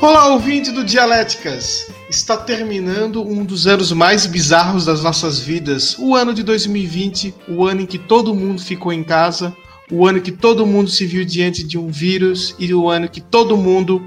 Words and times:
Olá, 0.00 0.28
ouvinte 0.28 0.70
do 0.70 0.84
Dialéticas! 0.84 1.90
Está 2.08 2.36
terminando 2.36 3.20
um 3.20 3.44
dos 3.44 3.66
anos 3.66 3.90
mais 3.90 4.26
bizarros 4.26 4.84
das 4.84 5.02
nossas 5.02 5.40
vidas, 5.40 5.96
o 5.98 6.14
ano 6.14 6.32
de 6.32 6.44
2020, 6.44 7.34
o 7.48 7.66
ano 7.66 7.80
em 7.80 7.86
que 7.86 7.98
todo 7.98 8.32
mundo 8.32 8.62
ficou 8.62 8.92
em 8.92 9.02
casa, 9.02 9.52
o 9.90 10.06
ano 10.06 10.20
que 10.20 10.30
todo 10.30 10.64
mundo 10.64 10.88
se 10.88 11.04
viu 11.04 11.24
diante 11.24 11.64
de 11.64 11.76
um 11.76 11.88
vírus 11.88 12.54
e 12.60 12.72
o 12.72 12.88
ano 12.88 13.08
que 13.08 13.20
todo 13.20 13.56
mundo 13.56 14.00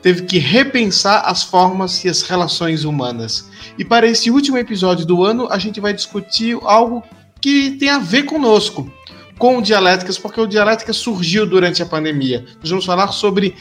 teve 0.00 0.22
que 0.22 0.38
repensar 0.38 1.24
as 1.26 1.42
formas 1.42 2.02
e 2.02 2.08
as 2.08 2.22
relações 2.22 2.84
humanas. 2.84 3.50
E 3.76 3.84
para 3.84 4.08
esse 4.08 4.30
último 4.30 4.56
episódio 4.56 5.04
do 5.04 5.22
ano, 5.22 5.48
a 5.50 5.58
gente 5.58 5.80
vai 5.80 5.92
discutir 5.92 6.56
algo 6.62 7.02
que 7.42 7.72
tem 7.72 7.90
a 7.90 7.98
ver 7.98 8.22
conosco, 8.22 8.90
com 9.38 9.58
o 9.58 9.62
Dialéticas, 9.62 10.16
porque 10.16 10.40
o 10.40 10.46
Dialéticas 10.46 10.96
surgiu 10.96 11.46
durante 11.46 11.82
a 11.82 11.86
pandemia. 11.86 12.44
Nós 12.60 12.70
vamos 12.70 12.86
falar 12.86 13.08
sobre 13.12 13.54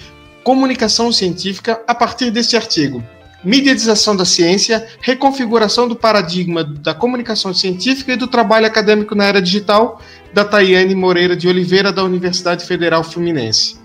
comunicação 0.50 1.12
científica 1.12 1.80
a 1.86 1.94
partir 1.94 2.32
deste 2.32 2.58
artigo. 2.58 3.04
Mediatização 3.44 4.16
da 4.16 4.26
ciência, 4.26 4.88
reconfiguração 5.00 5.88
do 5.88 5.96
paradigma 5.96 6.64
da 6.64 6.92
comunicação 6.92 7.54
científica 7.54 8.14
e 8.14 8.16
do 8.16 8.26
trabalho 8.26 8.66
acadêmico 8.66 9.14
na 9.14 9.26
era 9.26 9.44
digital, 9.44 10.02
da 10.34 10.44
Tayane 10.44 10.96
Moreira 10.96 11.36
de 11.36 11.48
Oliveira, 11.48 11.92
da 11.94 12.04
Universidade 12.04 12.66
Federal 12.66 13.04
Fluminense. 13.04 13.78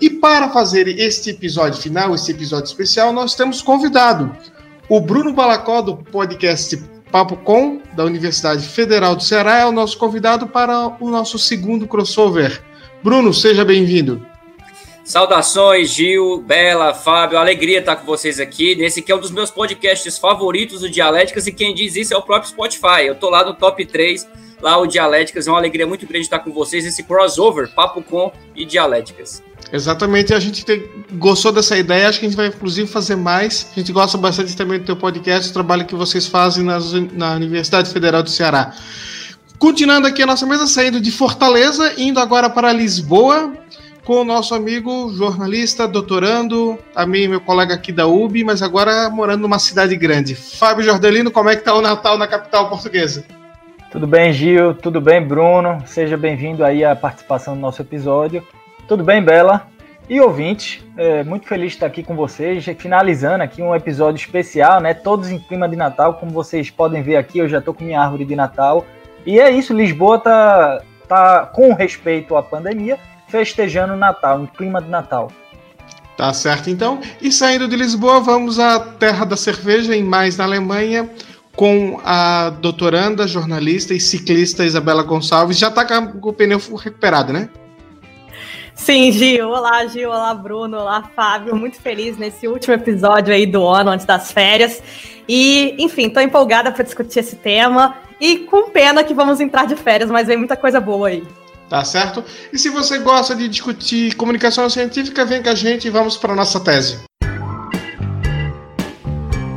E 0.00 0.08
para 0.08 0.48
fazer 0.48 0.88
este 0.88 1.28
episódio 1.28 1.78
final, 1.78 2.14
esse 2.14 2.30
episódio 2.30 2.68
especial, 2.68 3.12
nós 3.12 3.34
temos 3.34 3.60
convidado 3.60 4.34
o 4.88 5.02
Bruno 5.02 5.34
Balacó, 5.34 5.82
do 5.82 5.94
podcast 5.94 6.82
Papo 7.12 7.36
Com, 7.36 7.82
da 7.94 8.06
Universidade 8.06 8.66
Federal 8.66 9.14
do 9.14 9.22
Ceará, 9.22 9.58
é 9.58 9.66
o 9.66 9.72
nosso 9.72 9.98
convidado 9.98 10.46
para 10.46 10.96
o 11.00 11.10
nosso 11.10 11.38
segundo 11.38 11.86
crossover. 11.86 12.62
Bruno, 13.04 13.34
seja 13.34 13.62
bem-vindo. 13.62 14.26
Saudações, 15.08 15.88
Gil, 15.88 16.44
Bela, 16.46 16.92
Fábio, 16.92 17.38
alegria 17.38 17.78
estar 17.78 17.96
com 17.96 18.04
vocês 18.04 18.38
aqui. 18.38 18.74
Nesse 18.74 19.00
que 19.00 19.10
é 19.10 19.16
um 19.16 19.18
dos 19.18 19.30
meus 19.30 19.50
podcasts 19.50 20.18
favoritos 20.18 20.82
do 20.82 20.90
Dialéticas 20.90 21.46
e 21.46 21.52
quem 21.52 21.74
diz 21.74 21.96
isso 21.96 22.12
é 22.12 22.16
o 22.18 22.20
próprio 22.20 22.50
Spotify. 22.50 23.06
Eu 23.06 23.14
tô 23.14 23.30
lá 23.30 23.42
no 23.42 23.54
top 23.54 23.86
3, 23.86 24.28
lá 24.60 24.76
o 24.76 24.86
Dialéticas. 24.86 25.48
É 25.48 25.50
uma 25.50 25.58
alegria 25.58 25.86
muito 25.86 26.06
grande 26.06 26.26
estar 26.26 26.40
com 26.40 26.52
vocês 26.52 26.84
esse 26.84 27.02
crossover, 27.04 27.72
Papo 27.74 28.02
Com 28.02 28.30
e 28.54 28.66
Dialéticas. 28.66 29.42
Exatamente, 29.72 30.34
a 30.34 30.38
gente 30.38 30.62
gostou 31.12 31.52
dessa 31.52 31.78
ideia, 31.78 32.06
acho 32.06 32.20
que 32.20 32.26
a 32.26 32.28
gente 32.28 32.36
vai 32.36 32.48
inclusive 32.48 32.86
fazer 32.86 33.16
mais. 33.16 33.66
A 33.72 33.80
gente 33.80 33.90
gosta 33.92 34.18
bastante 34.18 34.54
também 34.54 34.78
do 34.78 34.84
teu 34.84 34.96
podcast, 34.96 35.48
o 35.48 35.54
trabalho 35.54 35.86
que 35.86 35.94
vocês 35.94 36.26
fazem 36.26 36.62
nas, 36.62 36.92
na 36.92 37.34
Universidade 37.34 37.90
Federal 37.90 38.22
do 38.22 38.28
Ceará. 38.28 38.74
Continuando 39.58 40.06
aqui 40.06 40.22
a 40.22 40.26
nossa 40.26 40.46
mesa, 40.46 40.66
saindo 40.66 41.00
de 41.00 41.10
Fortaleza, 41.10 41.94
indo 41.96 42.20
agora 42.20 42.48
para 42.48 42.72
Lisboa, 42.72 43.52
com 44.08 44.22
o 44.22 44.24
nosso 44.24 44.54
amigo 44.54 45.12
jornalista, 45.12 45.86
doutorando, 45.86 46.78
também 46.94 47.28
meu 47.28 47.42
colega 47.42 47.74
aqui 47.74 47.92
da 47.92 48.06
UB, 48.06 48.42
mas 48.42 48.62
agora 48.62 49.10
morando 49.10 49.42
numa 49.42 49.58
cidade 49.58 49.94
grande. 49.96 50.34
Fábio 50.34 50.82
Jordelino, 50.82 51.30
como 51.30 51.50
é 51.50 51.56
que 51.56 51.62
tá 51.62 51.74
o 51.74 51.82
Natal 51.82 52.16
na 52.16 52.26
capital 52.26 52.70
portuguesa? 52.70 53.26
Tudo 53.90 54.06
bem, 54.06 54.32
Gil? 54.32 54.72
Tudo 54.72 54.98
bem, 54.98 55.20
Bruno? 55.20 55.82
Seja 55.84 56.16
bem-vindo 56.16 56.64
aí 56.64 56.82
à 56.86 56.96
participação 56.96 57.54
do 57.54 57.60
nosso 57.60 57.82
episódio. 57.82 58.42
Tudo 58.88 59.04
bem, 59.04 59.22
Bela? 59.22 59.66
E 60.08 60.18
ouvinte, 60.22 60.82
é, 60.96 61.22
muito 61.22 61.46
feliz 61.46 61.72
de 61.72 61.76
estar 61.76 61.86
aqui 61.86 62.02
com 62.02 62.16
vocês, 62.16 62.64
finalizando 62.78 63.44
aqui 63.44 63.60
um 63.60 63.76
episódio 63.76 64.18
especial, 64.18 64.80
né? 64.80 64.94
Todos 64.94 65.30
em 65.30 65.38
clima 65.38 65.68
de 65.68 65.76
Natal, 65.76 66.14
como 66.14 66.32
vocês 66.32 66.70
podem 66.70 67.02
ver 67.02 67.16
aqui, 67.16 67.40
eu 67.40 67.48
já 67.48 67.58
estou 67.58 67.74
com 67.74 67.84
minha 67.84 68.00
árvore 68.00 68.24
de 68.24 68.34
Natal. 68.34 68.86
E 69.26 69.38
é 69.38 69.50
isso, 69.50 69.74
Lisboa 69.74 70.18
tá, 70.18 70.82
tá 71.06 71.44
com 71.44 71.74
respeito 71.74 72.38
à 72.38 72.42
pandemia, 72.42 72.98
festejando 73.28 73.94
o 73.94 73.96
Natal, 73.96 74.42
em 74.42 74.46
clima 74.46 74.80
de 74.80 74.88
Natal. 74.88 75.30
Tá 76.16 76.32
certo, 76.32 76.68
então. 76.68 77.00
E 77.20 77.30
saindo 77.30 77.68
de 77.68 77.76
Lisboa, 77.76 78.18
vamos 78.18 78.58
à 78.58 78.80
terra 78.80 79.24
da 79.24 79.36
cerveja, 79.36 79.94
em 79.94 80.02
mais 80.02 80.36
na 80.36 80.44
Alemanha, 80.44 81.08
com 81.54 82.00
a 82.04 82.50
doutoranda, 82.50 83.28
jornalista 83.28 83.94
e 83.94 84.00
ciclista 84.00 84.64
Isabela 84.64 85.04
Gonçalves. 85.04 85.56
Já 85.56 85.70
tá 85.70 85.84
com 85.84 86.28
o 86.28 86.32
pneu 86.32 86.58
recuperado, 86.76 87.32
né? 87.32 87.48
Sim, 88.74 89.10
Gil. 89.10 89.48
Olá, 89.48 89.86
Gil. 89.86 90.08
Olá, 90.08 90.32
Bruno. 90.34 90.78
Olá, 90.78 91.02
Fábio. 91.14 91.54
Muito 91.54 91.80
feliz 91.80 92.16
nesse 92.16 92.46
último 92.46 92.74
episódio 92.74 93.34
aí 93.34 93.44
do 93.44 93.66
ano, 93.66 93.90
antes 93.90 94.06
das 94.06 94.32
férias. 94.32 94.82
E, 95.28 95.74
enfim, 95.78 96.08
tô 96.08 96.20
empolgada 96.20 96.70
para 96.70 96.84
discutir 96.84 97.18
esse 97.18 97.36
tema. 97.36 97.96
E 98.20 98.38
com 98.38 98.70
pena 98.70 99.04
que 99.04 99.12
vamos 99.12 99.40
entrar 99.40 99.66
de 99.66 99.76
férias, 99.76 100.10
mas 100.10 100.28
vem 100.28 100.36
muita 100.36 100.56
coisa 100.56 100.80
boa 100.80 101.08
aí. 101.08 101.24
Tá 101.68 101.84
certo? 101.84 102.24
E 102.52 102.58
se 102.58 102.70
você 102.70 102.98
gosta 102.98 103.34
de 103.34 103.46
discutir 103.46 104.14
comunicação 104.14 104.68
científica, 104.70 105.24
vem 105.24 105.42
com 105.42 105.50
a 105.50 105.54
gente 105.54 105.86
e 105.86 105.90
vamos 105.90 106.16
para 106.16 106.34
nossa 106.34 106.58
tese. 106.60 106.98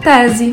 Tese. 0.03 0.51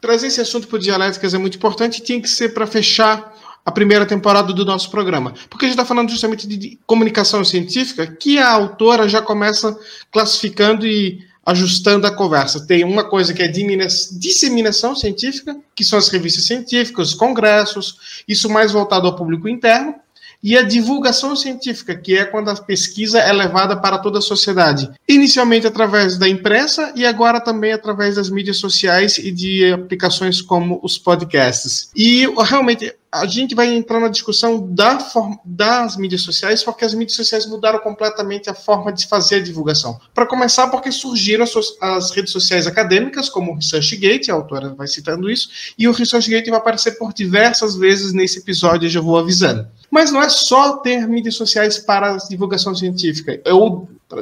Trazer 0.00 0.28
esse 0.28 0.40
assunto 0.40 0.68
para 0.68 0.78
dialéticas 0.78 1.34
é 1.34 1.38
muito 1.38 1.56
importante 1.56 1.98
e 1.98 2.04
tinha 2.04 2.20
que 2.22 2.28
ser 2.28 2.54
para 2.54 2.66
fechar 2.66 3.34
a 3.64 3.72
primeira 3.72 4.06
temporada 4.06 4.52
do 4.52 4.64
nosso 4.64 4.88
programa. 4.92 5.34
Porque 5.50 5.64
a 5.64 5.68
gente 5.68 5.76
está 5.76 5.84
falando 5.84 6.08
justamente 6.08 6.46
de 6.46 6.78
comunicação 6.86 7.44
científica, 7.44 8.06
que 8.06 8.38
a 8.38 8.48
autora 8.48 9.08
já 9.08 9.20
começa 9.20 9.76
classificando 10.12 10.86
e 10.86 11.18
ajustando 11.46 12.08
a 12.08 12.10
conversa. 12.10 12.66
Tem 12.66 12.82
uma 12.82 13.04
coisa 13.04 13.32
que 13.32 13.42
é 13.42 13.46
disseminação 13.48 14.96
científica, 14.96 15.56
que 15.76 15.84
são 15.84 15.96
as 15.96 16.08
revistas 16.08 16.44
científicas, 16.44 17.10
os 17.10 17.14
congressos, 17.14 18.22
isso 18.26 18.50
mais 18.50 18.72
voltado 18.72 19.06
ao 19.06 19.14
público 19.14 19.48
interno, 19.48 19.94
e 20.42 20.56
a 20.56 20.62
divulgação 20.62 21.34
científica, 21.34 21.96
que 21.96 22.16
é 22.16 22.24
quando 22.24 22.50
a 22.50 22.54
pesquisa 22.54 23.18
é 23.18 23.32
levada 23.32 23.76
para 23.76 23.98
toda 23.98 24.18
a 24.18 24.22
sociedade, 24.22 24.90
inicialmente 25.08 25.66
através 25.66 26.18
da 26.18 26.28
imprensa 26.28 26.92
e 26.94 27.06
agora 27.06 27.40
também 27.40 27.72
através 27.72 28.16
das 28.16 28.28
mídias 28.28 28.58
sociais 28.58 29.18
e 29.18 29.30
de 29.30 29.72
aplicações 29.72 30.42
como 30.42 30.78
os 30.82 30.98
podcasts. 30.98 31.90
E 31.96 32.26
realmente 32.44 32.94
a 33.20 33.26
gente 33.26 33.54
vai 33.54 33.74
entrar 33.74 34.00
na 34.00 34.08
discussão 34.08 34.66
da 34.72 34.98
das 35.44 35.96
mídias 35.96 36.22
sociais, 36.22 36.62
porque 36.62 36.84
as 36.84 36.94
mídias 36.94 37.16
sociais 37.16 37.46
mudaram 37.46 37.78
completamente 37.78 38.50
a 38.50 38.54
forma 38.54 38.92
de 38.92 39.06
fazer 39.06 39.36
a 39.36 39.42
divulgação. 39.42 39.98
Para 40.14 40.26
começar, 40.26 40.68
porque 40.68 40.90
surgiram 40.90 41.44
as, 41.44 41.54
as, 41.80 42.10
redes 42.10 42.32
sociais 42.32 42.66
acadêmicas, 42.66 43.28
como 43.28 43.52
o 43.52 43.54
ResearchGate, 43.54 44.30
a 44.30 44.34
autora 44.34 44.74
vai 44.74 44.86
citando 44.86 45.30
isso, 45.30 45.48
e 45.78 45.88
o 45.88 45.92
ResearchGate 45.92 46.50
vai 46.50 46.58
aparecer 46.58 46.92
por 46.92 47.12
diversas 47.12 47.76
vezes 47.76 48.12
nesse 48.12 48.38
episódio, 48.38 48.86
eu 48.86 48.90
já 48.90 49.00
vou 49.00 49.18
avisando. 49.18 49.66
Mas 49.90 50.10
não 50.10 50.22
é 50.22 50.28
só 50.28 50.78
ter 50.78 51.06
mídias 51.06 51.34
sociais 51.34 51.78
para 51.78 52.16
divulgação 52.16 52.74
científica, 52.74 53.40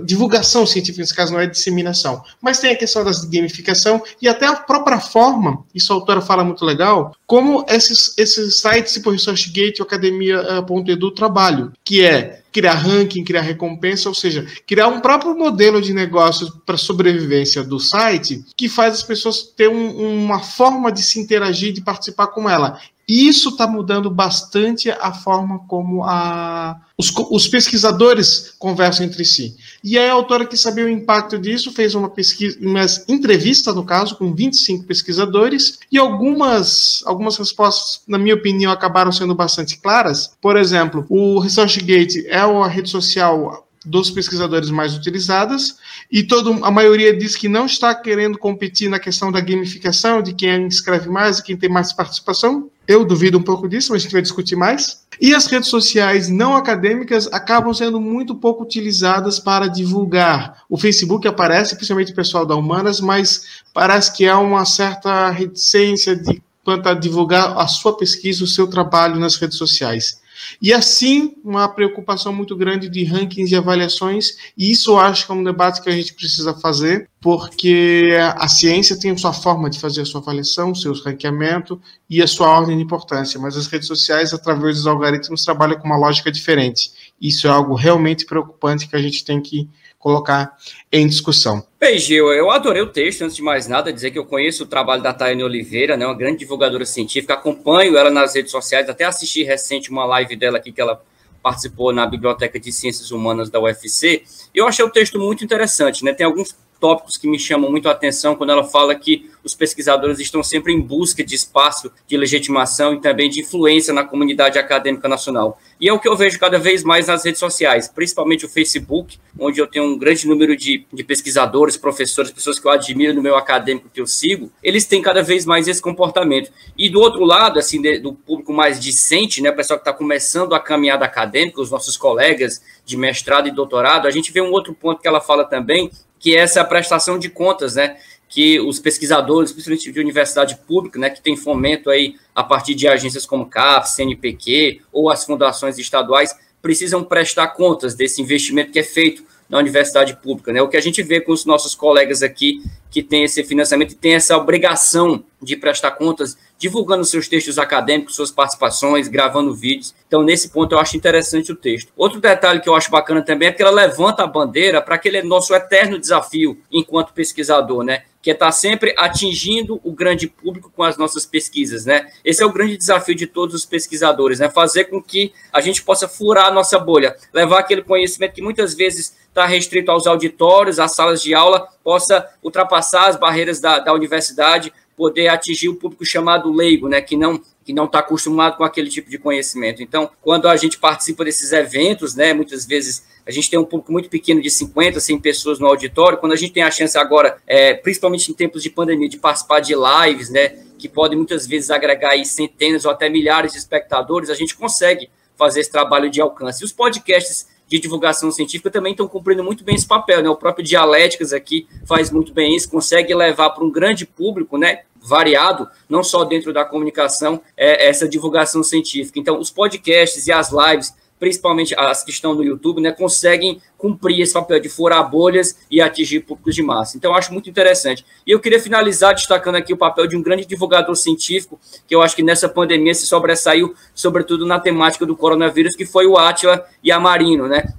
divulgação 0.05 0.67
científica, 0.67 1.03
nesse 1.03 1.15
caso 1.15 1.33
não 1.33 1.41
é 1.41 1.47
disseminação, 1.47 2.23
mas 2.41 2.59
tem 2.59 2.71
a 2.71 2.77
questão 2.77 3.05
da 3.05 3.11
gamificação 3.31 4.03
e 4.21 4.27
até 4.27 4.47
a 4.47 4.57
própria 4.57 4.99
forma, 4.99 5.65
isso 5.75 5.93
a 5.93 5.97
autora 5.97 6.21
fala 6.21 6.45
muito 6.45 6.65
legal, 6.65 7.15
como 7.27 7.65
esses, 7.69 8.17
esses 8.17 8.59
sites 8.59 8.95
tipo 8.95 9.11
ResearchGate 9.11 9.83
ou 9.83 9.87
Academia.edu 9.87 11.11
trabalham, 11.11 11.73
que 11.85 12.03
é 12.03 12.43
criar 12.55 12.75
ranking, 12.75 13.25
criar 13.25 13.41
recompensa, 13.41 14.09
ou 14.09 14.15
seja, 14.15 14.47
criar 14.65 14.87
um 14.87 15.01
próprio 15.01 15.37
modelo 15.37 15.83
de 15.83 15.93
negócio 15.93 16.51
para 16.65 16.77
sobrevivência 16.77 17.65
do 17.65 17.81
site 17.81 18.45
que 18.57 18.69
faz 18.69 18.95
as 18.95 19.03
pessoas 19.03 19.43
ter 19.43 19.69
um, 19.69 20.25
uma 20.25 20.39
forma 20.39 20.93
de 20.93 21.03
se 21.03 21.19
interagir, 21.19 21.73
de 21.73 21.83
participar 21.83 22.29
com 22.29 22.49
ela. 22.49 22.81
Isso 23.07 23.51
está 23.51 23.67
mudando 23.67 24.11
bastante 24.11 24.91
a 24.91 25.13
forma 25.13 25.59
como 25.69 26.03
a, 26.05 26.81
os, 26.97 27.13
os, 27.31 27.47
pesquisadores 27.47 28.55
conversam 28.59 29.05
entre 29.05 29.25
si. 29.25 29.55
E 29.83 29.99
a 29.99 30.13
autora 30.13 30.47
que 30.47 30.57
sabia 30.57 30.87
o 30.87 30.89
impacto 30.89 31.39
disso 31.39 31.71
fez 31.73 31.95
uma 31.95 32.09
pesquisa, 32.09 32.59
uma 32.61 32.87
entrevista, 33.09 33.73
no 33.73 33.85
caso, 33.85 34.17
com 34.17 34.35
25 34.35 34.85
pesquisadores, 34.85 35.79
e 35.93 35.99
algumas, 35.99 37.03
algumas 37.05 37.37
respostas, 37.37 38.01
na 38.09 38.19
minha 38.19 38.35
opinião, 38.35 38.73
acabaram 38.73 39.13
sendo 39.13 39.35
bastante 39.35 39.77
claras. 39.79 40.33
Por 40.41 40.57
exemplo, 40.57 41.05
o 41.09 41.39
ResearchGate 41.39 42.27
é 42.27 42.39
a 42.39 42.67
rede 42.67 42.89
social 42.89 43.64
dos 43.85 44.11
pesquisadores 44.11 44.71
mais 44.71 44.95
utilizadas, 44.95 45.77
e 46.11 46.23
todo, 46.23 46.65
a 46.65 46.71
maioria 46.71 47.17
diz 47.17 47.37
que 47.37 47.49
não 47.49 47.67
está 47.67 47.95
querendo 47.95 48.39
competir 48.39 48.89
na 48.89 48.99
questão 48.99 49.31
da 49.31 49.41
gamificação, 49.41 50.23
de 50.23 50.33
quem 50.33 50.67
escreve 50.67 51.09
mais 51.09 51.39
e 51.39 51.43
quem 51.43 51.57
tem 51.57 51.69
mais 51.69 51.93
participação. 51.93 52.71
Eu 52.87 53.05
duvido 53.05 53.39
um 53.39 53.43
pouco 53.43 53.69
disso, 53.69 53.93
mas 53.93 54.03
a 54.03 54.05
gente 54.05 54.13
vai 54.13 54.23
discutir 54.23 54.57
mais. 54.57 55.05
E 55.21 55.35
as 55.35 55.47
redes 55.47 55.69
sociais 55.69 56.29
não 56.29 56.55
acadêmicas 56.55 57.27
acabam 57.33 57.73
sendo 57.73 58.01
muito 58.01 58.35
pouco 58.35 58.63
utilizadas 58.63 59.39
para 59.39 59.69
divulgar. 59.69 60.63
O 60.69 60.77
Facebook 60.77 61.27
aparece, 61.27 61.77
principalmente 61.77 62.13
o 62.13 62.17
pessoal 62.17 62.45
da 62.45 62.55
Humanas, 62.55 63.01
mas 63.01 63.63
parece 63.73 64.15
que 64.15 64.27
há 64.27 64.39
uma 64.39 64.65
certa 64.65 65.31
reticência 65.31 66.15
de 66.15 66.43
quanto 66.65 66.89
a 66.89 66.95
divulgar 66.95 67.59
a 67.59 67.67
sua 67.67 67.97
pesquisa, 67.97 68.45
o 68.45 68.49
seu 68.49 68.67
trabalho 68.67 69.17
nas 69.17 69.37
redes 69.37 69.59
sociais. 69.59 70.23
E 70.61 70.73
assim, 70.73 71.35
uma 71.45 71.69
preocupação 71.69 72.33
muito 72.33 72.57
grande 72.57 72.89
de 72.89 73.05
rankings 73.05 73.53
e 73.53 73.57
avaliações, 73.57 74.37
e 74.57 74.71
isso 74.71 74.93
eu 74.93 74.99
acho 74.99 75.27
que 75.27 75.33
é 75.33 75.35
um 75.35 75.45
debate 75.45 75.83
que 75.83 75.89
a 75.89 75.93
gente 75.93 76.15
precisa 76.15 76.55
fazer, 76.55 77.09
porque 77.25 78.11
a 78.37 78.47
ciência 78.49 79.01
tem 79.01 79.11
a 79.11 79.17
sua 79.17 79.33
forma 79.33 79.71
de 79.71 79.81
fazer 79.81 80.03
a 80.03 80.05
sua 80.05 80.21
avaliação, 80.21 80.75
seus 80.75 81.03
ranqueamento 81.03 81.81
e 82.09 82.23
a 82.23 82.27
sua 82.27 82.51
ordem 82.51 82.77
de 82.77 82.83
importância, 82.83 83.41
mas 83.41 83.57
as 83.57 83.67
redes 83.67 83.89
sociais, 83.89 84.35
através 84.35 84.77
dos 84.77 84.87
algoritmos, 84.87 85.43
trabalham 85.43 85.79
com 85.79 85.87
uma 85.87 85.97
lógica 85.97 86.31
diferente. 86.31 86.91
Isso 87.19 87.47
é 87.47 87.51
algo 87.51 87.75
realmente 87.77 88.27
preocupante 88.27 88.87
que 88.87 88.95
a 88.95 88.99
gente 88.99 89.25
tem 89.25 89.41
que 89.41 89.67
colocar 89.99 90.55
em 90.93 91.07
discussão. 91.07 91.65
Bem, 91.81 91.99
Gil, 91.99 92.31
eu 92.31 92.51
adorei 92.51 92.83
o 92.83 92.93
texto, 92.93 93.23
antes 93.23 93.37
de 93.37 93.43
mais 93.43 93.67
nada, 93.67 93.91
dizer 93.91 94.11
que 94.11 94.19
eu 94.19 94.27
conheço 94.27 94.65
o 94.65 94.67
trabalho 94.67 95.03
da 95.03 95.15
Tayane 95.15 95.43
Oliveira, 95.43 95.97
né, 95.97 96.05
uma 96.05 96.15
grande 96.15 96.41
divulgadora 96.41 96.85
científica, 96.85 97.33
acompanho 97.33 97.97
ela 97.97 98.11
nas 98.11 98.35
redes 98.35 98.51
sociais, 98.51 98.87
até 98.87 99.07
assisti 99.07 99.43
recente 99.43 99.91
uma 99.91 100.05
live 100.05 100.37
dela 100.37 100.59
aqui 100.59 100.71
que 100.71 100.81
ela 100.81 101.03
participou 101.43 101.91
na 101.91 102.05
Biblioteca 102.07 102.61
de 102.61 102.71
Ciências 102.71 103.11
Humanas 103.11 103.49
da 103.49 103.59
UFC, 103.61 104.25
eu 104.55 104.69
achei 104.69 104.85
o 104.85 104.91
texto 104.91 105.19
muito 105.19 105.43
interessante, 105.43 106.05
né? 106.05 106.13
Tem 106.13 106.27
alguns 106.27 106.55
tópicos 106.85 107.17
que 107.17 107.27
me 107.27 107.39
chamam 107.39 107.71
muito 107.71 107.89
a 107.89 107.93
atenção 107.93 108.37
quando 108.37 108.51
ela 108.51 108.63
fala 108.63 108.95
que 108.95 109.31
os 109.43 109.55
pesquisadores 109.55 110.21
estão 110.21 110.43
sempre 110.43 110.71
em 110.71 110.79
busca 110.79 111.25
de 111.25 111.35
espaço 111.35 111.91
de 112.07 112.15
legitimação 112.15 112.93
e 112.93 113.01
também 113.01 113.31
de 113.31 113.41
influência 113.41 113.95
na 113.95 114.05
comunidade 114.05 114.59
acadêmica 114.59 115.09
nacional. 115.09 115.59
E 115.81 115.89
é 115.89 115.93
o 115.95 115.99
que 115.99 116.07
eu 116.07 116.15
vejo 116.15 116.39
cada 116.39 116.59
vez 116.59 116.85
mais 116.85 117.07
nas 117.07 117.25
redes 117.25 117.41
sociais, 117.41 117.89
principalmente 117.89 118.45
o 118.45 118.51
Facebook, 118.51 119.19
onde 119.39 119.63
eu 119.63 119.67
tenho 119.67 119.87
um 119.87 119.97
grande 119.97 120.29
número 120.29 120.55
de, 120.55 120.85
de 120.93 121.03
pesquisadores, 121.03 121.79
professores, 121.79 122.31
pessoas 122.31 122.59
que 122.59 122.67
eu 122.67 122.71
admiro 122.71 123.15
no 123.15 123.23
meu 123.23 123.35
acadêmico 123.35 123.89
que 123.89 124.01
eu 124.03 124.07
sigo, 124.07 124.53
eles 124.63 124.85
têm 124.85 125.01
cada 125.01 125.23
vez 125.23 125.47
mais 125.47 125.67
esse 125.67 125.81
comportamento. 125.81 126.53
E 126.77 126.91
do 126.91 127.01
outro 127.01 127.25
lado, 127.25 127.59
assim, 127.59 127.81
de, 127.81 127.99
do 127.99 128.13
público 128.13 128.53
mais 128.53 128.79
discente, 128.79 129.41
né, 129.41 129.49
o 129.49 129.57
pessoal 129.57 129.79
que 129.79 129.89
está 129.89 129.93
começando 129.95 130.55
a 130.55 130.61
caminhada 130.61 131.07
acadêmica, 131.07 131.63
os 131.63 131.71
nossos 131.71 131.97
colegas 131.97 132.63
de 132.85 132.99
mestrado 132.99 133.49
e 133.49 133.51
doutorado, 133.51 134.07
a 134.07 134.11
gente 134.11 134.31
vê 134.31 134.43
um 134.43 134.53
outro 134.53 134.75
ponto 134.75 135.01
que 135.01 135.09
ela 135.09 135.21
fala 135.21 135.47
também, 135.47 135.91
que 136.25 136.35
é 136.35 136.39
essa 136.39 136.65
prestação 136.65 137.19
de 137.19 137.29
contas, 137.29 137.75
né? 137.75 137.99
Que 138.31 138.59
os 138.59 138.81
pesquisadores, 138.81 139.53
principalmente 139.53 139.93
de 139.93 140.01
universidade 140.01 140.57
pública, 140.67 140.99
né, 140.99 141.11
que 141.11 141.21
tem 141.21 141.37
fomento 141.37 141.91
aí 141.91 142.17
a 142.35 142.43
partir 142.43 142.75
de 142.75 142.89
agências 142.89 143.27
como 143.27 143.45
CAP, 143.45 143.87
CNPq 143.91 144.81
ou 144.91 145.11
as 145.11 145.23
fundações 145.23 145.79
estaduais, 145.79 146.35
precisam 146.63 147.05
prestar 147.05 147.49
contas 147.49 147.95
desse 147.95 148.23
investimento 148.23 148.73
que 148.73 148.79
é 148.79 148.83
feito 148.83 149.23
na 149.51 149.59
universidade 149.59 150.17
pública, 150.17 150.51
né? 150.51 150.63
O 150.63 150.69
que 150.69 150.79
a 150.79 150.81
gente 150.81 151.03
vê 151.03 151.21
com 151.21 151.31
os 151.31 151.45
nossos 151.45 151.75
colegas 151.75 152.23
aqui 152.23 152.63
que 152.91 153.03
tem 153.03 153.25
esse 153.25 153.45
financiamento 153.45 153.93
e 153.93 153.95
tem 153.95 154.15
essa 154.15 154.35
obrigação 154.35 155.23
de 155.43 155.57
prestar 155.57 155.91
contas, 155.91 156.39
divulgando 156.59 157.05
seus 157.05 157.29
textos 157.29 157.59
acadêmicos, 157.59 158.15
suas 158.17 158.31
participações, 158.31 159.09
gravando 159.09 159.55
vídeos. 159.55 159.95
Então, 160.07 160.23
nesse 160.23 160.49
ponto, 160.49 160.75
eu 160.75 160.79
acho 160.79 160.97
interessante 160.97 161.53
o 161.53 161.57
texto. 161.57 161.93
Outro 161.97 162.21
detalhe 162.21 162.61
que 162.61 162.69
eu 162.69 162.75
acho 162.75 162.91
bacana 162.91 163.23
também 163.23 163.49
é 163.49 163.53
que 163.53 163.63
ela 163.63 163.71
levanta 163.71 164.23
a 164.23 164.27
bandeira 164.27 164.81
para 164.81 164.95
aquele 164.95 165.23
nosso 165.23 165.55
eterno 165.55 165.99
desafio 165.99 166.59
enquanto 166.71 167.13
pesquisador, 167.13 167.83
né? 167.83 168.03
que 168.25 168.31
é 168.31 168.33
estar 168.33 168.51
sempre 168.53 168.95
atingindo 168.97 169.79
o 169.85 169.93
grande 169.93 170.27
público 170.27 170.73
com 170.75 170.83
as 170.83 170.97
nossas 170.97 171.27
pesquisas, 171.27 171.85
né? 171.85 172.11
Esse 172.25 172.43
é 172.43 172.47
o 172.47 172.51
grande 172.51 172.75
desafio 172.75 173.15
de 173.15 173.27
todos 173.27 173.55
os 173.55 173.67
pesquisadores, 173.67 174.39
né? 174.39 174.49
Fazer 174.49 174.85
com 174.85 175.03
que 175.03 175.31
a 175.53 175.61
gente 175.61 175.83
possa 175.83 176.09
furar 176.09 176.47
a 176.47 176.51
nossa 176.51 176.79
bolha, 176.79 177.15
levar 177.35 177.59
aquele 177.59 177.83
conhecimento 177.83 178.33
que 178.33 178.41
muitas 178.41 178.73
vezes 178.73 179.15
está 179.29 179.45
restrito 179.45 179.91
aos 179.91 180.07
auditórios, 180.07 180.79
às 180.79 180.95
salas 180.95 181.21
de 181.21 181.35
aula, 181.35 181.69
possa 181.83 182.27
ultrapassar 182.43 183.09
as 183.09 183.17
barreiras 183.17 183.61
da, 183.61 183.79
da 183.79 183.93
universidade, 183.93 184.73
poder 184.97 185.29
atingir 185.29 185.69
o 185.69 185.77
público 185.77 186.05
chamado 186.05 186.53
leigo, 186.53 186.89
né? 186.89 187.01
Que 187.01 187.17
não 187.17 187.41
que 187.65 187.73
não 187.73 187.87
está 187.87 188.01
acostumado 188.01 188.59
com 188.59 188.65
aquele 188.65 188.91
tipo 188.91 189.09
de 189.09 189.17
conhecimento. 189.17 189.83
Então, 189.83 190.11
quando 190.21 190.47
a 190.49 190.57
gente 190.57 190.79
participa 190.79 191.25
desses 191.25 191.51
eventos, 191.51 192.15
né, 192.15 192.35
muitas 192.35 192.67
vezes 192.67 193.03
a 193.27 193.31
gente 193.31 193.49
tem 193.49 193.59
um 193.59 193.65
público 193.65 193.91
muito 193.91 194.11
pequeno 194.11 194.43
de 194.43 194.51
50, 194.51 195.01
100 195.01 195.19
pessoas 195.19 195.59
no 195.59 195.67
auditório, 195.67 196.19
quando 196.19 196.33
a 196.33 196.37
gente 196.37 196.53
tem 196.53 196.63
a 196.63 196.71
chance 196.71 196.99
agora, 196.99 197.39
é, 197.47 197.73
principalmente 197.73 198.31
em 198.31 198.35
tempos 198.35 198.63
de 198.63 198.69
pandemia, 198.69 199.09
de 199.09 199.17
participar 199.17 199.61
de 199.61 199.75
lives, 199.75 200.29
né, 200.29 200.59
que 200.79 200.91
podem 200.91 201.17
muitas 201.17 201.47
vezes 201.47 201.71
agregar 201.71 202.11
aí 202.11 202.27
centenas 202.27 202.85
ou 202.85 202.91
até 202.91 203.09
milhares 203.09 203.53
de 203.53 203.59
espectadores, 203.59 204.29
a 204.29 204.35
gente 204.35 204.55
consegue 204.55 205.09
fazer 205.35 205.61
esse 205.61 205.71
trabalho 205.71 206.11
de 206.11 206.21
alcance. 206.21 206.63
E 206.63 206.67
os 206.67 206.73
podcasts 206.73 207.47
de 207.75 207.81
divulgação 207.81 208.31
científica 208.31 208.71
também 208.71 208.93
estão 208.93 209.09
cumprindo 209.09 209.43
muito 209.43 209.65
bem 209.65 209.75
esse 209.75 209.87
papel, 209.87 210.23
né? 210.23 210.29
O 210.29 210.37
próprio 210.37 210.65
Dialéticas 210.65 211.33
aqui 211.33 211.67
faz 211.85 212.11
muito 212.11 212.33
bem 212.33 212.55
isso, 212.55 212.71
consegue 212.71 213.13
levar 213.13 213.51
para 213.51 213.65
um 213.65 213.71
grande 213.71 214.07
público, 214.07 214.57
né? 214.57 214.83
Variado, 214.97 215.69
não 215.89 216.03
só 216.03 216.25
dentro 216.25 216.53
da 216.53 216.65
comunicação, 216.65 217.41
é, 217.57 217.89
essa 217.89 218.09
divulgação 218.09 218.63
científica. 218.63 219.19
Então, 219.19 219.39
os 219.39 219.51
podcasts 219.51 220.27
e 220.29 220.33
as 220.33 220.51
lives 220.53 220.95
principalmente 221.25 221.75
as 221.75 222.05
que 222.05 222.11
estão 222.11 222.35
no 222.35 222.45
YouTube, 222.45 222.83
né, 222.83 222.93
conseguem 222.93 223.59
cumprir 223.79 224.21
esse 224.21 224.35
papel 224.35 224.61
de 224.61 224.69
furar 224.69 225.11
bolhas 225.11 225.57
e 225.71 225.81
atingir 225.81 226.21
públicos 226.21 226.55
de 226.55 226.63
massa. 226.63 226.99
Então, 226.99 227.15
acho 227.15 227.33
muito 227.33 227.49
interessante. 227.49 228.05
E 228.27 228.31
eu 228.31 228.39
queria 228.39 228.61
finalizar 228.61 229.15
destacando 229.15 229.55
aqui 229.55 229.73
o 229.73 229.77
papel 229.77 230.07
de 230.07 230.19
um 230.19 230.23
grande 230.23 230.45
divulgador 230.45 230.95
científico, 230.95 231.59
que 231.87 231.95
eu 231.95 232.03
acho 232.03 232.15
que 232.15 232.23
nessa 232.23 232.47
pandemia 232.47 232.93
se 232.93 233.07
sobressaiu, 233.07 233.75
sobretudo 233.95 234.45
na 234.45 234.61
temática 234.61 235.07
do 235.07 235.17
coronavírus, 235.17 235.75
que 235.75 235.87
foi 235.87 236.07
o 236.07 236.19
Átila 236.19 236.63
Yamarino, 236.85 237.49
né? 237.49 237.73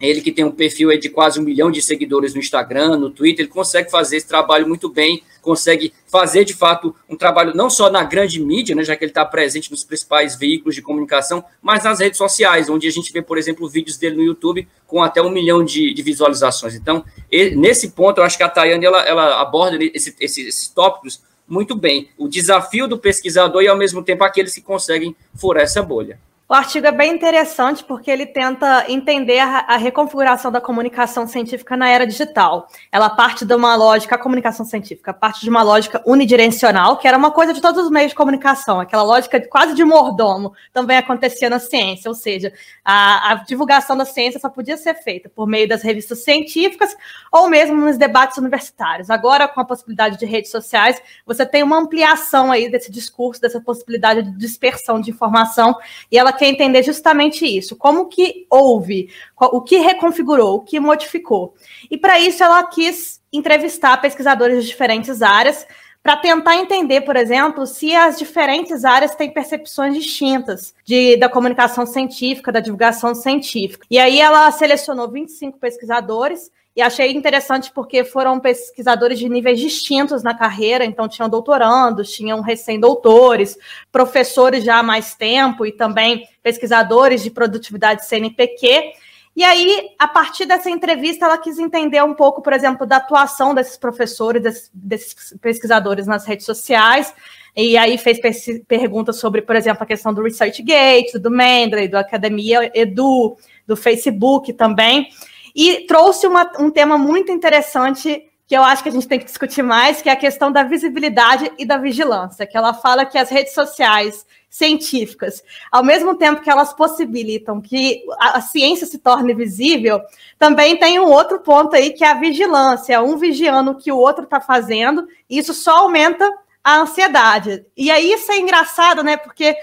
Ele 0.00 0.20
que 0.20 0.30
tem 0.30 0.44
um 0.44 0.50
perfil 0.50 0.96
de 0.98 1.08
quase 1.08 1.40
um 1.40 1.42
milhão 1.42 1.70
de 1.70 1.82
seguidores 1.82 2.34
no 2.34 2.40
Instagram, 2.40 2.96
no 2.96 3.10
Twitter, 3.10 3.44
ele 3.44 3.52
consegue 3.52 3.90
fazer 3.90 4.18
esse 4.18 4.28
trabalho 4.28 4.66
muito 4.66 4.88
bem, 4.88 5.22
consegue 5.42 5.92
fazer 6.06 6.44
de 6.44 6.54
fato 6.54 6.94
um 7.08 7.16
trabalho 7.16 7.52
não 7.54 7.68
só 7.68 7.90
na 7.90 8.04
grande 8.04 8.40
mídia, 8.40 8.76
né, 8.76 8.84
já 8.84 8.94
que 8.94 9.04
ele 9.04 9.10
está 9.10 9.24
presente 9.24 9.70
nos 9.70 9.82
principais 9.82 10.36
veículos 10.36 10.74
de 10.74 10.82
comunicação, 10.82 11.44
mas 11.60 11.82
nas 11.82 11.98
redes 11.98 12.18
sociais, 12.18 12.68
onde 12.70 12.86
a 12.86 12.90
gente 12.90 13.12
vê, 13.12 13.20
por 13.20 13.38
exemplo, 13.38 13.68
vídeos 13.68 13.96
dele 13.96 14.16
no 14.16 14.22
YouTube 14.22 14.68
com 14.86 15.02
até 15.02 15.20
um 15.20 15.30
milhão 15.30 15.64
de, 15.64 15.92
de 15.92 16.02
visualizações. 16.02 16.74
Então, 16.74 17.04
ele, 17.30 17.56
nesse 17.56 17.90
ponto, 17.90 18.18
eu 18.18 18.24
acho 18.24 18.36
que 18.36 18.42
a 18.42 18.48
Tayane 18.48 18.84
ela, 18.84 19.02
ela 19.02 19.40
aborda 19.40 19.78
esse, 19.82 20.14
esse, 20.20 20.42
esses 20.42 20.68
tópicos 20.68 21.20
muito 21.48 21.74
bem. 21.74 22.10
O 22.16 22.28
desafio 22.28 22.86
do 22.86 22.98
pesquisador 22.98 23.62
e, 23.62 23.68
ao 23.68 23.76
mesmo 23.76 24.02
tempo, 24.02 24.22
aqueles 24.22 24.54
que 24.54 24.60
conseguem 24.60 25.16
furar 25.34 25.64
essa 25.64 25.82
bolha. 25.82 26.20
O 26.50 26.54
artigo 26.54 26.86
é 26.86 26.92
bem 26.92 27.12
interessante 27.12 27.84
porque 27.84 28.10
ele 28.10 28.24
tenta 28.24 28.86
entender 28.90 29.38
a, 29.38 29.76
reconfiguração 29.76 30.50
da 30.50 30.62
comunicação 30.62 31.26
científica 31.26 31.76
na 31.76 31.90
era 31.90 32.06
digital. 32.06 32.68
Ela 32.90 33.10
parte 33.10 33.44
de 33.44 33.52
uma 33.52 33.76
lógica, 33.76 34.14
a 34.14 34.18
comunicação 34.18 34.64
científica 34.64 35.12
parte 35.12 35.42
de 35.42 35.50
uma 35.50 35.62
lógica 35.62 36.02
unidirecional, 36.06 36.96
que 36.96 37.06
era 37.06 37.18
uma 37.18 37.30
coisa 37.30 37.52
de 37.52 37.60
todos 37.60 37.84
os 37.84 37.90
meios 37.90 38.12
de 38.12 38.16
comunicação, 38.16 38.80
aquela 38.80 39.02
lógica 39.02 39.38
quase 39.46 39.74
de 39.74 39.84
mordomo 39.84 40.54
também 40.72 40.96
acontecia 40.96 41.50
na 41.50 41.58
ciência, 41.58 42.08
ou 42.08 42.14
seja, 42.14 42.50
a, 42.82 43.32
a 43.32 43.34
divulgação 43.34 43.94
da 43.94 44.06
ciência 44.06 44.40
só 44.40 44.48
podia 44.48 44.78
ser 44.78 44.94
feita 44.94 45.28
por 45.28 45.46
meio 45.46 45.68
das 45.68 45.82
revistas 45.82 46.24
científicas 46.24 46.96
ou 47.30 47.50
mesmo 47.50 47.76
nos 47.76 47.98
debates 47.98 48.38
universitários. 48.38 49.10
Agora, 49.10 49.48
com 49.48 49.60
a 49.60 49.66
possibilidade 49.66 50.18
de 50.18 50.24
redes 50.24 50.50
sociais, 50.50 50.98
você 51.26 51.44
tem 51.44 51.62
uma 51.62 51.76
ampliação 51.76 52.50
aí 52.50 52.70
desse 52.70 52.90
discurso, 52.90 53.38
dessa 53.38 53.60
possibilidade 53.60 54.22
de 54.22 54.38
dispersão 54.38 54.98
de 54.98 55.10
informação, 55.10 55.76
e 56.10 56.16
ela 56.16 56.37
quer 56.38 56.46
entender 56.46 56.82
justamente 56.82 57.44
isso, 57.44 57.76
como 57.76 58.06
que 58.06 58.46
houve, 58.48 59.10
o 59.36 59.60
que 59.60 59.78
reconfigurou, 59.78 60.56
o 60.56 60.60
que 60.60 60.80
modificou. 60.80 61.54
E 61.90 61.98
para 61.98 62.18
isso 62.18 62.42
ela 62.42 62.62
quis 62.64 63.20
entrevistar 63.32 63.96
pesquisadores 63.98 64.62
de 64.62 64.68
diferentes 64.68 65.20
áreas 65.20 65.66
para 66.02 66.16
tentar 66.16 66.56
entender, 66.56 67.02
por 67.02 67.16
exemplo, 67.16 67.66
se 67.66 67.94
as 67.94 68.18
diferentes 68.18 68.84
áreas 68.84 69.14
têm 69.14 69.30
percepções 69.30 69.94
distintas 69.94 70.74
de, 70.84 71.16
da 71.16 71.28
comunicação 71.28 71.84
científica, 71.84 72.52
da 72.52 72.60
divulgação 72.60 73.14
científica. 73.14 73.86
E 73.90 73.98
aí 73.98 74.20
ela 74.20 74.50
selecionou 74.50 75.10
25 75.10 75.58
pesquisadores 75.58 76.50
e 76.78 76.80
achei 76.80 77.10
interessante 77.10 77.72
porque 77.74 78.04
foram 78.04 78.38
pesquisadores 78.38 79.18
de 79.18 79.28
níveis 79.28 79.58
distintos 79.58 80.22
na 80.22 80.32
carreira, 80.32 80.84
então 80.84 81.08
tinham 81.08 81.28
doutorandos, 81.28 82.12
tinham 82.12 82.40
recém-doutores, 82.40 83.58
professores 83.90 84.62
já 84.62 84.78
há 84.78 84.82
mais 84.82 85.12
tempo 85.12 85.66
e 85.66 85.72
também 85.72 86.28
pesquisadores 86.40 87.20
de 87.20 87.32
produtividade 87.32 88.06
CNPq. 88.06 88.92
E 89.34 89.42
aí, 89.42 89.88
a 89.98 90.06
partir 90.06 90.46
dessa 90.46 90.70
entrevista, 90.70 91.24
ela 91.24 91.36
quis 91.36 91.58
entender 91.58 92.00
um 92.04 92.14
pouco, 92.14 92.40
por 92.42 92.52
exemplo, 92.52 92.86
da 92.86 92.98
atuação 92.98 93.52
desses 93.56 93.76
professores, 93.76 94.40
desses, 94.40 94.70
desses 94.72 95.36
pesquisadores 95.40 96.06
nas 96.06 96.24
redes 96.26 96.46
sociais, 96.46 97.12
e 97.56 97.76
aí 97.76 97.98
fez 97.98 98.20
perguntas 98.68 99.16
sobre, 99.16 99.42
por 99.42 99.56
exemplo, 99.56 99.82
a 99.82 99.86
questão 99.86 100.14
do 100.14 100.22
ResearchGate, 100.22 101.18
do 101.18 101.28
Mendeley, 101.28 101.88
do 101.88 101.98
Academia 101.98 102.70
Edu, 102.72 103.36
do 103.66 103.74
Facebook 103.76 104.52
também. 104.52 105.08
E 105.54 105.86
trouxe 105.86 106.26
uma, 106.26 106.50
um 106.58 106.70
tema 106.70 106.98
muito 106.98 107.32
interessante 107.32 108.24
que 108.48 108.56
eu 108.56 108.62
acho 108.62 108.82
que 108.82 108.88
a 108.88 108.92
gente 108.92 109.06
tem 109.06 109.18
que 109.18 109.26
discutir 109.26 109.62
mais, 109.62 110.00
que 110.00 110.08
é 110.08 110.12
a 110.12 110.16
questão 110.16 110.50
da 110.50 110.62
visibilidade 110.62 111.52
e 111.58 111.66
da 111.66 111.76
vigilância, 111.76 112.46
que 112.46 112.56
ela 112.56 112.72
fala 112.72 113.04
que 113.04 113.18
as 113.18 113.28
redes 113.28 113.52
sociais 113.52 114.24
científicas, 114.48 115.44
ao 115.70 115.84
mesmo 115.84 116.14
tempo 116.14 116.40
que 116.40 116.48
elas 116.48 116.72
possibilitam 116.72 117.60
que 117.60 118.02
a, 118.18 118.38
a 118.38 118.40
ciência 118.40 118.86
se 118.86 118.98
torne 118.98 119.34
visível, 119.34 120.00
também 120.38 120.78
tem 120.78 120.98
um 120.98 121.10
outro 121.10 121.40
ponto 121.40 121.76
aí 121.76 121.90
que 121.90 122.02
é 122.02 122.08
a 122.08 122.14
vigilância, 122.14 123.02
um 123.02 123.18
vigiando 123.18 123.72
o 123.72 123.76
que 123.76 123.92
o 123.92 123.98
outro 123.98 124.24
está 124.24 124.40
fazendo, 124.40 125.06
e 125.28 125.38
isso 125.38 125.52
só 125.52 125.80
aumenta 125.80 126.26
a 126.64 126.78
ansiedade. 126.78 127.66
E 127.76 127.90
aí 127.90 128.10
isso 128.10 128.32
é 128.32 128.38
engraçado, 128.38 129.04
né? 129.04 129.18
Porque 129.18 129.54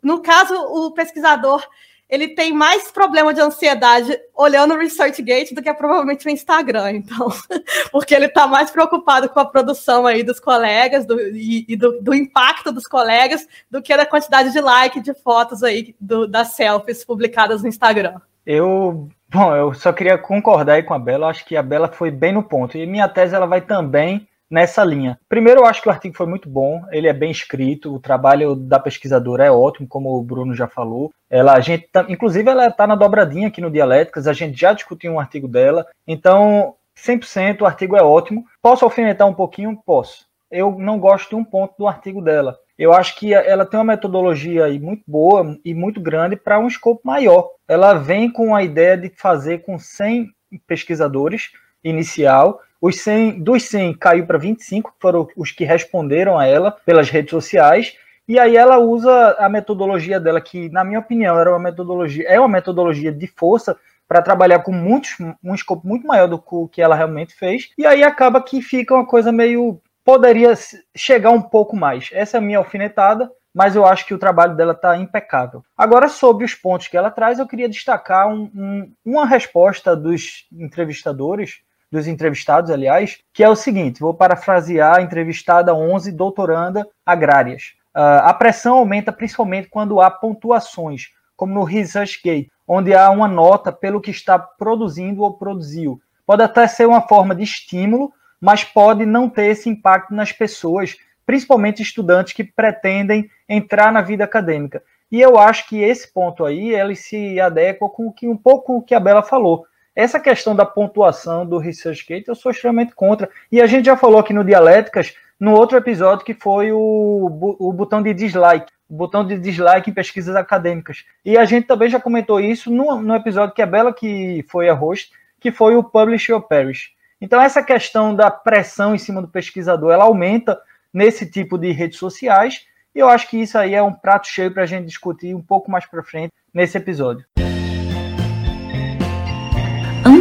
no 0.00 0.20
caso 0.20 0.54
o 0.54 0.92
pesquisador 0.92 1.66
ele 2.08 2.28
tem 2.28 2.52
mais 2.52 2.90
problema 2.90 3.34
de 3.34 3.40
ansiedade 3.40 4.18
olhando 4.34 4.74
o 4.74 4.78
ResearchGate 4.78 5.54
do 5.54 5.62
que 5.62 5.72
provavelmente 5.74 6.26
o 6.26 6.30
Instagram, 6.30 6.92
então, 6.92 7.28
porque 7.92 8.14
ele 8.14 8.26
está 8.26 8.46
mais 8.46 8.70
preocupado 8.70 9.28
com 9.28 9.40
a 9.40 9.44
produção 9.44 10.06
aí 10.06 10.22
dos 10.22 10.40
colegas 10.40 11.04
do, 11.04 11.20
e, 11.20 11.64
e 11.68 11.76
do, 11.76 12.00
do, 12.00 12.14
impacto 12.14 12.72
dos 12.72 12.86
colegas 12.86 13.46
do 13.70 13.82
que 13.82 13.96
da 13.96 14.06
quantidade 14.06 14.52
de 14.52 14.60
like 14.60 15.00
de 15.00 15.12
fotos 15.14 15.62
aí 15.62 15.94
do, 16.00 16.26
das 16.26 16.54
selfies 16.54 17.04
publicadas 17.04 17.62
no 17.62 17.68
Instagram. 17.68 18.20
Eu 18.46 19.08
Bom, 19.30 19.54
eu 19.54 19.74
só 19.74 19.92
queria 19.92 20.16
concordar 20.16 20.74
aí 20.74 20.82
com 20.82 20.94
a 20.94 20.98
Bela, 20.98 21.28
acho 21.28 21.44
que 21.44 21.54
a 21.54 21.62
Bela 21.62 21.88
foi 21.88 22.10
bem 22.10 22.32
no 22.32 22.42
ponto. 22.42 22.78
E 22.78 22.86
minha 22.86 23.06
tese 23.06 23.34
ela 23.34 23.44
vai 23.44 23.60
também 23.60 24.26
nessa 24.50 24.84
linha. 24.84 25.18
Primeiro, 25.28 25.60
eu 25.60 25.66
acho 25.66 25.82
que 25.82 25.88
o 25.88 25.92
artigo 25.92 26.16
foi 26.16 26.26
muito 26.26 26.48
bom, 26.48 26.82
ele 26.90 27.08
é 27.08 27.12
bem 27.12 27.30
escrito, 27.30 27.94
o 27.94 28.00
trabalho 28.00 28.54
da 28.54 28.78
pesquisadora 28.78 29.44
é 29.44 29.50
ótimo, 29.50 29.86
como 29.86 30.16
o 30.16 30.22
Bruno 30.22 30.54
já 30.54 30.66
falou. 30.66 31.12
Ela, 31.28 31.54
a 31.54 31.60
gente, 31.60 31.88
tá, 31.92 32.06
inclusive, 32.08 32.48
ela 32.48 32.68
está 32.68 32.86
na 32.86 32.94
dobradinha 32.94 33.48
aqui 33.48 33.60
no 33.60 33.70
Dialéticas, 33.70 34.26
a 34.26 34.32
gente 34.32 34.58
já 34.58 34.72
discutiu 34.72 35.12
um 35.12 35.20
artigo 35.20 35.46
dela, 35.46 35.86
então 36.06 36.74
100% 36.96 37.60
o 37.60 37.66
artigo 37.66 37.96
é 37.96 38.02
ótimo. 38.02 38.44
Posso 38.62 38.84
alfinetar 38.84 39.28
um 39.28 39.34
pouquinho? 39.34 39.80
Posso. 39.84 40.26
Eu 40.50 40.76
não 40.78 40.98
gosto 40.98 41.30
de 41.30 41.36
um 41.36 41.44
ponto 41.44 41.74
do 41.78 41.86
artigo 41.86 42.22
dela. 42.22 42.56
Eu 42.78 42.92
acho 42.92 43.16
que 43.16 43.34
ela 43.34 43.66
tem 43.66 43.78
uma 43.78 43.84
metodologia 43.92 44.64
aí 44.64 44.78
muito 44.78 45.02
boa 45.06 45.58
e 45.64 45.74
muito 45.74 46.00
grande 46.00 46.36
para 46.36 46.58
um 46.58 46.68
escopo 46.68 47.00
maior. 47.04 47.50
Ela 47.66 47.94
vem 47.94 48.30
com 48.30 48.54
a 48.54 48.62
ideia 48.62 48.96
de 48.96 49.10
fazer 49.10 49.58
com 49.62 49.78
100 49.78 50.28
pesquisadores 50.66 51.50
inicial 51.82 52.60
os 52.80 53.00
100, 53.00 53.42
dos 53.42 53.64
100 53.64 53.94
caiu 53.94 54.26
para 54.26 54.38
25, 54.38 54.92
que 54.92 55.00
foram 55.00 55.28
os 55.36 55.50
que 55.50 55.64
responderam 55.64 56.38
a 56.38 56.46
ela 56.46 56.72
pelas 56.86 57.10
redes 57.10 57.30
sociais. 57.30 57.96
E 58.26 58.38
aí 58.38 58.56
ela 58.56 58.78
usa 58.78 59.36
a 59.38 59.48
metodologia 59.48 60.20
dela, 60.20 60.40
que, 60.40 60.68
na 60.68 60.84
minha 60.84 61.00
opinião, 61.00 61.38
era 61.38 61.50
uma 61.50 61.58
metodologia, 61.58 62.28
é 62.28 62.38
uma 62.38 62.48
metodologia 62.48 63.10
de 63.10 63.26
força 63.26 63.76
para 64.06 64.22
trabalhar 64.22 64.60
com 64.60 64.72
muitos, 64.72 65.16
um 65.42 65.54
escopo 65.54 65.86
muito 65.86 66.06
maior 66.06 66.28
do 66.28 66.68
que 66.68 66.80
ela 66.80 66.94
realmente 66.94 67.34
fez. 67.34 67.70
E 67.76 67.86
aí 67.86 68.02
acaba 68.02 68.42
que 68.42 68.62
fica 68.62 68.94
uma 68.94 69.06
coisa 69.06 69.32
meio. 69.32 69.80
poderia 70.04 70.54
chegar 70.96 71.30
um 71.30 71.42
pouco 71.42 71.74
mais. 71.74 72.10
Essa 72.12 72.36
é 72.36 72.38
a 72.38 72.42
minha 72.42 72.58
alfinetada, 72.58 73.30
mas 73.54 73.74
eu 73.74 73.84
acho 73.84 74.06
que 74.06 74.14
o 74.14 74.18
trabalho 74.18 74.56
dela 74.56 74.72
está 74.72 74.96
impecável. 74.96 75.62
Agora, 75.76 76.08
sobre 76.08 76.44
os 76.44 76.54
pontos 76.54 76.88
que 76.88 76.96
ela 76.96 77.10
traz, 77.10 77.38
eu 77.38 77.46
queria 77.46 77.68
destacar 77.68 78.28
um, 78.28 78.50
um, 78.54 78.92
uma 79.04 79.26
resposta 79.26 79.96
dos 79.96 80.46
entrevistadores 80.52 81.56
dos 81.90 82.06
entrevistados, 82.06 82.70
aliás, 82.70 83.18
que 83.32 83.42
é 83.42 83.48
o 83.48 83.56
seguinte: 83.56 84.00
vou 84.00 84.14
parafrasear 84.14 84.96
a 84.96 85.02
entrevistada 85.02 85.74
11, 85.74 86.12
doutoranda 86.12 86.86
agrárias. 87.04 87.74
Uh, 87.96 88.22
a 88.22 88.34
pressão 88.34 88.76
aumenta 88.76 89.12
principalmente 89.12 89.68
quando 89.68 90.00
há 90.00 90.10
pontuações, 90.10 91.08
como 91.36 91.54
no 91.54 91.64
ResearchGate, 91.64 92.50
onde 92.66 92.94
há 92.94 93.10
uma 93.10 93.26
nota 93.26 93.72
pelo 93.72 94.00
que 94.00 94.10
está 94.10 94.38
produzindo 94.38 95.22
ou 95.22 95.34
produziu. 95.34 96.00
Pode 96.26 96.42
até 96.42 96.66
ser 96.66 96.86
uma 96.86 97.00
forma 97.00 97.34
de 97.34 97.42
estímulo, 97.42 98.12
mas 98.40 98.62
pode 98.62 99.06
não 99.06 99.28
ter 99.28 99.46
esse 99.46 99.68
impacto 99.68 100.14
nas 100.14 100.30
pessoas, 100.30 100.96
principalmente 101.24 101.82
estudantes 101.82 102.34
que 102.34 102.44
pretendem 102.44 103.30
entrar 103.48 103.90
na 103.90 104.02
vida 104.02 104.24
acadêmica. 104.24 104.82
E 105.10 105.20
eu 105.20 105.38
acho 105.38 105.66
que 105.68 105.80
esse 105.80 106.12
ponto 106.12 106.44
aí 106.44 106.74
ele 106.74 106.94
se 106.94 107.40
adequa 107.40 107.88
com 107.88 108.06
o 108.06 108.12
que 108.12 108.28
um 108.28 108.36
pouco 108.36 108.76
o 108.76 108.82
que 108.82 108.94
a 108.94 109.00
Bela 109.00 109.22
falou. 109.22 109.64
Essa 109.98 110.20
questão 110.20 110.54
da 110.54 110.64
pontuação 110.64 111.44
do 111.44 111.58
ResearchGate 111.58 112.28
eu 112.28 112.36
sou 112.36 112.52
extremamente 112.52 112.94
contra. 112.94 113.28
E 113.50 113.60
a 113.60 113.66
gente 113.66 113.86
já 113.86 113.96
falou 113.96 114.20
aqui 114.20 114.32
no 114.32 114.44
Dialéticas, 114.44 115.12
no 115.40 115.50
outro 115.50 115.76
episódio, 115.76 116.24
que 116.24 116.34
foi 116.34 116.70
o, 116.70 117.56
o 117.58 117.72
botão 117.72 118.00
de 118.00 118.14
dislike. 118.14 118.72
O 118.88 118.94
botão 118.94 119.26
de 119.26 119.36
dislike 119.36 119.90
em 119.90 119.92
pesquisas 119.92 120.36
acadêmicas. 120.36 121.04
E 121.24 121.36
a 121.36 121.44
gente 121.44 121.66
também 121.66 121.88
já 121.88 121.98
comentou 121.98 122.38
isso 122.38 122.70
no, 122.70 123.02
no 123.02 123.12
episódio 123.12 123.52
que 123.52 123.60
a 123.60 123.66
Bela, 123.66 123.92
que 123.92 124.46
foi 124.48 124.68
a 124.68 124.72
host, 124.72 125.10
que 125.40 125.50
foi 125.50 125.74
o 125.74 125.82
Publish 125.82 126.32
or 126.32 126.42
Perish. 126.42 126.92
Então, 127.20 127.42
essa 127.42 127.60
questão 127.60 128.14
da 128.14 128.30
pressão 128.30 128.94
em 128.94 128.98
cima 128.98 129.20
do 129.20 129.26
pesquisador, 129.26 129.90
ela 129.90 130.04
aumenta 130.04 130.60
nesse 130.94 131.28
tipo 131.28 131.58
de 131.58 131.72
redes 131.72 131.98
sociais. 131.98 132.64
E 132.94 133.00
eu 133.00 133.08
acho 133.08 133.28
que 133.28 133.36
isso 133.36 133.58
aí 133.58 133.74
é 133.74 133.82
um 133.82 133.92
prato 133.92 134.28
cheio 134.28 134.52
para 134.52 134.62
a 134.62 134.66
gente 134.66 134.86
discutir 134.86 135.34
um 135.34 135.42
pouco 135.42 135.68
mais 135.68 135.84
para 135.86 136.04
frente 136.04 136.32
nesse 136.54 136.78
episódio 136.78 137.26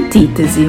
antítese. 0.08 0.68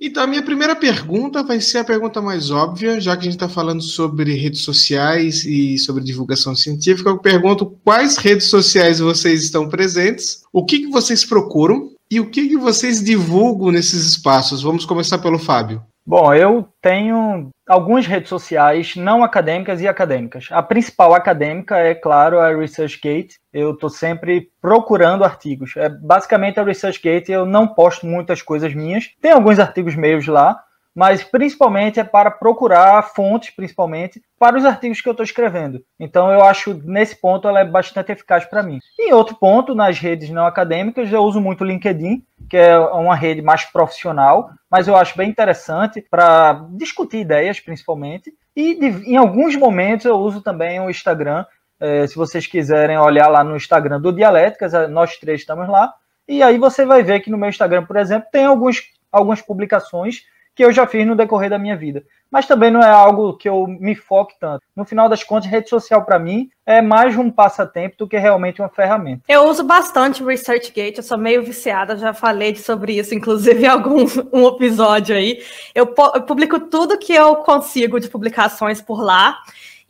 Então, 0.00 0.22
a 0.22 0.26
minha 0.26 0.42
primeira 0.42 0.74
pergunta 0.74 1.42
vai 1.42 1.60
ser 1.60 1.78
a 1.78 1.84
pergunta 1.84 2.22
mais 2.22 2.50
óbvia, 2.50 3.00
já 3.00 3.14
que 3.14 3.22
a 3.22 3.24
gente 3.24 3.34
está 3.34 3.48
falando 3.48 3.82
sobre 3.82 4.32
redes 4.34 4.62
sociais 4.62 5.44
e 5.44 5.76
sobre 5.78 6.02
divulgação 6.02 6.54
científica. 6.54 7.10
Eu 7.10 7.18
pergunto 7.18 7.76
quais 7.84 8.16
redes 8.16 8.46
sociais 8.46 9.00
vocês 9.00 9.42
estão 9.42 9.68
presentes, 9.68 10.42
o 10.52 10.64
que, 10.64 10.78
que 10.78 10.86
vocês 10.86 11.24
procuram 11.24 11.90
e 12.10 12.18
o 12.18 12.30
que, 12.30 12.48
que 12.48 12.56
vocês 12.56 13.02
divulgam 13.02 13.70
nesses 13.70 14.06
espaços. 14.06 14.62
Vamos 14.62 14.86
começar 14.86 15.18
pelo 15.18 15.38
Fábio. 15.38 15.82
Bom, 16.04 16.34
eu 16.34 16.68
tenho 16.80 17.50
algumas 17.68 18.06
redes 18.06 18.28
sociais 18.28 18.96
não 18.96 19.22
acadêmicas 19.22 19.80
e 19.80 19.86
acadêmicas. 19.86 20.48
A 20.50 20.62
principal 20.62 21.14
acadêmica 21.14 21.76
é, 21.76 21.94
claro, 21.94 22.40
a 22.40 22.48
ResearchGate. 22.48 23.38
Eu 23.52 23.72
estou 23.72 23.88
sempre 23.88 24.50
procurando 24.60 25.24
artigos. 25.24 25.76
É, 25.76 25.88
basicamente, 25.88 26.58
a 26.58 26.64
ResearchGate 26.64 27.30
eu 27.30 27.46
não 27.46 27.68
posto 27.68 28.06
muitas 28.06 28.42
coisas 28.42 28.74
minhas. 28.74 29.10
Tem 29.20 29.30
alguns 29.30 29.58
artigos 29.58 29.94
meus 29.94 30.26
lá, 30.26 30.60
mas 31.00 31.24
principalmente 31.24 31.98
é 31.98 32.04
para 32.04 32.30
procurar 32.30 33.00
fontes, 33.14 33.48
principalmente, 33.48 34.20
para 34.38 34.58
os 34.58 34.66
artigos 34.66 35.00
que 35.00 35.08
eu 35.08 35.12
estou 35.12 35.24
escrevendo. 35.24 35.82
Então 35.98 36.30
eu 36.30 36.44
acho, 36.44 36.74
nesse 36.84 37.18
ponto, 37.18 37.48
ela 37.48 37.60
é 37.60 37.64
bastante 37.64 38.12
eficaz 38.12 38.44
para 38.44 38.62
mim. 38.62 38.80
E 38.98 39.10
outro 39.10 39.34
ponto, 39.34 39.74
nas 39.74 39.98
redes 39.98 40.28
não 40.28 40.44
acadêmicas, 40.44 41.10
eu 41.10 41.22
uso 41.22 41.40
muito 41.40 41.64
o 41.64 41.66
LinkedIn, 41.66 42.22
que 42.50 42.56
é 42.58 42.78
uma 42.78 43.16
rede 43.16 43.40
mais 43.40 43.64
profissional, 43.64 44.50
mas 44.70 44.88
eu 44.88 44.94
acho 44.94 45.16
bem 45.16 45.30
interessante 45.30 46.04
para 46.10 46.66
discutir 46.72 47.20
ideias, 47.20 47.58
principalmente. 47.58 48.30
E 48.54 48.74
de, 48.74 49.10
em 49.10 49.16
alguns 49.16 49.56
momentos 49.56 50.04
eu 50.04 50.18
uso 50.18 50.42
também 50.42 50.80
o 50.80 50.90
Instagram. 50.90 51.46
É, 51.80 52.06
se 52.06 52.14
vocês 52.14 52.46
quiserem 52.46 52.98
olhar 52.98 53.28
lá 53.28 53.42
no 53.42 53.56
Instagram 53.56 53.98
do 53.98 54.12
Dialéticas, 54.12 54.74
é, 54.74 54.86
nós 54.86 55.16
três 55.16 55.40
estamos 55.40 55.66
lá. 55.66 55.94
E 56.28 56.42
aí 56.42 56.58
você 56.58 56.84
vai 56.84 57.02
ver 57.02 57.20
que 57.20 57.30
no 57.30 57.38
meu 57.38 57.48
Instagram, 57.48 57.86
por 57.86 57.96
exemplo, 57.96 58.28
tem 58.30 58.44
alguns, 58.44 58.82
algumas 59.10 59.40
publicações 59.40 60.28
que 60.54 60.64
eu 60.64 60.72
já 60.72 60.86
fiz 60.86 61.06
no 61.06 61.16
decorrer 61.16 61.50
da 61.50 61.58
minha 61.58 61.76
vida. 61.76 62.04
Mas 62.30 62.46
também 62.46 62.70
não 62.70 62.80
é 62.80 62.88
algo 62.88 63.36
que 63.36 63.48
eu 63.48 63.66
me 63.66 63.94
foque 63.96 64.34
tanto. 64.38 64.62
No 64.76 64.84
final 64.84 65.08
das 65.08 65.24
contas, 65.24 65.50
rede 65.50 65.68
social 65.68 66.04
para 66.04 66.18
mim 66.18 66.48
é 66.64 66.80
mais 66.80 67.16
um 67.16 67.28
passatempo 67.28 67.96
do 67.98 68.06
que 68.06 68.16
realmente 68.16 68.62
uma 68.62 68.68
ferramenta. 68.68 69.22
Eu 69.28 69.44
uso 69.48 69.64
bastante 69.64 70.22
o 70.22 70.26
ResearchGate, 70.26 70.98
eu 70.98 71.02
sou 71.02 71.18
meio 71.18 71.42
viciada, 71.42 71.96
já 71.96 72.14
falei 72.14 72.54
sobre 72.54 72.98
isso, 72.98 73.14
inclusive 73.14 73.64
em 73.64 73.68
algum 73.68 74.04
um 74.32 74.46
episódio 74.46 75.16
aí. 75.16 75.42
Eu, 75.74 75.92
eu 76.14 76.22
publico 76.22 76.60
tudo 76.60 76.98
que 76.98 77.12
eu 77.12 77.36
consigo 77.36 77.98
de 77.98 78.08
publicações 78.08 78.80
por 78.80 79.02
lá. 79.02 79.38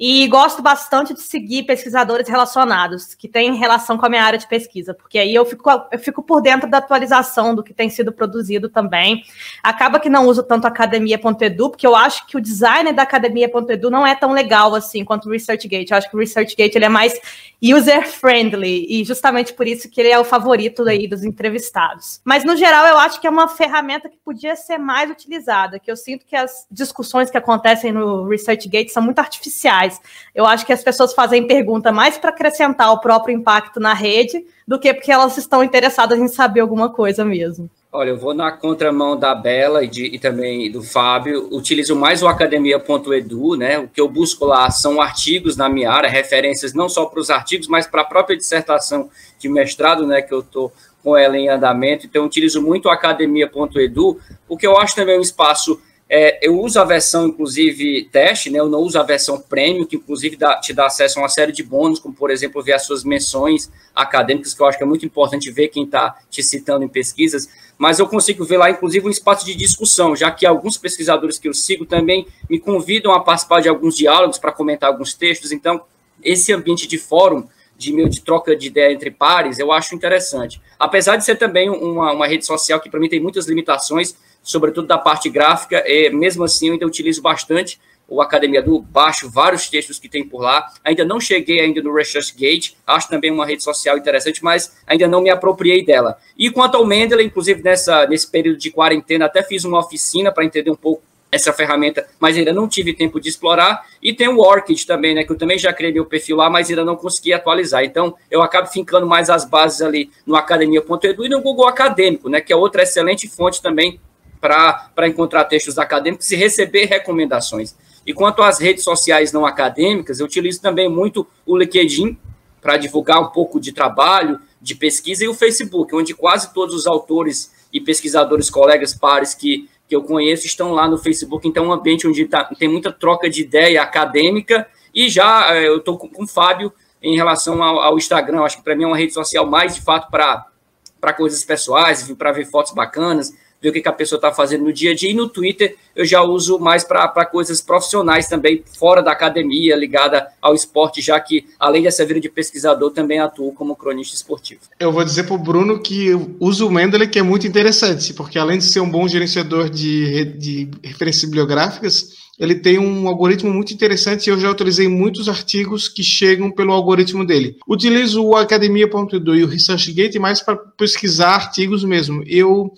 E 0.02 0.26
gosto 0.28 0.62
bastante 0.62 1.12
de 1.12 1.20
seguir 1.20 1.64
pesquisadores 1.64 2.26
relacionados, 2.26 3.14
que 3.14 3.28
têm 3.28 3.54
relação 3.54 3.98
com 3.98 4.06
a 4.06 4.08
minha 4.08 4.24
área 4.24 4.38
de 4.38 4.48
pesquisa, 4.48 4.94
porque 4.94 5.18
aí 5.18 5.34
eu 5.34 5.44
fico, 5.44 5.68
eu 5.92 5.98
fico 5.98 6.22
por 6.22 6.40
dentro 6.40 6.70
da 6.70 6.78
atualização 6.78 7.54
do 7.54 7.62
que 7.62 7.74
tem 7.74 7.90
sido 7.90 8.10
produzido 8.10 8.70
também. 8.70 9.22
Acaba 9.62 10.00
que 10.00 10.08
não 10.08 10.26
uso 10.26 10.42
tanto 10.42 10.66
academia.edu, 10.66 11.68
porque 11.68 11.86
eu 11.86 11.94
acho 11.94 12.26
que 12.26 12.38
o 12.38 12.40
design 12.40 12.94
da 12.94 13.02
academia.edu 13.02 13.90
não 13.90 14.06
é 14.06 14.14
tão 14.14 14.32
legal 14.32 14.74
assim 14.74 15.04
quanto 15.04 15.28
o 15.28 15.32
ResearchGate. 15.32 15.90
Eu 15.90 15.98
acho 15.98 16.08
que 16.08 16.16
o 16.16 16.18
ResearchGate 16.18 16.78
ele 16.78 16.86
é 16.86 16.88
mais 16.88 17.20
user-friendly, 17.62 18.86
e 18.88 19.04
justamente 19.04 19.52
por 19.52 19.66
isso 19.66 19.86
que 19.90 20.00
ele 20.00 20.08
é 20.08 20.18
o 20.18 20.24
favorito 20.24 20.82
aí 20.88 21.06
dos 21.06 21.24
entrevistados. 21.24 22.22
Mas, 22.24 22.42
no 22.42 22.56
geral, 22.56 22.86
eu 22.86 22.98
acho 22.98 23.20
que 23.20 23.26
é 23.26 23.30
uma 23.30 23.48
ferramenta 23.48 24.08
que 24.08 24.16
podia 24.24 24.56
ser 24.56 24.78
mais 24.78 25.10
utilizada, 25.10 25.78
que 25.78 25.90
eu 25.90 25.96
sinto 25.96 26.24
que 26.24 26.34
as 26.34 26.66
discussões 26.70 27.30
que 27.30 27.36
acontecem 27.36 27.92
no 27.92 28.26
ResearchGate 28.26 28.90
são 28.90 29.02
muito 29.02 29.18
artificiais 29.18 29.89
eu 30.34 30.44
acho 30.44 30.66
que 30.66 30.72
as 30.72 30.82
pessoas 30.82 31.14
fazem 31.14 31.46
pergunta 31.46 31.90
mais 31.90 32.18
para 32.18 32.30
acrescentar 32.30 32.92
o 32.92 33.00
próprio 33.00 33.34
impacto 33.34 33.80
na 33.80 33.94
rede 33.94 34.44
do 34.66 34.78
que 34.78 34.92
porque 34.92 35.10
elas 35.10 35.36
estão 35.38 35.64
interessadas 35.64 36.18
em 36.18 36.28
saber 36.28 36.60
alguma 36.60 36.90
coisa 36.90 37.24
mesmo. 37.24 37.70
Olha, 37.92 38.10
eu 38.10 38.16
vou 38.16 38.32
na 38.32 38.52
contramão 38.52 39.18
da 39.18 39.34
Bela 39.34 39.82
e, 39.82 39.88
de, 39.88 40.04
e 40.04 40.16
também 40.16 40.70
do 40.70 40.80
Fábio. 40.80 41.48
Utilizo 41.50 41.96
mais 41.96 42.22
o 42.22 42.28
academia.edu, 42.28 43.56
né? 43.56 43.80
O 43.80 43.88
que 43.88 44.00
eu 44.00 44.08
busco 44.08 44.44
lá 44.44 44.70
são 44.70 45.00
artigos 45.00 45.56
na 45.56 45.68
minha 45.68 45.90
área, 45.90 46.08
referências 46.08 46.72
não 46.72 46.88
só 46.88 47.06
para 47.06 47.18
os 47.18 47.30
artigos, 47.30 47.66
mas 47.66 47.88
para 47.88 48.02
a 48.02 48.04
própria 48.04 48.36
dissertação 48.36 49.10
de 49.40 49.48
mestrado, 49.48 50.06
né? 50.06 50.22
Que 50.22 50.32
eu 50.32 50.38
estou 50.38 50.72
com 51.02 51.16
ela 51.16 51.36
em 51.36 51.48
andamento. 51.48 52.06
Então, 52.06 52.24
utilizo 52.24 52.62
muito 52.62 52.86
o 52.86 52.90
academia.edu, 52.90 54.20
porque 54.46 54.68
eu 54.68 54.78
acho 54.78 54.94
também 54.94 55.18
um 55.18 55.22
espaço 55.22 55.80
é, 56.12 56.40
eu 56.42 56.58
uso 56.60 56.80
a 56.80 56.84
versão, 56.84 57.28
inclusive, 57.28 58.08
teste, 58.10 58.50
né? 58.50 58.58
Eu 58.58 58.68
não 58.68 58.80
uso 58.80 58.98
a 58.98 59.02
versão 59.04 59.40
premium, 59.40 59.86
que 59.86 59.94
inclusive 59.94 60.34
dá, 60.34 60.56
te 60.56 60.72
dá 60.72 60.86
acesso 60.86 61.20
a 61.20 61.22
uma 61.22 61.28
série 61.28 61.52
de 61.52 61.62
bônus, 61.62 62.00
como, 62.00 62.12
por 62.12 62.32
exemplo, 62.32 62.60
ver 62.60 62.72
as 62.72 62.82
suas 62.82 63.04
menções 63.04 63.70
acadêmicas, 63.94 64.52
que 64.52 64.60
eu 64.60 64.66
acho 64.66 64.76
que 64.76 64.82
é 64.82 64.86
muito 64.86 65.06
importante 65.06 65.48
ver 65.52 65.68
quem 65.68 65.84
está 65.84 66.18
te 66.28 66.42
citando 66.42 66.84
em 66.84 66.88
pesquisas. 66.88 67.48
Mas 67.78 68.00
eu 68.00 68.08
consigo 68.08 68.44
ver 68.44 68.56
lá, 68.56 68.68
inclusive, 68.68 69.06
um 69.06 69.10
espaço 69.10 69.46
de 69.46 69.54
discussão, 69.54 70.16
já 70.16 70.32
que 70.32 70.44
alguns 70.44 70.76
pesquisadores 70.76 71.38
que 71.38 71.46
eu 71.46 71.54
sigo 71.54 71.86
também 71.86 72.26
me 72.48 72.58
convidam 72.58 73.12
a 73.12 73.20
participar 73.20 73.60
de 73.60 73.68
alguns 73.68 73.94
diálogos 73.94 74.36
para 74.36 74.50
comentar 74.50 74.90
alguns 74.90 75.14
textos. 75.14 75.52
Então, 75.52 75.80
esse 76.24 76.52
ambiente 76.52 76.88
de 76.88 76.98
fórum 76.98 77.46
de 77.78 78.08
de 78.08 78.20
troca 78.20 78.54
de 78.54 78.66
ideia 78.66 78.92
entre 78.92 79.10
pares, 79.10 79.58
eu 79.58 79.72
acho 79.72 79.94
interessante. 79.94 80.60
Apesar 80.78 81.16
de 81.16 81.24
ser 81.24 81.36
também 81.36 81.70
uma, 81.70 82.12
uma 82.12 82.26
rede 82.26 82.44
social 82.44 82.78
que 82.78 82.90
para 82.90 83.00
mim 83.00 83.08
tem 83.08 83.20
muitas 83.20 83.46
limitações, 83.46 84.14
sobretudo 84.42 84.86
da 84.86 84.98
parte 84.98 85.28
gráfica, 85.28 85.82
e 85.86 86.10
mesmo 86.10 86.44
assim 86.44 86.68
eu 86.68 86.72
ainda 86.74 86.86
utilizo 86.86 87.22
bastante 87.22 87.78
o 88.10 88.20
Academia 88.20 88.60
do 88.60 88.80
baixo 88.80 89.30
vários 89.30 89.68
textos 89.70 89.98
que 89.98 90.08
tem 90.08 90.26
por 90.26 90.42
lá. 90.42 90.66
Ainda 90.84 91.04
não 91.04 91.20
cheguei 91.20 91.60
ainda 91.60 91.80
no 91.80 91.94
ResearchGate, 91.94 92.76
acho 92.84 93.08
também 93.08 93.30
uma 93.30 93.46
rede 93.46 93.62
social 93.62 93.96
interessante, 93.96 94.42
mas 94.42 94.76
ainda 94.84 95.06
não 95.06 95.22
me 95.22 95.30
apropriei 95.30 95.84
dela. 95.84 96.18
E 96.36 96.50
quanto 96.50 96.76
ao 96.76 96.84
Mendeley, 96.84 97.26
inclusive 97.26 97.62
nessa, 97.62 98.06
nesse 98.08 98.28
período 98.28 98.58
de 98.58 98.70
quarentena, 98.70 99.26
até 99.26 99.42
fiz 99.42 99.64
uma 99.64 99.78
oficina 99.78 100.32
para 100.32 100.44
entender 100.44 100.72
um 100.72 100.76
pouco 100.76 101.02
essa 101.32 101.52
ferramenta, 101.52 102.04
mas 102.18 102.36
ainda 102.36 102.52
não 102.52 102.66
tive 102.66 102.92
tempo 102.92 103.20
de 103.20 103.28
explorar. 103.28 103.86
E 104.02 104.12
tem 104.12 104.26
o 104.26 104.40
Orchid 104.40 104.84
também, 104.84 105.14
né? 105.14 105.22
Que 105.22 105.30
eu 105.30 105.38
também 105.38 105.56
já 105.56 105.72
criei 105.72 105.92
meu 105.92 106.04
perfil 106.04 106.36
lá, 106.36 106.50
mas 106.50 106.68
ainda 106.68 106.84
não 106.84 106.96
consegui 106.96 107.32
atualizar. 107.32 107.84
Então, 107.84 108.16
eu 108.28 108.42
acabo 108.42 108.66
fincando 108.66 109.06
mais 109.06 109.30
as 109.30 109.44
bases 109.44 109.80
ali 109.80 110.10
no 110.26 110.34
academia.edu 110.34 111.24
e 111.24 111.28
no 111.28 111.40
Google 111.40 111.68
Acadêmico, 111.68 112.28
né? 112.28 112.40
Que 112.40 112.52
é 112.52 112.56
outra 112.56 112.82
excelente 112.82 113.28
fonte 113.28 113.62
também 113.62 114.00
para 114.40 115.06
encontrar 115.06 115.44
textos 115.44 115.78
acadêmicos 115.78 116.30
e 116.30 116.36
receber 116.36 116.86
recomendações. 116.86 117.76
E 118.06 118.14
quanto 118.14 118.42
às 118.42 118.58
redes 118.58 118.82
sociais 118.82 119.32
não 119.32 119.44
acadêmicas, 119.44 120.20
eu 120.20 120.26
utilizo 120.26 120.60
também 120.62 120.88
muito 120.88 121.26
o 121.44 121.56
LinkedIn 121.56 122.18
para 122.60 122.76
divulgar 122.76 123.20
um 123.20 123.28
pouco 123.28 123.60
de 123.60 123.72
trabalho, 123.72 124.40
de 124.60 124.74
pesquisa, 124.74 125.24
e 125.24 125.28
o 125.28 125.34
Facebook, 125.34 125.94
onde 125.94 126.14
quase 126.14 126.52
todos 126.52 126.74
os 126.74 126.86
autores 126.86 127.52
e 127.72 127.80
pesquisadores, 127.80 128.50
colegas, 128.50 128.94
pares 128.94 129.34
que 129.34 129.68
que 129.90 129.96
eu 129.96 130.04
conheço 130.04 130.46
estão 130.46 130.70
lá 130.70 130.86
no 130.86 130.96
Facebook, 130.96 131.48
então 131.48 131.64
é 131.64 131.66
um 131.66 131.72
ambiente 131.72 132.06
onde 132.06 132.24
tá, 132.24 132.44
tem 132.56 132.68
muita 132.68 132.92
troca 132.92 133.28
de 133.28 133.42
ideia 133.42 133.82
acadêmica, 133.82 134.64
e 134.94 135.08
já 135.08 135.52
eh, 135.56 135.66
eu 135.66 135.78
estou 135.78 135.98
com, 135.98 136.08
com 136.08 136.22
o 136.22 136.28
Fábio 136.28 136.72
em 137.02 137.16
relação 137.16 137.60
ao, 137.60 137.80
ao 137.80 137.98
Instagram, 137.98 138.42
acho 138.42 138.58
que 138.58 138.62
para 138.62 138.76
mim 138.76 138.84
é 138.84 138.86
uma 138.86 138.96
rede 138.96 139.12
social 139.12 139.44
mais 139.44 139.74
de 139.74 139.80
fato 139.80 140.08
para 140.08 141.12
coisas 141.12 141.44
pessoais, 141.44 142.08
para 142.12 142.30
ver 142.30 142.44
fotos 142.44 142.72
bacanas, 142.72 143.32
ver 143.60 143.68
o 143.68 143.72
que, 143.72 143.80
que 143.80 143.88
a 143.88 143.92
pessoa 143.92 144.16
está 144.16 144.32
fazendo 144.32 144.64
no 144.64 144.72
dia 144.72 144.92
a 144.92 144.94
dia. 144.94 145.10
E 145.10 145.14
no 145.14 145.28
Twitter 145.28 145.76
eu 145.94 146.04
já 146.04 146.22
uso 146.22 146.58
mais 146.58 146.84
para 146.84 147.26
coisas 147.26 147.60
profissionais 147.60 148.26
também, 148.26 148.62
fora 148.78 149.02
da 149.02 149.12
academia, 149.12 149.76
ligada 149.76 150.26
ao 150.40 150.54
esporte, 150.54 151.00
já 151.00 151.18
que, 151.20 151.46
além 151.58 151.82
dessa 151.82 152.04
vida 152.04 152.20
de 152.20 152.28
pesquisador, 152.28 152.90
também 152.90 153.20
atuo 153.20 153.52
como 153.52 153.76
cronista 153.76 154.14
esportivo. 154.14 154.60
Eu 154.78 154.92
vou 154.92 155.04
dizer 155.04 155.24
para 155.24 155.34
o 155.34 155.38
Bruno 155.38 155.80
que 155.80 156.10
uso 156.38 156.66
o 156.66 156.70
Mendeley, 156.70 157.08
que 157.08 157.18
é 157.18 157.22
muito 157.22 157.46
interessante, 157.46 158.14
porque 158.14 158.38
além 158.38 158.58
de 158.58 158.64
ser 158.64 158.80
um 158.80 158.90
bom 158.90 159.06
gerenciador 159.06 159.68
de, 159.68 160.24
de 160.24 160.70
referências 160.82 161.24
bibliográficas, 161.24 162.20
ele 162.40 162.54
tem 162.54 162.78
um 162.78 163.06
algoritmo 163.06 163.52
muito 163.52 163.74
interessante 163.74 164.26
e 164.26 164.30
eu 164.30 164.40
já 164.40 164.50
utilizei 164.50 164.88
muitos 164.88 165.28
artigos 165.28 165.88
que 165.88 166.02
chegam 166.02 166.50
pelo 166.50 166.72
algoritmo 166.72 167.22
dele. 167.22 167.58
Utilizo 167.68 168.24
o 168.24 168.34
academia.edu 168.34 169.36
e 169.36 169.44
o 169.44 169.46
ResearchGate 169.46 170.18
mais 170.18 170.40
para 170.40 170.56
pesquisar 170.56 171.34
artigos 171.34 171.84
mesmo. 171.84 172.24
Eu 172.26 172.72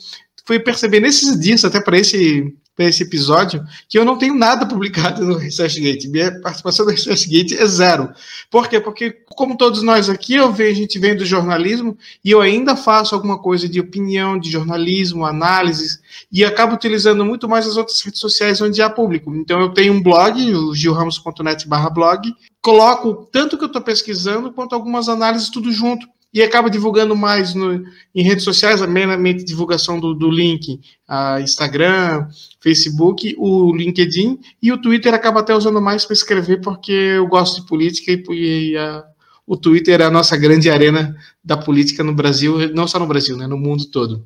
fui 0.44 0.58
perceber 0.58 1.00
nesses 1.00 1.38
dias, 1.38 1.64
até 1.64 1.80
para 1.80 1.98
esse, 1.98 2.52
esse 2.78 3.02
episódio, 3.02 3.64
que 3.88 3.98
eu 3.98 4.04
não 4.04 4.18
tenho 4.18 4.34
nada 4.34 4.66
publicado 4.66 5.24
no 5.24 5.36
ResearchGate. 5.36 6.08
Minha 6.08 6.40
participação 6.40 6.84
no 6.84 6.90
ResearchGate 6.90 7.56
é 7.56 7.66
zero. 7.66 8.10
Por 8.50 8.68
quê? 8.68 8.80
Porque, 8.80 9.10
como 9.36 9.56
todos 9.56 9.82
nós 9.82 10.08
aqui, 10.08 10.34
eu 10.34 10.52
vejo, 10.52 10.72
a 10.72 10.82
gente 10.82 10.98
vem 10.98 11.16
do 11.16 11.24
jornalismo 11.24 11.96
e 12.24 12.30
eu 12.30 12.40
ainda 12.40 12.74
faço 12.74 13.14
alguma 13.14 13.38
coisa 13.38 13.68
de 13.68 13.80
opinião, 13.80 14.38
de 14.38 14.50
jornalismo, 14.50 15.24
análises, 15.24 16.00
e 16.30 16.44
acabo 16.44 16.74
utilizando 16.74 17.24
muito 17.24 17.48
mais 17.48 17.66
as 17.66 17.76
outras 17.76 18.00
redes 18.00 18.20
sociais 18.20 18.60
onde 18.60 18.82
há 18.82 18.90
público. 18.90 19.34
Então, 19.34 19.60
eu 19.60 19.70
tenho 19.70 19.92
um 19.92 20.02
blog, 20.02 20.54
o 20.54 20.74
gilramos.net 20.74 21.66
blog, 21.92 22.34
coloco 22.60 23.28
tanto 23.30 23.56
que 23.56 23.64
eu 23.64 23.68
estou 23.68 23.82
pesquisando, 23.82 24.52
quanto 24.52 24.74
algumas 24.74 25.08
análises 25.08 25.50
tudo 25.50 25.70
junto 25.70 26.06
e 26.32 26.42
acaba 26.42 26.70
divulgando 26.70 27.14
mais 27.14 27.54
no, 27.54 27.84
em 28.14 28.22
redes 28.22 28.44
sociais, 28.44 28.80
meramente 28.86 29.44
divulgação 29.44 30.00
do, 30.00 30.14
do 30.14 30.30
link, 30.30 30.80
a 31.06 31.40
Instagram, 31.40 32.26
Facebook, 32.60 33.34
o 33.38 33.74
LinkedIn 33.74 34.38
e 34.62 34.72
o 34.72 34.80
Twitter 34.80 35.12
acaba 35.12 35.40
até 35.40 35.54
usando 35.54 35.80
mais 35.80 36.04
para 36.04 36.14
escrever 36.14 36.60
porque 36.60 36.92
eu 36.92 37.26
gosto 37.26 37.60
de 37.60 37.66
política 37.66 38.12
e, 38.12 38.70
e 38.70 38.76
a, 38.76 39.04
o 39.46 39.56
Twitter 39.56 40.00
é 40.00 40.04
a 40.04 40.10
nossa 40.10 40.36
grande 40.36 40.70
arena 40.70 41.14
da 41.44 41.56
política 41.56 42.02
no 42.02 42.14
Brasil, 42.14 42.72
não 42.72 42.88
só 42.88 42.98
no 42.98 43.06
Brasil, 43.06 43.36
né, 43.36 43.46
no 43.46 43.58
mundo 43.58 43.84
todo. 43.86 44.24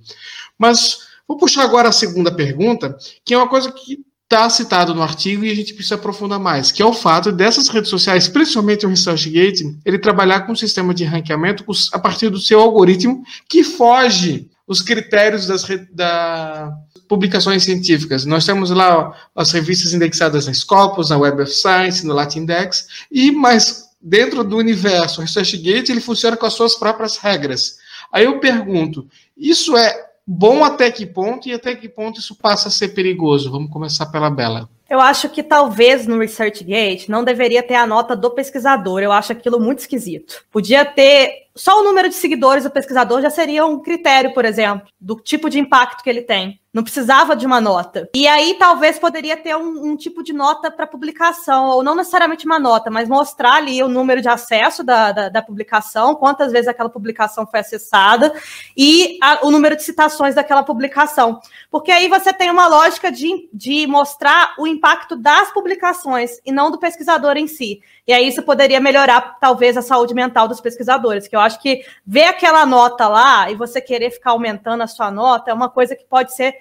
Mas 0.57 0.99
vou 1.27 1.37
puxar 1.37 1.65
agora 1.65 1.89
a 1.89 1.93
segunda 1.93 2.31
pergunta, 2.31 2.97
que 3.25 3.35
é 3.35 3.37
uma 3.37 3.49
coisa 3.49 3.73
que 3.73 4.05
está 4.27 4.51
citado 4.51 4.93
no 4.93 5.03
artigo 5.03 5.45
e 5.45 5.51
a 5.51 5.55
gente 5.55 5.73
precisa 5.73 5.95
aprofundar 5.95 6.41
mais, 6.41 6.73
que 6.73 6.83
é 6.83 6.87
o 6.87 6.93
fato 6.93 7.31
dessas 7.31 7.69
redes 7.69 7.89
sociais, 7.89 8.27
principalmente 8.27 8.85
o 8.85 8.89
ResearchGate, 8.89 9.79
ele 9.85 9.99
trabalhar 9.99 10.41
com 10.41 10.53
um 10.53 10.57
sistema 10.57 10.93
de 10.93 11.05
ranqueamento 11.05 11.65
a 11.93 11.99
partir 11.99 12.29
do 12.29 12.41
seu 12.41 12.61
algoritmo 12.61 13.23
que 13.49 13.63
foge 13.63 14.51
os 14.67 14.83
critérios 14.83 15.47
das 15.47 15.65
da 15.93 16.73
publicações 17.09 17.63
científicas. 17.63 18.25
Nós 18.25 18.45
temos 18.45 18.69
lá 18.71 19.13
as 19.33 19.53
revistas 19.53 19.95
indexadas 19.95 20.49
na 20.49 20.53
Scopus, 20.53 21.11
na 21.11 21.17
Web 21.17 21.43
of 21.43 21.53
Science, 21.53 22.05
no 22.05 22.13
Latindex, 22.13 22.89
e 23.13 23.31
mas 23.31 23.91
dentro 24.03 24.43
do 24.43 24.57
universo, 24.57 25.21
o 25.21 25.25
ResearchGate 25.25 25.93
ele 25.93 26.01
funciona 26.01 26.37
com 26.37 26.47
as 26.47 26.55
suas 26.55 26.75
próprias 26.75 27.17
regras. 27.17 27.77
Aí 28.13 28.25
eu 28.25 28.41
pergunto, 28.41 29.07
isso 29.37 29.77
é 29.77 30.06
bom 30.27 30.65
até 30.65 30.91
que 30.91 31.07
ponto 31.07 31.49
e 31.49 31.53
até 31.53 31.75
que 31.75 31.89
ponto 31.89 32.19
isso 32.19 32.35
passa 32.35 32.69
a 32.69 32.71
ser 32.71 32.89
perigoso? 32.89 33.51
Vamos 33.51 33.71
começar 33.71 34.07
pela 34.07 34.31
Bela. 34.31 34.69
Eu 34.89 35.01
acho 35.01 35.29
que 35.29 35.43
talvez 35.43 36.07
no 36.07 36.19
ResearchGate 36.19 37.11
não 37.11 37.25
deveria 37.25 37.63
ter 37.63 37.75
a 37.75 37.87
nota 37.87 38.15
do 38.15 38.31
pesquisador. 38.31 39.01
Eu 39.01 39.13
acho 39.13 39.33
aquilo 39.33 39.61
muito 39.61 39.81
esquisito. 39.81 40.45
Podia 40.51 40.85
ter 40.85 41.46
só 41.57 41.81
o 41.81 41.85
número 41.85 42.09
de 42.09 42.15
seguidores 42.15 42.65
do 42.65 42.71
pesquisador 42.71 43.23
já 43.23 43.31
seria 43.31 43.65
um 43.65 43.81
critério, 43.81 44.35
por 44.35 44.45
exemplo, 44.45 44.87
do 45.01 45.17
tipo 45.17 45.49
de 45.49 45.59
impacto 45.59 46.03
que 46.03 46.11
ele 46.11 46.23
tem. 46.23 46.61
Não 46.73 46.83
precisava 46.83 47.35
de 47.35 47.47
uma 47.47 47.59
nota. 47.59 48.07
E 48.15 48.29
aí 48.29 48.55
talvez 48.59 48.99
poderia 48.99 49.35
ter 49.35 49.57
um, 49.57 49.93
um 49.93 49.97
tipo 49.97 50.23
de 50.23 50.35
nota 50.35 50.71
para 50.71 50.87
publicação, 50.87 51.69
ou 51.69 51.83
não 51.83 51.95
necessariamente 51.95 52.45
uma 52.45 52.59
nota, 52.59 52.91
mas 52.91 53.09
mostrar 53.09 53.55
ali 53.55 53.83
o 53.83 53.89
número 53.89 54.21
de 54.21 54.29
acesso 54.29 54.85
da, 54.85 55.11
da, 55.11 55.29
da 55.31 55.41
publicação, 55.41 56.15
quantas 56.15 56.53
vezes 56.53 56.69
aquela 56.69 56.91
publicação 56.91 57.47
foi 57.47 57.61
acessada 57.61 58.35
e 58.77 59.17
a, 59.23 59.47
o 59.47 59.51
número 59.51 59.75
de 59.75 59.85
citações 59.85 60.35
daquela 60.35 60.63
publicação. 60.63 61.41
Porque 61.71 61.91
aí 61.91 62.09
você 62.09 62.31
tem 62.31 62.51
uma 62.51 62.67
lógica 62.67 63.11
de, 63.11 63.49
de 63.51 63.87
mostrar 63.87 64.55
o 64.59 64.67
impacto 64.67 65.17
das 65.17 65.51
publicações 65.53 66.33
e 66.45 66.53
não 66.53 66.71
do 66.71 66.79
pesquisador 66.79 67.39
em 67.39 67.47
si. 67.47 67.81
E 68.07 68.13
aí 68.13 68.29
isso 68.29 68.43
poderia 68.43 68.81
melhorar, 68.81 69.37
talvez, 69.41 69.77
a 69.77 69.83
saúde 69.83 70.15
mental 70.15 70.47
dos 70.47 70.61
pesquisadores, 70.61 71.27
que 71.27 71.35
eu 71.35 71.41
acho 71.41 71.61
que 71.61 71.85
ver 72.07 72.25
aquela 72.25 72.65
nota 72.65 73.09
lá 73.09 73.51
e 73.51 73.55
você 73.57 73.81
querer 73.81 74.11
ficar 74.11 74.31
aumentando 74.31 74.83
a 74.83 74.87
sua 74.87 75.11
nota 75.11 75.51
é 75.51 75.55
uma 75.55 75.69
coisa 75.69 75.97
que 75.97 76.05
pode 76.05 76.35
ser 76.35 76.55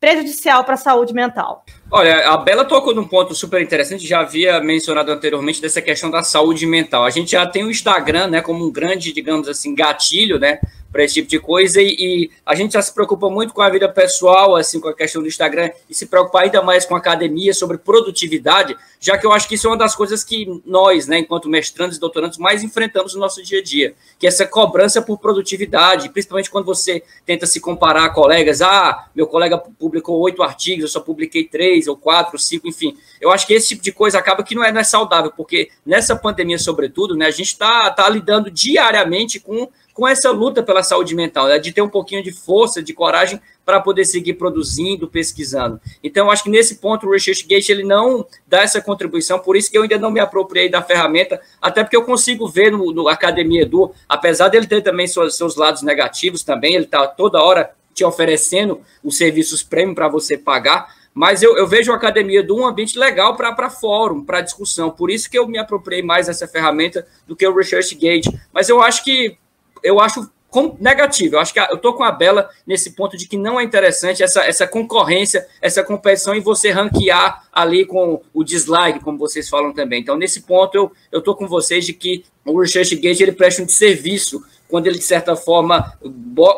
prejudicial 0.00 0.64
para 0.64 0.74
a 0.74 0.78
saúde 0.78 1.12
mental. 1.12 1.64
Olha, 1.90 2.28
a 2.28 2.36
Bela 2.36 2.64
tocou 2.64 2.94
num 2.94 3.06
ponto 3.06 3.34
super 3.34 3.60
interessante, 3.60 4.06
já 4.06 4.20
havia 4.20 4.60
mencionado 4.60 5.10
anteriormente 5.10 5.60
dessa 5.60 5.82
questão 5.82 6.10
da 6.10 6.22
saúde 6.22 6.66
mental. 6.66 7.04
A 7.04 7.10
gente 7.10 7.32
já 7.32 7.46
tem 7.46 7.64
o 7.64 7.70
Instagram, 7.70 8.28
né, 8.28 8.40
como 8.40 8.64
um 8.64 8.72
grande, 8.72 9.12
digamos 9.12 9.48
assim, 9.48 9.74
gatilho, 9.74 10.38
né, 10.38 10.60
para 10.90 11.04
esse 11.04 11.14
tipo 11.14 11.28
de 11.28 11.38
coisa 11.38 11.80
e, 11.80 11.96
e, 11.98 12.30
a 12.44 12.54
gente 12.54 12.72
já 12.72 12.82
se 12.82 12.92
preocupa 12.92 13.28
muito 13.28 13.52
com 13.52 13.60
a 13.60 13.68
vida 13.68 13.88
pessoal, 13.88 14.56
assim, 14.56 14.80
com 14.80 14.88
a 14.88 14.94
questão 14.94 15.20
do 15.20 15.28
Instagram 15.28 15.70
e 15.88 15.94
se 15.94 16.06
preocupa 16.06 16.40
ainda 16.40 16.62
mais 16.62 16.86
com 16.86 16.94
a 16.94 16.98
academia, 16.98 17.52
sobre 17.52 17.78
produtividade, 17.78 18.76
já 18.98 19.16
que 19.18 19.26
eu 19.26 19.32
acho 19.32 19.46
que 19.46 19.54
isso 19.54 19.66
é 19.66 19.70
uma 19.70 19.76
das 19.76 19.94
coisas 19.94 20.24
que 20.24 20.60
nós, 20.64 21.06
né, 21.06 21.18
enquanto 21.18 21.48
mestrandos 21.48 21.96
e 21.96 22.00
doutorandos, 22.00 22.38
mais 22.38 22.62
enfrentamos 22.62 23.14
no 23.14 23.20
nosso 23.20 23.42
dia 23.42 23.60
a 23.60 23.62
dia, 23.62 23.94
que 24.18 24.26
é 24.26 24.28
essa 24.28 24.46
cobrança 24.46 25.02
por 25.02 25.18
produtividade, 25.18 26.08
principalmente 26.08 26.50
quando 26.50 26.64
você 26.64 27.02
tenta 27.26 27.46
se 27.46 27.60
comparar 27.60 28.04
a 28.04 28.10
colegas, 28.10 28.62
ah, 28.62 29.08
meu 29.14 29.26
colega 29.26 29.58
publicou 29.58 30.18
oito 30.20 30.42
artigos, 30.42 30.82
eu 30.82 30.88
só 30.88 31.00
publiquei 31.00 31.44
três 31.44 31.86
ou 31.86 31.96
quatro, 31.96 32.38
cinco, 32.38 32.66
enfim. 32.66 32.96
Eu 33.20 33.30
acho 33.30 33.46
que 33.46 33.52
esse 33.52 33.68
tipo 33.68 33.82
de 33.82 33.92
coisa 33.92 34.18
acaba 34.18 34.42
que 34.42 34.54
não 34.54 34.64
é, 34.64 34.72
não 34.72 34.80
é 34.80 34.84
saudável, 34.84 35.32
porque 35.36 35.70
nessa 35.84 36.16
pandemia, 36.16 36.58
sobretudo, 36.58 37.14
né, 37.14 37.26
a 37.26 37.30
gente 37.30 37.48
está 37.48 37.90
tá 37.90 38.08
lidando 38.08 38.50
diariamente 38.50 39.38
com 39.38 39.68
com 39.98 40.06
essa 40.06 40.30
luta 40.30 40.62
pela 40.62 40.80
saúde 40.80 41.12
mental, 41.12 41.48
né, 41.48 41.58
de 41.58 41.72
ter 41.72 41.82
um 41.82 41.88
pouquinho 41.88 42.22
de 42.22 42.30
força, 42.30 42.80
de 42.80 42.94
coragem 42.94 43.40
para 43.64 43.80
poder 43.80 44.04
seguir 44.04 44.34
produzindo, 44.34 45.08
pesquisando. 45.08 45.80
Então, 46.04 46.30
acho 46.30 46.44
que 46.44 46.50
nesse 46.50 46.76
ponto 46.76 47.04
o 47.04 47.10
ResearchGate 47.10 47.72
ele 47.72 47.82
não 47.82 48.24
dá 48.46 48.62
essa 48.62 48.80
contribuição, 48.80 49.40
por 49.40 49.56
isso 49.56 49.68
que 49.68 49.76
eu 49.76 49.82
ainda 49.82 49.98
não 49.98 50.12
me 50.12 50.20
apropriei 50.20 50.68
da 50.68 50.80
ferramenta, 50.80 51.40
até 51.60 51.82
porque 51.82 51.96
eu 51.96 52.04
consigo 52.04 52.46
ver 52.46 52.70
no, 52.70 52.92
no 52.92 53.08
Academia 53.08 53.62
Edu, 53.62 53.92
apesar 54.08 54.46
dele 54.46 54.68
ter 54.68 54.82
também 54.82 55.08
seus, 55.08 55.36
seus 55.36 55.56
lados 55.56 55.82
negativos 55.82 56.44
também, 56.44 56.76
ele 56.76 56.84
está 56.84 57.04
toda 57.08 57.42
hora 57.42 57.72
te 57.92 58.04
oferecendo 58.04 58.80
os 59.02 59.16
serviços 59.16 59.64
premium 59.64 59.96
para 59.96 60.06
você 60.06 60.38
pagar, 60.38 60.94
mas 61.12 61.42
eu, 61.42 61.58
eu, 61.58 61.66
vejo 61.66 61.90
a 61.90 61.96
academia 61.96 62.44
de 62.44 62.52
um 62.52 62.64
ambiente 62.64 62.96
legal 62.96 63.34
para 63.34 63.68
fórum, 63.68 64.24
para 64.24 64.42
discussão. 64.42 64.92
Por 64.92 65.10
isso 65.10 65.28
que 65.28 65.36
eu 65.36 65.48
me 65.48 65.58
apropriei 65.58 66.02
mais 66.02 66.28
dessa 66.28 66.46
ferramenta 66.46 67.04
do 67.26 67.34
que 67.34 67.44
o 67.44 67.52
ResearchGate. 67.52 68.30
Mas 68.52 68.68
eu 68.68 68.80
acho 68.80 69.02
que 69.02 69.36
eu 69.82 70.00
acho 70.00 70.30
negativo. 70.78 71.36
Eu 71.36 71.40
acho 71.40 71.52
que 71.52 71.60
eu 71.60 71.76
tô 71.76 71.92
com 71.92 72.02
a 72.02 72.10
Bela 72.10 72.48
nesse 72.66 72.92
ponto 72.92 73.16
de 73.16 73.28
que 73.28 73.36
não 73.36 73.60
é 73.60 73.64
interessante 73.64 74.22
essa, 74.22 74.44
essa 74.44 74.66
concorrência, 74.66 75.46
essa 75.60 75.84
competição 75.84 76.34
e 76.34 76.40
você 76.40 76.70
ranquear 76.70 77.46
ali 77.52 77.84
com 77.84 78.22
o 78.32 78.42
dislike, 78.42 79.00
como 79.00 79.18
vocês 79.18 79.48
falam 79.48 79.72
também. 79.72 80.00
Então, 80.00 80.16
nesse 80.16 80.42
ponto, 80.42 80.74
eu, 80.74 80.92
eu 81.12 81.20
tô 81.20 81.34
com 81.34 81.46
vocês 81.46 81.84
de 81.84 81.92
que 81.92 82.24
o 82.44 82.58
ResearchGate 82.58 83.22
ele 83.22 83.32
presta 83.32 83.62
um 83.62 83.68
serviço 83.68 84.42
quando 84.68 84.86
ele, 84.86 84.98
de 84.98 85.04
certa 85.04 85.34
forma, 85.34 85.96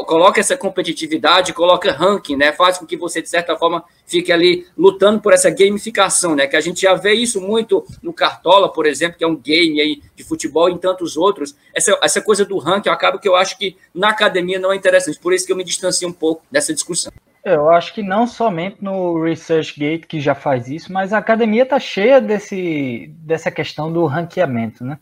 coloca 0.06 0.40
essa 0.40 0.56
competitividade, 0.56 1.52
coloca 1.52 1.92
ranking, 1.92 2.36
né? 2.36 2.52
Faz 2.52 2.76
com 2.76 2.84
que 2.84 2.96
você, 2.96 3.22
de 3.22 3.28
certa 3.28 3.56
forma, 3.56 3.84
fique 4.04 4.32
ali 4.32 4.66
lutando 4.76 5.20
por 5.20 5.32
essa 5.32 5.48
gamificação, 5.48 6.34
né? 6.34 6.46
Que 6.46 6.56
a 6.56 6.60
gente 6.60 6.82
já 6.82 6.94
vê 6.94 7.14
isso 7.14 7.40
muito 7.40 7.84
no 8.02 8.12
Cartola, 8.12 8.70
por 8.70 8.84
exemplo, 8.84 9.16
que 9.16 9.24
é 9.24 9.26
um 9.26 9.36
game 9.36 9.80
aí 9.80 10.02
de 10.14 10.24
futebol 10.24 10.68
e 10.68 10.72
em 10.72 10.78
tantos 10.78 11.16
outros. 11.16 11.56
Essa, 11.72 11.96
essa 12.02 12.20
coisa 12.20 12.44
do 12.44 12.58
ranking, 12.58 12.88
acaba 12.88 13.18
que 13.18 13.28
eu 13.28 13.36
acho 13.36 13.56
que 13.56 13.76
na 13.94 14.10
academia 14.10 14.58
não 14.58 14.72
é 14.72 14.76
interessante. 14.76 15.20
Por 15.20 15.32
isso 15.32 15.46
que 15.46 15.52
eu 15.52 15.56
me 15.56 15.64
distancio 15.64 16.08
um 16.08 16.12
pouco 16.12 16.42
dessa 16.50 16.74
discussão. 16.74 17.12
Eu 17.44 17.70
acho 17.70 17.94
que 17.94 18.02
não 18.02 18.26
somente 18.26 18.78
no 18.80 19.22
ResearchGate 19.22 20.06
que 20.06 20.20
já 20.20 20.34
faz 20.34 20.68
isso, 20.68 20.92
mas 20.92 21.12
a 21.12 21.18
academia 21.18 21.62
está 21.62 21.78
cheia 21.78 22.20
desse, 22.20 23.10
dessa 23.18 23.50
questão 23.50 23.90
do 23.90 24.04
ranqueamento, 24.04 24.84
né? 24.84 24.98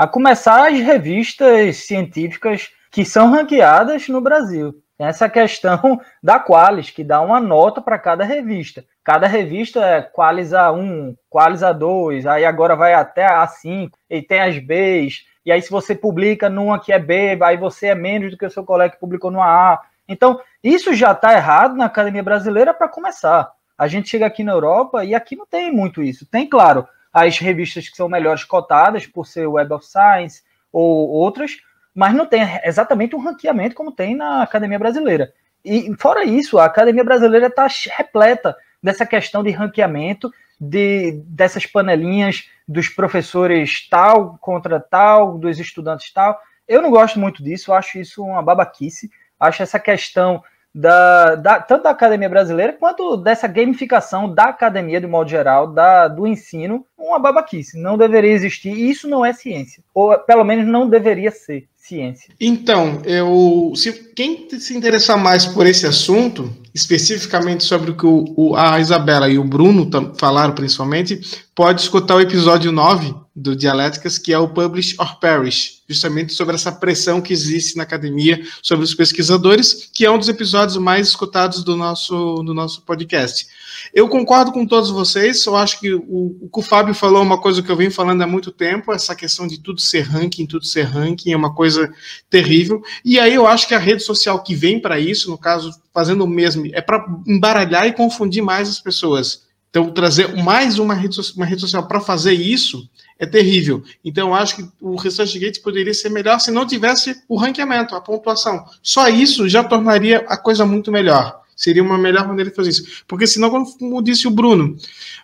A 0.00 0.08
começar 0.08 0.66
as 0.66 0.80
revistas 0.80 1.76
científicas 1.84 2.70
que 2.90 3.04
são 3.04 3.30
ranqueadas 3.30 4.08
no 4.08 4.18
Brasil. 4.18 4.82
Essa 4.98 5.28
questão 5.28 6.00
da 6.24 6.40
Qualis, 6.40 6.88
que 6.88 7.04
dá 7.04 7.20
uma 7.20 7.38
nota 7.38 7.82
para 7.82 7.98
cada 7.98 8.24
revista. 8.24 8.82
Cada 9.04 9.26
revista 9.26 9.84
é 9.84 10.00
Qualis 10.00 10.52
A1, 10.52 11.14
Qualis 11.28 11.60
A2, 11.60 12.24
aí 12.24 12.46
agora 12.46 12.74
vai 12.74 12.94
até 12.94 13.26
A5, 13.26 13.90
e 14.08 14.22
tem 14.22 14.40
as 14.40 14.56
Bs, 14.56 15.26
e 15.44 15.52
aí 15.52 15.60
se 15.60 15.70
você 15.70 15.94
publica 15.94 16.48
numa 16.48 16.80
que 16.80 16.94
é 16.94 16.98
B, 16.98 17.38
aí 17.42 17.58
você 17.58 17.88
é 17.88 17.94
menos 17.94 18.30
do 18.30 18.38
que 18.38 18.46
o 18.46 18.50
seu 18.50 18.64
colega 18.64 18.94
que 18.94 19.00
publicou 19.00 19.30
no 19.30 19.42
A. 19.42 19.82
Então, 20.08 20.40
isso 20.64 20.94
já 20.94 21.12
está 21.12 21.34
errado 21.34 21.76
na 21.76 21.84
academia 21.84 22.22
brasileira 22.22 22.72
para 22.72 22.88
começar. 22.88 23.52
A 23.76 23.86
gente 23.86 24.08
chega 24.08 24.24
aqui 24.24 24.42
na 24.42 24.52
Europa 24.52 25.04
e 25.04 25.14
aqui 25.14 25.36
não 25.36 25.44
tem 25.44 25.70
muito 25.70 26.02
isso. 26.02 26.24
Tem, 26.24 26.48
claro, 26.48 26.88
as 27.12 27.38
revistas 27.38 27.88
que 27.88 27.96
são 27.96 28.08
melhores 28.08 28.44
cotadas 28.44 29.06
por 29.06 29.26
ser 29.26 29.46
Web 29.46 29.72
of 29.72 29.86
Science 29.86 30.42
ou 30.72 31.08
outras, 31.08 31.58
mas 31.94 32.14
não 32.14 32.26
tem 32.26 32.42
exatamente 32.64 33.16
um 33.16 33.20
ranqueamento 33.20 33.74
como 33.74 33.92
tem 33.92 34.14
na 34.14 34.42
Academia 34.42 34.78
Brasileira. 34.78 35.32
E 35.64 35.94
fora 35.98 36.24
isso, 36.24 36.58
a 36.58 36.64
Academia 36.64 37.04
Brasileira 37.04 37.48
está 37.48 37.66
repleta 37.96 38.56
dessa 38.82 39.04
questão 39.04 39.42
de 39.42 39.50
ranqueamento, 39.50 40.32
de, 40.58 41.22
dessas 41.26 41.66
panelinhas 41.66 42.48
dos 42.66 42.88
professores 42.88 43.88
tal 43.88 44.38
contra 44.40 44.80
tal, 44.80 45.38
dos 45.38 45.58
estudantes 45.58 46.12
tal. 46.12 46.38
Eu 46.66 46.80
não 46.80 46.90
gosto 46.90 47.18
muito 47.18 47.42
disso, 47.42 47.72
acho 47.72 47.98
isso 47.98 48.22
uma 48.22 48.42
babaquice. 48.42 49.10
Acho 49.38 49.62
essa 49.62 49.78
questão 49.78 50.42
da, 50.74 51.34
da, 51.34 51.60
tanto 51.60 51.82
da 51.82 51.90
academia 51.90 52.28
brasileira 52.28 52.72
quanto 52.72 53.16
dessa 53.16 53.48
gamificação 53.48 54.32
da 54.32 54.44
academia 54.44 55.00
de 55.00 55.06
modo 55.06 55.28
geral, 55.28 55.66
da, 55.66 56.06
do 56.06 56.26
ensino, 56.26 56.86
uma 56.96 57.18
babaquice. 57.18 57.80
Não 57.80 57.98
deveria 57.98 58.32
existir. 58.32 58.70
E 58.70 58.90
isso 58.90 59.08
não 59.08 59.24
é 59.24 59.32
ciência. 59.32 59.82
Ou 59.92 60.16
pelo 60.18 60.44
menos 60.44 60.66
não 60.66 60.88
deveria 60.88 61.30
ser 61.30 61.66
ciência. 61.76 62.32
Então, 62.40 63.02
eu, 63.04 63.72
se 63.74 64.12
quem 64.14 64.48
se 64.50 64.76
interessar 64.76 65.18
mais 65.18 65.44
por 65.46 65.66
esse 65.66 65.86
assunto, 65.86 66.52
especificamente 66.74 67.64
sobre 67.64 67.90
o 67.90 67.96
que 67.96 68.06
o, 68.06 68.24
o, 68.36 68.56
a 68.56 68.78
Isabela 68.78 69.28
e 69.28 69.38
o 69.38 69.44
Bruno 69.44 69.90
falaram 70.16 70.54
principalmente, 70.54 71.20
pode 71.54 71.80
escutar 71.80 72.14
o 72.14 72.20
episódio 72.20 72.70
9 72.70 73.14
do 73.40 73.56
Dialéticas, 73.56 74.18
que 74.18 74.32
é 74.32 74.38
o 74.38 74.48
Publish 74.48 74.94
or 74.98 75.18
Perish, 75.18 75.82
justamente 75.88 76.34
sobre 76.34 76.54
essa 76.54 76.70
pressão 76.70 77.20
que 77.20 77.32
existe 77.32 77.74
na 77.76 77.84
academia 77.84 78.40
sobre 78.62 78.84
os 78.84 78.94
pesquisadores, 78.94 79.90
que 79.94 80.04
é 80.04 80.10
um 80.10 80.18
dos 80.18 80.28
episódios 80.28 80.76
mais 80.76 81.08
escutados 81.08 81.64
do 81.64 81.74
nosso, 81.74 82.42
do 82.42 82.52
nosso 82.52 82.82
podcast. 82.82 83.46
Eu 83.94 84.08
concordo 84.08 84.52
com 84.52 84.66
todos 84.66 84.90
vocês, 84.90 85.44
eu 85.46 85.56
acho 85.56 85.80
que 85.80 85.92
o, 85.94 86.36
o 86.42 86.50
que 86.52 86.58
o 86.58 86.62
Fábio 86.62 86.94
falou 86.94 87.20
é 87.20 87.24
uma 87.24 87.40
coisa 87.40 87.62
que 87.62 87.70
eu 87.70 87.76
venho 87.76 87.90
falando 87.90 88.20
há 88.20 88.26
muito 88.26 88.50
tempo, 88.50 88.92
essa 88.92 89.16
questão 89.16 89.46
de 89.46 89.58
tudo 89.58 89.80
ser 89.80 90.02
ranking, 90.02 90.44
tudo 90.44 90.66
ser 90.66 90.82
ranking, 90.82 91.32
é 91.32 91.36
uma 91.36 91.54
coisa 91.54 91.90
terrível, 92.28 92.82
e 93.02 93.18
aí 93.18 93.34
eu 93.34 93.46
acho 93.46 93.66
que 93.66 93.74
a 93.74 93.78
rede 93.78 94.02
social 94.02 94.42
que 94.42 94.54
vem 94.54 94.78
para 94.78 95.00
isso, 95.00 95.30
no 95.30 95.38
caso, 95.38 95.72
fazendo 95.94 96.24
o 96.24 96.28
mesmo, 96.28 96.66
é 96.74 96.82
para 96.82 97.06
embaralhar 97.26 97.86
e 97.86 97.92
confundir 97.92 98.42
mais 98.42 98.68
as 98.68 98.78
pessoas. 98.78 99.48
Então, 99.70 99.88
trazer 99.92 100.36
mais 100.36 100.78
uma 100.78 100.94
rede, 100.94 101.16
uma 101.36 101.46
rede 101.46 101.60
social 101.60 101.86
para 101.86 102.00
fazer 102.00 102.32
isso 102.32 102.88
é 103.20 103.26
terrível. 103.26 103.84
Então, 104.02 104.34
acho 104.34 104.56
que 104.56 104.68
o 104.80 104.96
ResearchGate 104.96 105.60
poderia 105.60 105.92
ser 105.92 106.08
melhor 106.08 106.40
se 106.40 106.50
não 106.50 106.66
tivesse 106.66 107.14
o 107.28 107.36
ranqueamento, 107.36 107.94
a 107.94 108.00
pontuação. 108.00 108.64
Só 108.82 109.08
isso 109.10 109.46
já 109.46 109.62
tornaria 109.62 110.24
a 110.26 110.38
coisa 110.38 110.64
muito 110.64 110.90
melhor. 110.90 111.38
Seria 111.54 111.82
uma 111.82 111.98
melhor 111.98 112.26
maneira 112.26 112.48
de 112.48 112.56
fazer 112.56 112.70
isso. 112.70 113.04
Porque 113.06 113.26
senão, 113.26 113.50
como 113.50 114.02
disse 114.02 114.26
o 114.26 114.30
Bruno, 114.30 114.74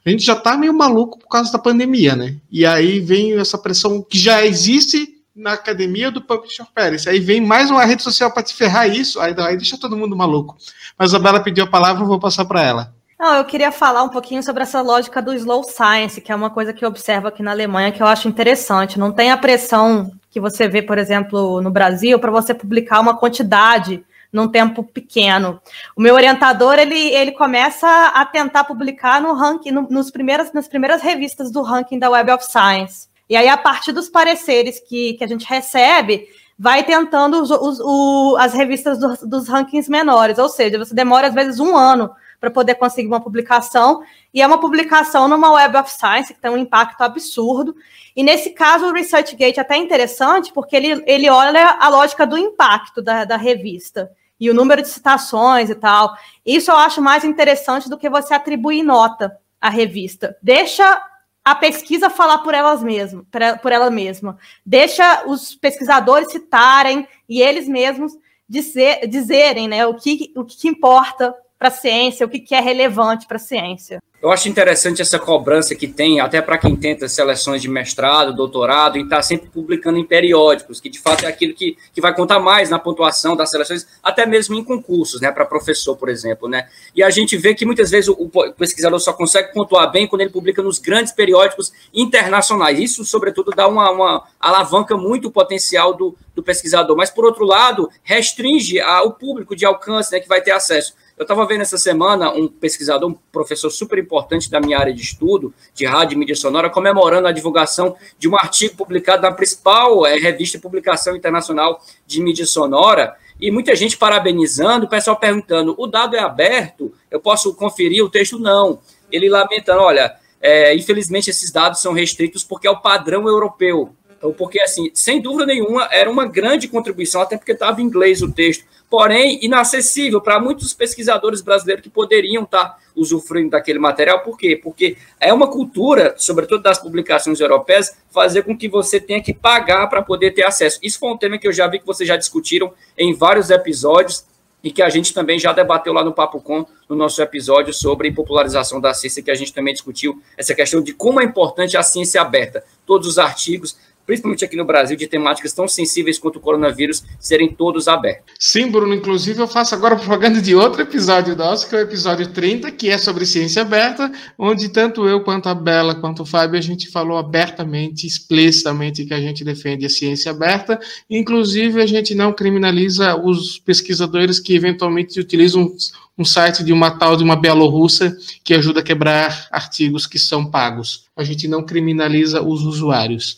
a 0.05 0.11
gente 0.11 0.23
já 0.23 0.35
está 0.35 0.59
meio 0.59 0.75
maluco 0.75 1.19
por 1.19 1.29
causa 1.29 1.51
da 1.51 1.59
pandemia, 1.59 2.15
né? 2.15 2.37
E 2.53 2.67
aí 2.67 3.01
vem 3.01 3.33
essa 3.39 3.57
pressão 3.57 4.03
que 4.03 4.19
já 4.19 4.45
existe 4.45 5.15
na 5.35 5.55
academia 5.55 6.11
do 6.11 6.21
Publisher 6.21 6.67
Pérez. 6.75 7.07
Aí 7.07 7.19
vem 7.19 7.41
mais 7.41 7.71
uma 7.71 7.85
rede 7.87 8.03
social 8.03 8.31
para 8.31 8.43
te 8.43 8.55
ferrar 8.55 8.87
isso, 8.89 9.19
aí, 9.21 9.35
aí 9.39 9.57
deixa 9.57 9.79
todo 9.79 9.97
mundo 9.97 10.15
maluco. 10.15 10.59
Mas 10.99 11.15
a 11.15 11.19
Bela 11.19 11.41
pediu 11.41 11.65
a 11.65 11.67
palavra, 11.67 12.03
eu 12.03 12.07
vou 12.07 12.21
passar 12.21 12.45
para 12.45 12.63
ela. 12.63 12.96
Não, 13.19 13.35
eu 13.35 13.45
queria 13.47 13.73
falar 13.73 14.03
um 14.03 14.11
pouquinho 14.11 14.43
sobre 14.43 14.63
essa 14.63 14.83
lógica 14.83 15.23
do 15.23 15.33
slow 15.33 15.63
science, 15.63 16.21
que 16.21 16.31
é 16.31 16.35
uma 16.35 16.51
coisa 16.51 16.75
que 16.75 16.85
eu 16.85 16.89
observo 16.89 17.27
aqui 17.27 17.43
na 17.43 17.51
Alemanha 17.51 17.91
que 17.91 18.03
eu 18.03 18.07
acho 18.07 18.29
interessante. 18.29 18.99
Não 18.99 19.11
tem 19.11 19.31
a 19.31 19.39
pressão 19.39 20.13
que 20.31 20.39
você 20.39 20.69
vê, 20.69 20.83
por 20.83 20.99
exemplo, 20.99 21.63
no 21.63 21.71
Brasil, 21.71 22.19
para 22.19 22.31
você 22.31 22.53
publicar 22.53 23.01
uma 23.01 23.17
quantidade 23.17 24.05
num 24.31 24.47
tempo 24.47 24.85
pequeno. 24.85 25.59
O 25.97 26.03
meu 26.03 26.15
orientador, 26.15 26.79
ele, 26.79 26.95
ele 26.95 27.33
começa 27.33 27.89
a 28.15 28.27
tentar 28.27 28.65
publicar 28.65 29.19
no 29.19 29.33
ranking, 29.33 29.71
no, 29.71 29.89
nos 29.89 30.11
primeiras, 30.11 30.53
nas 30.53 30.69
primeiras 30.69 31.01
revistas 31.01 31.51
do 31.51 31.63
ranking 31.63 31.99
da 31.99 32.11
Web 32.11 32.31
of 32.33 32.45
Science. 32.45 33.09
E 33.31 33.35
aí, 33.35 33.49
a 33.49 33.57
partir 33.57 33.93
dos 33.93 34.11
pareceres 34.11 34.79
que, 34.79 35.15
que 35.15 35.25
a 35.25 35.27
gente 35.27 35.47
recebe, 35.47 36.29
vai 36.59 36.85
tentando 36.85 37.41
os, 37.41 37.51
os, 37.51 37.81
o, 37.81 38.37
as 38.39 38.53
revistas 38.53 38.99
do, 38.99 39.27
dos 39.27 39.49
rankings 39.49 39.91
menores, 39.91 40.37
ou 40.37 40.51
seja, 40.51 40.79
você 40.79 40.95
demora 40.95 41.29
às 41.29 41.35
vezes 41.35 41.59
um 41.59 41.75
ano 41.75 42.11
para 42.41 42.51
poder 42.51 42.75
conseguir 42.77 43.09
uma 43.09 43.21
publicação, 43.21 44.03
e 44.33 44.43
é 44.43 44.47
uma 44.47 44.59
publicação 44.59 45.29
numa 45.29 45.53
Web 45.53 45.77
of 45.79 45.91
Science 45.91 46.35
que 46.35 46.41
tem 46.41 46.51
um 46.51 46.57
impacto 46.57 47.03
absurdo. 47.03 47.75
E 48.15 48.23
nesse 48.23 48.51
caso, 48.51 48.87
o 48.87 48.93
ResearchGate 48.93 49.59
é 49.59 49.63
até 49.63 49.77
interessante, 49.77 50.53
porque 50.53 50.77
ele, 50.77 51.03
ele 51.07 51.29
olha 51.29 51.77
a 51.81 51.89
lógica 51.89 52.27
do 52.27 52.37
impacto 52.37 53.03
da, 53.03 53.25
da 53.25 53.37
revista 53.37 54.11
e 54.39 54.51
o 54.51 54.55
número 54.55 54.83
de 54.83 54.89
citações 54.89 55.71
e 55.71 55.75
tal. 55.75 56.15
Isso 56.45 56.71
eu 56.71 56.77
acho 56.77 57.01
mais 57.01 57.25
interessante 57.25 57.89
do 57.89 57.99
que 57.99 58.11
você 58.11 58.35
atribuir 58.35 58.83
nota 58.83 59.39
à 59.61 59.71
revista. 59.71 60.37
Deixa 60.43 61.03
a 61.45 61.55
pesquisa 61.55 62.11
falar 62.11 62.39
por 62.39 62.55
elas 62.55 62.83
mesmas, 62.83 63.25
por 63.63 63.73
ela 63.73 63.91
mesma. 63.91 64.37
Deixa 64.65 65.25
os 65.27 65.55
pesquisadores 65.55 66.33
citarem 66.33 67.07
e 67.29 67.41
eles 67.41 67.69
mesmos 67.69 68.13
dizer, 68.49 69.07
dizerem 69.07 69.69
né, 69.69 69.87
o, 69.87 69.95
que, 69.95 70.33
o 70.37 70.45
que 70.45 70.69
importa 70.69 71.35
para 71.59 71.69
a 71.69 71.71
ciência, 71.71 72.27
o 72.27 72.29
que, 72.29 72.39
que 72.39 72.55
é 72.55 72.61
relevante 72.61 73.27
para 73.27 73.37
a 73.37 73.41
ciência. 73.41 73.99
Eu 74.23 74.33
acho 74.33 74.49
interessante 74.49 75.03
essa 75.03 75.19
cobrança 75.19 75.75
que 75.75 75.87
tem, 75.87 76.21
até 76.21 76.41
para 76.41 76.57
quem 76.57 76.75
tenta 76.75 77.07
seleções 77.07 77.61
de 77.61 77.69
mestrado, 77.69 78.35
doutorado, 78.35 78.99
e 78.99 79.03
está 79.03 79.21
sempre 79.21 79.49
publicando 79.49 79.99
em 79.99 80.05
periódicos, 80.05 80.81
que 80.81 80.89
de 80.89 80.99
fato 80.99 81.25
é 81.25 81.29
aquilo 81.29 81.55
que, 81.55 81.77
que 81.93 82.01
vai 82.01 82.15
contar 82.15 82.41
mais 82.41 82.71
na 82.71 82.79
pontuação 82.79 83.37
das 83.37 83.51
seleções, 83.51 83.87
até 84.03 84.27
mesmo 84.27 84.57
em 84.57 84.65
concursos, 84.65 85.21
né, 85.21 85.31
para 85.31 85.45
professor, 85.45 85.97
por 85.97 86.09
exemplo. 86.09 86.49
Né? 86.49 86.67
E 86.95 87.03
a 87.03 87.11
gente 87.11 87.37
vê 87.37 87.55
que 87.55 87.67
muitas 87.67 87.91
vezes 87.91 88.09
o, 88.09 88.15
o 88.15 88.53
pesquisador 88.55 88.99
só 88.99 89.13
consegue 89.13 89.53
pontuar 89.53 89.93
bem 89.93 90.09
quando 90.09 90.23
ele 90.23 90.31
publica 90.31 90.63
nos 90.63 90.79
grandes 90.79 91.13
periódicos 91.13 91.73
internacionais. 91.93 92.81
Isso, 92.81 93.05
sobretudo, 93.05 93.53
dá 93.55 93.69
uma, 93.69 93.91
uma 93.91 94.27
alavanca 94.41 94.97
muito 94.97 95.31
potencial 95.31 95.93
do, 95.95 96.17
do 96.35 96.43
pesquisador. 96.43 96.97
Mas, 96.97 97.11
por 97.11 97.25
outro 97.27 97.45
lado, 97.45 97.89
restringe 98.03 98.81
a, 98.81 99.03
o 99.03 99.13
público 99.13 99.55
de 99.55 99.67
alcance 99.67 100.11
né, 100.11 100.21
que 100.21 100.29
vai 100.29 100.41
ter 100.41 100.53
acesso. 100.53 100.95
Eu 101.17 101.23
estava 101.23 101.47
vendo 101.47 101.63
essa 101.63 101.79
semana 101.79 102.31
um 102.31 102.47
pesquisador, 102.47 103.09
um 103.09 103.15
professor 103.33 103.71
super 103.71 103.99
importante 103.99 104.51
da 104.51 104.61
minha 104.61 104.79
área 104.79 104.93
de 104.93 105.01
estudo, 105.01 105.55
de 105.73 105.87
rádio 105.87 106.15
e 106.15 106.19
mídia 106.19 106.37
sonora, 106.37 106.69
comemorando 106.69 107.27
a 107.27 107.33
divulgação 107.33 107.97
de 108.19 108.29
um 108.29 108.37
artigo 108.37 108.77
publicado 108.77 109.23
na 109.23 109.33
principal 109.33 110.05
é, 110.05 110.19
revista 110.19 110.59
de 110.59 110.63
publicação 110.63 111.17
internacional 111.17 111.81
de 112.07 112.21
mídia 112.21 112.45
sonora, 112.45 113.17
e 113.41 113.51
muita 113.51 113.75
gente 113.75 113.97
parabenizando, 113.97 114.85
o 114.85 114.89
pessoal 114.89 115.17
perguntando: 115.17 115.75
o 115.79 115.87
dado 115.87 116.17
é 116.17 116.21
aberto? 116.21 116.93
Eu 117.11 117.19
posso 117.19 117.55
conferir 117.55 118.05
o 118.05 118.11
texto? 118.11 118.39
Não. 118.39 118.79
Ele 119.11 119.31
lamentando: 119.31 119.81
olha, 119.81 120.17
é, 120.39 120.75
infelizmente 120.75 121.31
esses 121.31 121.51
dados 121.51 121.81
são 121.81 121.95
restritos 121.95 122.45
porque 122.45 122.67
é 122.67 122.71
o 122.71 122.81
padrão 122.81 123.27
europeu. 123.27 123.95
Então, 124.19 124.33
porque, 124.33 124.61
assim, 124.61 124.91
sem 124.95 125.21
dúvida 125.21 125.47
nenhuma, 125.47 125.89
era 125.91 126.11
uma 126.11 126.27
grande 126.27 126.69
contribuição, 126.69 127.21
até 127.21 127.37
porque 127.37 127.53
estava 127.53 127.81
em 127.81 127.85
inglês 127.85 128.23
o 128.23 128.33
texto 128.33 128.65
porém 128.89 129.39
inacessível 129.43 130.21
para 130.21 130.41
muitos 130.41 130.73
pesquisadores 130.73 131.41
brasileiros 131.41 131.83
que 131.83 131.91
poderiam 131.91 132.45
estar 132.45 132.79
usufruindo 132.95 133.51
daquele 133.51 133.79
material. 133.79 134.21
Por 134.21 134.39
quê? 134.39 134.59
Porque 134.63 134.97
é 135.21 135.33
uma 135.33 135.49
cultura, 135.49 136.15
sobretudo 136.17 136.63
das 136.63 136.79
publicações 136.79 137.41
europeias, 137.41 137.97
fazer 138.11 138.43
com 138.43 138.57
que 138.57 138.69
você 138.69 138.99
tenha 138.99 139.23
que 139.23 139.35
pagar 139.35 139.87
para 139.89 140.03
poder 140.03 140.33
ter 140.33 140.45
acesso. 140.45 140.79
Isso 140.83 140.99
foi 140.99 141.11
um 141.11 141.17
tema 141.17 141.39
que 141.39 141.47
eu 141.47 141.53
já 141.53 141.67
vi 141.67 141.79
que 141.79 141.87
vocês 141.87 142.09
já 142.09 142.17
discutiram 142.17 142.73
em 142.97 143.13
vários 143.13 143.51
episódios 143.51 144.25
e 144.63 144.71
que 144.73 144.83
a 144.83 144.89
gente 144.89 145.15
também 145.15 145.39
já 145.39 145.53
debateu 145.53 145.93
lá 145.93 146.03
no 146.03 146.13
Papo 146.13 146.41
Com, 146.41 146.67
no 146.89 146.97
nosso 146.97 147.23
episódio 147.23 147.73
sobre 147.73 148.11
popularização 148.11 148.81
da 148.81 148.93
ciência, 148.95 149.23
que 149.23 149.31
a 149.31 149.35
gente 149.35 149.53
também 149.53 149.73
discutiu 149.73 150.21
essa 150.37 150.55
questão 150.55 150.83
de 150.83 150.93
como 150.93 151.21
é 151.21 151.25
importante 151.25 151.77
a 151.77 151.83
ciência 151.83 152.21
aberta. 152.21 152.65
Todos 152.85 153.07
os 153.07 153.19
artigos 153.19 153.77
principalmente 154.07 154.45
aqui 154.45 154.57
no 154.57 154.65
Brasil, 154.65 154.97
de 154.97 155.07
temáticas 155.07 155.53
tão 155.53 155.67
sensíveis 155.67 156.19
quanto 156.19 156.37
o 156.37 156.41
coronavírus, 156.41 157.03
serem 157.19 157.53
todos 157.53 157.89
abertos. 157.89 158.35
Sim, 158.39 158.71
Bruno, 158.71 158.95
inclusive 158.95 159.41
eu 159.41 159.49
faço 159.49 159.75
agora 159.75 159.97
propaganda 159.97 160.41
de 160.41 160.55
outro 160.55 160.81
episódio 160.81 161.35
nosso, 161.35 161.69
que 161.69 161.75
é 161.75 161.79
o 161.79 161.83
episódio 161.83 162.29
30, 162.29 162.71
que 162.71 162.89
é 162.89 162.97
sobre 162.97 163.27
ciência 163.27 163.63
aberta, 163.63 164.11
onde 164.39 164.69
tanto 164.69 165.07
eu 165.09 165.23
quanto 165.23 165.49
a 165.49 165.55
Bela 165.55 165.95
quanto 165.97 166.23
o 166.23 166.27
Fábio 166.27 166.59
a 166.59 166.63
gente 166.63 166.89
falou 166.89 167.19
abertamente, 167.19 168.07
explicitamente 168.07 169.05
que 169.05 169.13
a 169.13 169.21
gente 169.21 169.45
defende 169.45 169.85
a 169.85 169.91
ciência 169.91 170.31
aberta, 170.31 170.79
inclusive 171.11 171.83
a 171.83 171.87
gente 171.87 172.15
não 172.15 172.33
criminaliza 172.33 173.17
os 173.17 173.59
pesquisadores 173.59 174.39
que 174.39 174.55
eventualmente 174.55 175.19
utilizam 175.19 175.75
um 176.19 176.25
site 176.25 176.65
de 176.65 176.73
uma 176.73 176.91
tal 176.91 177.17
de 177.17 177.23
uma 177.23 177.37
Bielorrússia 177.37 178.17
que 178.43 178.55
ajuda 178.55 178.81
a 178.81 178.83
quebrar 178.83 179.49
artigos 179.51 180.07
que 180.07 180.19
são 180.19 180.47
pagos. 180.47 181.05
A 181.17 181.23
gente 181.23 181.47
não 181.47 181.63
criminaliza 181.63 182.43
os 182.43 182.63
usuários. 182.63 183.37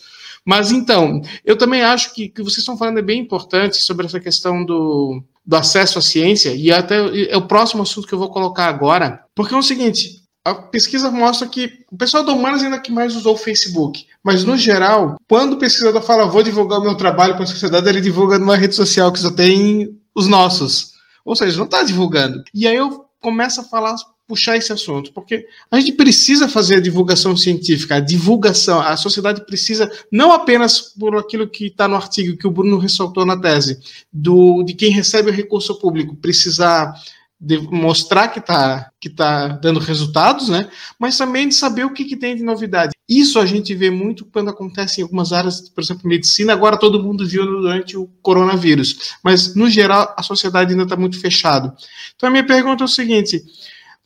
Mas 0.49 0.71
então, 0.71 1.21
eu 1.45 1.55
também 1.55 1.83
acho 1.83 2.11
que 2.11 2.27
que 2.27 2.41
vocês 2.41 2.57
estão 2.57 2.75
falando 2.75 2.97
é 2.97 3.03
bem 3.03 3.19
importante 3.19 3.77
sobre 3.77 4.07
essa 4.07 4.19
questão 4.19 4.65
do, 4.65 5.21
do 5.45 5.55
acesso 5.55 5.99
à 5.99 6.01
ciência, 6.01 6.55
e 6.55 6.71
até 6.71 6.95
é 7.29 7.37
o 7.37 7.45
próximo 7.45 7.83
assunto 7.83 8.07
que 8.07 8.13
eu 8.15 8.17
vou 8.17 8.31
colocar 8.31 8.65
agora, 8.65 9.23
porque 9.35 9.53
é 9.53 9.57
o 9.59 9.61
seguinte: 9.61 10.23
a 10.43 10.55
pesquisa 10.55 11.11
mostra 11.11 11.47
que 11.47 11.85
o 11.91 11.95
pessoal 11.95 12.23
do 12.23 12.33
Humanas 12.33 12.63
ainda 12.63 12.79
que 12.79 12.91
mais 12.91 13.15
usou 13.15 13.35
o 13.35 13.37
Facebook, 13.37 14.07
mas 14.23 14.43
no 14.43 14.57
geral, 14.57 15.17
quando 15.27 15.53
o 15.53 15.59
pesquisador 15.59 16.01
fala 16.01 16.25
vou 16.25 16.41
divulgar 16.41 16.79
o 16.79 16.83
meu 16.83 16.95
trabalho 16.97 17.35
para 17.35 17.43
a 17.43 17.47
sociedade, 17.47 17.87
ele 17.87 18.01
divulga 18.01 18.39
numa 18.39 18.57
rede 18.57 18.73
social 18.73 19.11
que 19.13 19.19
só 19.19 19.29
tem 19.29 19.95
os 20.15 20.25
nossos. 20.25 20.93
Ou 21.23 21.35
seja, 21.35 21.59
não 21.59 21.65
está 21.65 21.83
divulgando. 21.83 22.43
E 22.55 22.67
aí 22.67 22.75
eu 22.75 23.05
começo 23.21 23.61
a 23.61 23.65
falar, 23.65 23.95
puxar 24.29 24.57
esse 24.57 24.71
assunto, 24.71 25.11
porque 25.11 25.47
a 25.71 25.79
gente 25.79 25.93
precisa 25.93 26.47
fazer 26.47 26.75
a 26.75 26.79
divulgação 26.79 27.35
científica, 27.35 27.95
a 27.95 27.99
divulgação, 27.99 28.79
a 28.79 28.95
sociedade 28.95 29.43
precisa, 29.43 29.91
não 30.11 30.31
apenas 30.31 30.79
por 30.79 31.17
aquilo 31.17 31.49
que 31.49 31.65
está 31.65 31.87
no 31.87 31.95
artigo 31.95 32.37
que 32.37 32.45
o 32.45 32.51
Bruno 32.51 32.77
ressaltou 32.77 33.25
na 33.25 33.35
tese, 33.35 33.79
do, 34.13 34.61
de 34.61 34.75
quem 34.75 34.91
recebe 34.91 35.31
o 35.31 35.33
recurso 35.33 35.79
público, 35.79 36.15
precisar 36.15 36.93
mostrar 37.71 38.27
que 38.27 38.39
está 38.39 38.91
que 38.99 39.09
tá 39.09 39.47
dando 39.47 39.79
resultados, 39.79 40.49
né? 40.49 40.69
Mas 40.99 41.17
também 41.17 41.47
de 41.47 41.55
saber 41.55 41.85
o 41.85 41.93
que, 41.93 42.03
que, 42.03 42.17
tem 42.17 42.35
de 42.35 42.43
novidade. 42.43 42.91
Isso 43.07 43.39
a 43.39 43.45
gente 43.45 43.73
vê 43.73 43.89
muito 43.89 44.25
quando 44.25 44.49
acontece 44.49 44.99
em 44.99 45.03
algumas 45.03 45.31
áreas, 45.31 45.69
por 45.69 45.81
exemplo, 45.81 46.07
medicina. 46.07 46.51
Agora 46.51 46.77
todo 46.77 47.01
mundo 47.01 47.25
viu 47.25 47.45
durante 47.45 47.95
o 47.95 48.07
coronavírus, 48.21 49.15
mas 49.23 49.55
no 49.55 49.69
geral 49.69 50.13
a 50.17 50.21
sociedade 50.21 50.71
ainda 50.71 50.83
está 50.83 50.97
muito 50.97 51.17
fechada. 51.17 51.73
Então 52.13 52.27
a 52.27 52.31
minha 52.31 52.45
pergunta 52.45 52.83
é 52.83 52.85
o 52.85 52.89
seguinte: 52.89 53.41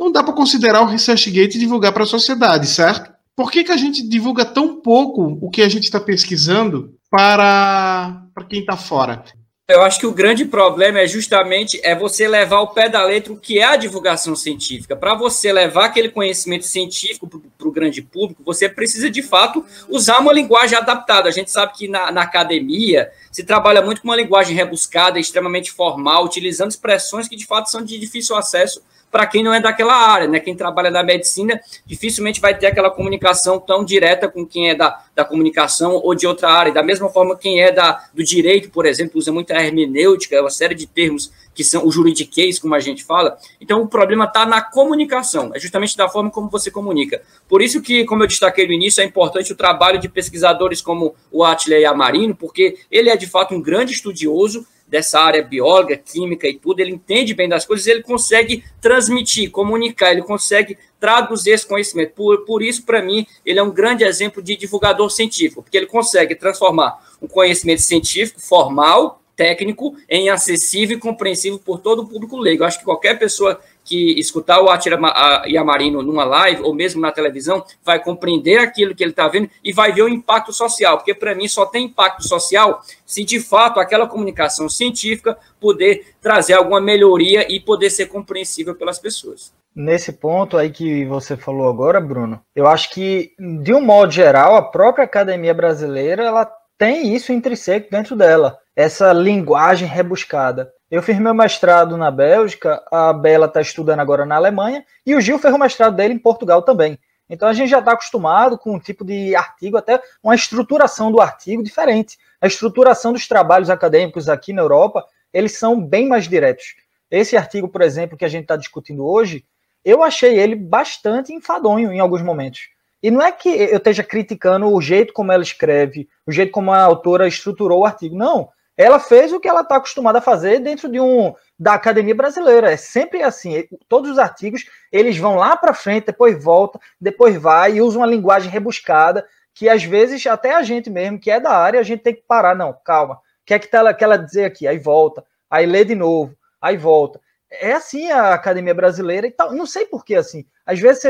não 0.03 0.11
dá 0.11 0.21
para 0.21 0.33
considerar 0.33 0.81
o 0.81 0.85
ResearchGate 0.85 1.57
e 1.57 1.59
divulgar 1.59 1.93
para 1.93 2.03
a 2.03 2.07
sociedade, 2.07 2.67
certo? 2.67 3.11
Por 3.35 3.51
que, 3.51 3.63
que 3.63 3.71
a 3.71 3.77
gente 3.77 4.07
divulga 4.07 4.45
tão 4.45 4.81
pouco 4.81 5.39
o 5.41 5.49
que 5.49 5.61
a 5.61 5.69
gente 5.69 5.85
está 5.85 5.99
pesquisando 5.99 6.93
para, 7.09 8.21
para 8.33 8.43
quem 8.45 8.59
está 8.59 8.77
fora? 8.77 9.23
Eu 9.65 9.81
acho 9.81 9.97
que 9.97 10.05
o 10.05 10.11
grande 10.11 10.43
problema 10.43 10.99
é 10.99 11.07
justamente 11.07 11.79
é 11.83 11.95
você 11.95 12.27
levar 12.27 12.59
o 12.59 12.67
pé 12.67 12.89
da 12.89 13.01
letra 13.01 13.31
o 13.31 13.39
que 13.39 13.59
é 13.59 13.63
a 13.63 13.77
divulgação 13.77 14.35
científica. 14.35 14.93
Para 14.93 15.15
você 15.15 15.53
levar 15.53 15.85
aquele 15.85 16.09
conhecimento 16.09 16.65
científico 16.65 17.27
para 17.57 17.67
o 17.67 17.71
grande 17.71 18.01
público, 18.01 18.43
você 18.43 18.67
precisa 18.67 19.09
de 19.09 19.23
fato 19.23 19.65
usar 19.87 20.19
uma 20.19 20.33
linguagem 20.33 20.77
adaptada. 20.77 21.29
A 21.29 21.31
gente 21.31 21.49
sabe 21.49 21.73
que 21.73 21.87
na, 21.87 22.11
na 22.11 22.23
academia 22.23 23.09
se 23.31 23.43
trabalha 23.43 23.81
muito 23.81 24.01
com 24.01 24.09
uma 24.09 24.17
linguagem 24.17 24.53
rebuscada, 24.53 25.17
extremamente 25.17 25.71
formal, 25.71 26.25
utilizando 26.25 26.69
expressões 26.69 27.29
que 27.29 27.37
de 27.37 27.45
fato 27.45 27.71
são 27.71 27.81
de 27.81 27.97
difícil 27.97 28.35
acesso 28.35 28.81
para 29.13 29.27
quem 29.27 29.43
não 29.43 29.53
é 29.53 29.61
daquela 29.61 29.93
área, 29.93 30.27
né? 30.27 30.39
Quem 30.39 30.55
trabalha 30.55 30.89
na 30.89 31.03
medicina 31.03 31.61
dificilmente 31.85 32.41
vai 32.41 32.57
ter 32.57 32.65
aquela 32.65 32.89
comunicação 32.89 33.59
tão 33.59 33.85
direta 33.85 34.27
com 34.27 34.43
quem 34.43 34.71
é 34.71 34.75
da, 34.75 35.03
da 35.15 35.23
comunicação 35.23 36.01
ou 36.03 36.15
de 36.15 36.25
outra 36.25 36.49
área. 36.49 36.73
Da 36.73 36.81
mesma 36.81 37.07
forma, 37.09 37.37
quem 37.37 37.61
é 37.61 37.71
da, 37.71 38.05
do 38.11 38.23
direito, 38.23 38.71
por 38.71 38.87
exemplo, 38.87 39.19
usa 39.19 39.31
muito 39.31 39.53
a 39.53 39.63
hermenêutica, 39.63 40.41
uma 40.41 40.49
série 40.49 40.73
de 40.73 40.87
termos 40.87 41.31
que 41.53 41.63
são 41.63 41.85
o 41.85 41.91
juridiquês, 41.91 42.57
como 42.57 42.73
a 42.73 42.79
gente 42.79 43.03
fala. 43.03 43.37
Então, 43.61 43.83
o 43.83 43.87
problema 43.87 44.25
está 44.25 44.47
na 44.47 44.63
comunicação, 44.63 45.51
é 45.53 45.59
justamente 45.59 45.95
da 45.95 46.09
forma 46.09 46.31
como 46.31 46.49
você 46.49 46.71
comunica. 46.71 47.21
Por 47.47 47.61
isso 47.61 47.83
que, 47.83 48.05
como 48.05 48.23
eu 48.23 48.27
destaquei 48.27 48.65
no 48.65 48.73
início, 48.73 49.01
é 49.01 49.05
importante 49.05 49.53
o 49.53 49.55
trabalho 49.55 49.99
de 49.99 50.09
pesquisadores 50.09 50.81
como 50.81 51.13
o 51.31 51.43
Atley 51.43 51.85
Amarino, 51.85 52.35
porque 52.35 52.79
ele 52.89 53.11
é, 53.11 53.15
de 53.15 53.27
fato, 53.27 53.53
um 53.53 53.61
grande 53.61 53.93
estudioso, 53.93 54.65
dessa 54.93 55.19
área 55.19 55.41
bióloga, 55.41 55.97
química 55.97 56.47
e 56.47 56.53
tudo, 56.53 56.79
ele 56.79 56.91
entende 56.91 57.33
bem 57.33 57.49
das 57.49 57.65
coisas, 57.65 57.87
ele 57.87 58.03
consegue 58.03 58.63
transmitir, 58.79 59.49
comunicar, 59.49 60.11
ele 60.11 60.21
consegue 60.21 60.77
traduzir 60.99 61.49
esse 61.49 61.65
conhecimento. 61.65 62.11
Por, 62.13 62.45
por 62.45 62.61
isso, 62.61 62.85
para 62.85 63.01
mim, 63.01 63.25
ele 63.43 63.57
é 63.57 63.63
um 63.63 63.71
grande 63.71 64.03
exemplo 64.03 64.39
de 64.39 64.55
divulgador 64.55 65.09
científico, 65.09 65.63
porque 65.63 65.75
ele 65.75 65.87
consegue 65.87 66.35
transformar 66.35 67.03
um 67.19 67.27
conhecimento 67.27 67.81
científico 67.81 68.39
formal, 68.39 69.19
técnico, 69.35 69.95
em 70.07 70.29
acessível 70.29 70.95
e 70.95 70.99
compreensível 70.99 71.57
por 71.57 71.79
todo 71.79 72.03
o 72.03 72.07
público 72.07 72.37
leigo. 72.37 72.61
Eu 72.61 72.67
acho 72.67 72.77
que 72.77 72.85
qualquer 72.85 73.17
pessoa 73.17 73.59
que 73.83 74.19
escutar 74.19 74.61
o 74.61 74.69
Atira 74.69 74.99
Yamarino 75.45 76.01
numa 76.01 76.23
live 76.23 76.61
ou 76.63 76.73
mesmo 76.73 77.01
na 77.01 77.11
televisão 77.11 77.63
vai 77.83 78.01
compreender 78.01 78.59
aquilo 78.59 78.95
que 78.95 79.03
ele 79.03 79.11
está 79.11 79.27
vendo 79.27 79.49
e 79.63 79.73
vai 79.73 79.91
ver 79.91 80.03
o 80.03 80.09
impacto 80.09 80.53
social, 80.53 80.97
porque 80.97 81.13
para 81.13 81.35
mim 81.35 81.47
só 81.47 81.65
tem 81.65 81.85
impacto 81.85 82.27
social 82.27 82.81
se 83.05 83.23
de 83.23 83.39
fato 83.39 83.79
aquela 83.79 84.07
comunicação 84.07 84.69
científica 84.69 85.37
poder 85.59 86.15
trazer 86.21 86.53
alguma 86.53 86.81
melhoria 86.81 87.51
e 87.51 87.59
poder 87.59 87.89
ser 87.89 88.07
compreensível 88.07 88.75
pelas 88.75 88.99
pessoas. 88.99 89.53
Nesse 89.75 90.13
ponto 90.13 90.57
aí 90.57 90.69
que 90.69 91.03
você 91.05 91.35
falou 91.35 91.67
agora, 91.67 91.99
Bruno, 91.99 92.39
eu 92.55 92.67
acho 92.67 92.91
que, 92.91 93.31
de 93.63 93.73
um 93.73 93.81
modo 93.81 94.11
geral, 94.11 94.55
a 94.55 94.61
própria 94.61 95.05
academia 95.05 95.53
brasileira 95.53 96.23
ela 96.23 96.45
tem 96.77 97.15
isso 97.15 97.31
intrínseco 97.31 97.89
dentro 97.89 98.15
dela, 98.15 98.57
essa 98.75 99.11
linguagem 99.13 99.87
rebuscada. 99.87 100.71
Eu 100.93 101.01
fiz 101.01 101.17
meu 101.17 101.33
mestrado 101.33 101.97
na 101.97 102.11
Bélgica, 102.11 102.79
a 102.91 103.11
Bela 103.11 103.47
está 103.47 103.59
estudando 103.59 103.99
agora 103.99 104.27
na 104.27 104.35
Alemanha, 104.35 104.85
e 105.03 105.15
o 105.15 105.21
Gil 105.21 105.39
fez 105.39 105.51
o 105.51 105.57
mestrado 105.57 105.95
dele 105.95 106.13
em 106.13 106.19
Portugal 106.19 106.61
também. 106.61 106.99
Então 107.27 107.49
a 107.49 107.53
gente 107.53 107.67
já 107.67 107.79
está 107.79 107.93
acostumado 107.93 108.59
com 108.59 108.75
um 108.75 108.79
tipo 108.79 109.03
de 109.03 109.35
artigo, 109.35 109.75
até 109.75 109.99
uma 110.21 110.35
estruturação 110.35 111.11
do 111.11 111.19
artigo 111.19 111.63
diferente. 111.63 112.15
A 112.39 112.45
estruturação 112.45 113.11
dos 113.11 113.27
trabalhos 113.27 113.71
acadêmicos 113.71 114.29
aqui 114.29 114.53
na 114.53 114.61
Europa, 114.61 115.03
eles 115.33 115.57
são 115.57 115.81
bem 115.81 116.07
mais 116.07 116.27
diretos. 116.27 116.75
Esse 117.09 117.35
artigo, 117.35 117.67
por 117.67 117.81
exemplo, 117.81 118.15
que 118.15 118.25
a 118.25 118.29
gente 118.29 118.43
está 118.43 118.55
discutindo 118.55 119.03
hoje, 119.03 119.43
eu 119.83 120.03
achei 120.03 120.37
ele 120.37 120.55
bastante 120.55 121.33
enfadonho 121.33 121.91
em 121.91 121.99
alguns 121.99 122.21
momentos. 122.21 122.69
E 123.01 123.09
não 123.09 123.19
é 123.19 123.31
que 123.31 123.49
eu 123.49 123.77
esteja 123.77 124.03
criticando 124.03 124.71
o 124.71 124.79
jeito 124.79 125.11
como 125.11 125.31
ela 125.31 125.41
escreve, 125.41 126.07
o 126.23 126.31
jeito 126.31 126.51
como 126.51 126.71
a 126.71 126.83
autora 126.83 127.27
estruturou 127.27 127.79
o 127.79 127.85
artigo. 127.85 128.15
Não 128.15 128.51
ela 128.75 128.99
fez 128.99 129.31
o 129.31 129.39
que 129.39 129.47
ela 129.47 129.61
está 129.61 129.75
acostumada 129.75 130.17
a 130.17 130.21
fazer 130.21 130.59
dentro 130.59 130.89
de 130.89 130.99
um 130.99 131.33
da 131.57 131.73
academia 131.75 132.15
brasileira. 132.15 132.71
É 132.71 132.77
sempre 132.77 133.21
assim. 133.21 133.67
Todos 133.87 134.11
os 134.11 134.19
artigos 134.19 134.65
eles 134.91 135.17
vão 135.17 135.35
lá 135.35 135.55
para 135.55 135.73
frente, 135.73 136.07
depois 136.07 136.43
volta, 136.43 136.79
depois 136.99 137.35
vai 137.37 137.73
e 137.73 137.81
usa 137.81 137.97
uma 137.97 138.07
linguagem 138.07 138.49
rebuscada 138.49 139.25
que 139.53 139.69
às 139.69 139.83
vezes 139.83 140.25
até 140.25 140.55
a 140.55 140.63
gente 140.63 140.89
mesmo 140.89 141.19
que 141.19 141.29
é 141.29 141.39
da 141.39 141.51
área 141.51 141.79
a 141.79 141.83
gente 141.83 142.01
tem 142.01 142.15
que 142.15 142.23
parar. 142.27 142.55
Não, 142.55 142.73
calma. 142.83 143.15
O 143.15 143.19
que 143.45 143.53
é 143.53 143.59
que 143.59 143.75
ela 143.75 143.93
quer 143.93 144.17
dizer 144.23 144.45
aqui? 144.45 144.67
Aí 144.67 144.79
volta, 144.79 145.23
aí 145.49 145.65
lê 145.65 145.85
de 145.85 145.95
novo, 145.95 146.35
aí 146.61 146.77
volta. 146.77 147.21
É 147.51 147.73
assim 147.73 148.09
a 148.09 148.33
academia 148.33 148.73
brasileira 148.73 149.27
e 149.27 149.31
tal. 149.31 149.53
Não 149.53 149.67
sei 149.67 149.85
por 149.85 150.03
que 150.03 150.15
assim. 150.15 150.45
Às 150.65 150.79
vezes 150.79 151.05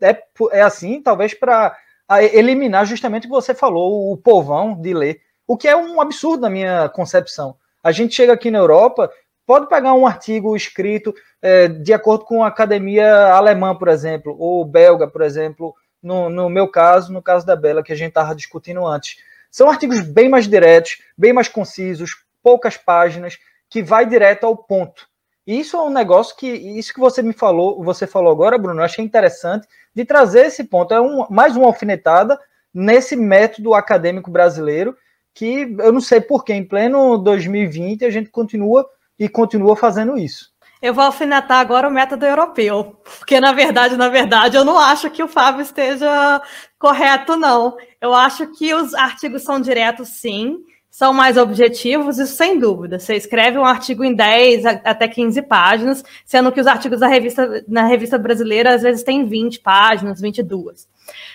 é, 0.00 0.22
é 0.52 0.62
assim, 0.62 1.02
talvez 1.02 1.34
para 1.34 1.76
eliminar 2.32 2.86
justamente 2.86 3.26
o 3.26 3.30
que 3.30 3.34
você 3.34 3.54
falou, 3.54 4.12
o 4.12 4.16
povão 4.16 4.80
de 4.80 4.94
ler 4.94 5.20
o 5.50 5.56
que 5.56 5.66
é 5.66 5.76
um 5.76 6.00
absurdo 6.00 6.42
na 6.42 6.48
minha 6.48 6.88
concepção. 6.90 7.56
A 7.82 7.90
gente 7.90 8.14
chega 8.14 8.32
aqui 8.32 8.52
na 8.52 8.58
Europa, 8.60 9.10
pode 9.44 9.68
pegar 9.68 9.94
um 9.94 10.06
artigo 10.06 10.54
escrito 10.54 11.12
é, 11.42 11.66
de 11.66 11.92
acordo 11.92 12.24
com 12.24 12.44
a 12.44 12.46
academia 12.46 13.32
alemã, 13.32 13.74
por 13.74 13.88
exemplo, 13.88 14.36
ou 14.38 14.64
belga, 14.64 15.08
por 15.08 15.22
exemplo, 15.22 15.74
no, 16.00 16.30
no 16.30 16.48
meu 16.48 16.68
caso, 16.68 17.12
no 17.12 17.20
caso 17.20 17.44
da 17.44 17.56
Bela, 17.56 17.82
que 17.82 17.92
a 17.92 17.96
gente 17.96 18.10
estava 18.10 18.32
discutindo 18.32 18.86
antes. 18.86 19.16
São 19.50 19.68
artigos 19.68 20.00
bem 20.02 20.28
mais 20.28 20.46
diretos, 20.46 20.98
bem 21.18 21.32
mais 21.32 21.48
concisos, 21.48 22.12
poucas 22.40 22.76
páginas, 22.76 23.36
que 23.68 23.82
vai 23.82 24.06
direto 24.06 24.46
ao 24.46 24.56
ponto. 24.56 25.08
E 25.44 25.58
isso 25.58 25.76
é 25.76 25.82
um 25.82 25.90
negócio 25.90 26.36
que, 26.36 26.46
isso 26.46 26.94
que 26.94 27.00
você 27.00 27.22
me 27.22 27.32
falou, 27.32 27.82
você 27.82 28.06
falou 28.06 28.30
agora, 28.30 28.56
Bruno, 28.56 28.78
eu 28.78 28.84
achei 28.84 29.04
interessante 29.04 29.66
de 29.92 30.04
trazer 30.04 30.46
esse 30.46 30.62
ponto. 30.62 30.94
É 30.94 31.00
um, 31.00 31.26
mais 31.28 31.56
uma 31.56 31.66
alfinetada 31.66 32.38
nesse 32.72 33.16
método 33.16 33.74
acadêmico 33.74 34.30
brasileiro 34.30 34.96
que 35.34 35.74
eu 35.78 35.92
não 35.92 36.00
sei 36.00 36.20
por 36.20 36.44
que 36.44 36.52
em 36.52 36.64
pleno 36.64 37.18
2020 37.18 38.04
a 38.04 38.10
gente 38.10 38.30
continua 38.30 38.88
e 39.18 39.28
continua 39.28 39.76
fazendo 39.76 40.16
isso. 40.16 40.50
Eu 40.82 40.94
vou 40.94 41.04
alfinetar 41.04 41.58
agora 41.58 41.88
o 41.88 41.90
método 41.90 42.24
europeu, 42.24 42.96
porque 43.04 43.38
na 43.38 43.52
verdade, 43.52 43.96
na 43.96 44.08
verdade, 44.08 44.56
eu 44.56 44.64
não 44.64 44.78
acho 44.78 45.10
que 45.10 45.22
o 45.22 45.28
Fábio 45.28 45.60
esteja 45.60 46.40
correto, 46.78 47.36
não. 47.36 47.76
Eu 48.00 48.14
acho 48.14 48.46
que 48.52 48.74
os 48.74 48.94
artigos 48.94 49.42
são 49.42 49.60
diretos, 49.60 50.08
sim, 50.08 50.64
são 50.90 51.12
mais 51.12 51.36
objetivos, 51.36 52.18
isso 52.18 52.34
sem 52.34 52.58
dúvida. 52.58 52.98
Você 52.98 53.14
escreve 53.14 53.58
um 53.58 53.64
artigo 53.64 54.02
em 54.02 54.14
10 54.14 54.64
até 54.64 55.06
15 55.06 55.42
páginas, 55.42 56.02
sendo 56.24 56.50
que 56.50 56.60
os 56.60 56.66
artigos 56.66 57.00
da 57.00 57.06
revista, 57.06 57.62
na 57.68 57.86
revista 57.86 58.16
brasileira 58.18 58.74
às 58.74 58.82
vezes 58.82 59.02
têm 59.02 59.26
20 59.26 59.60
páginas, 59.60 60.20
22. 60.20 60.88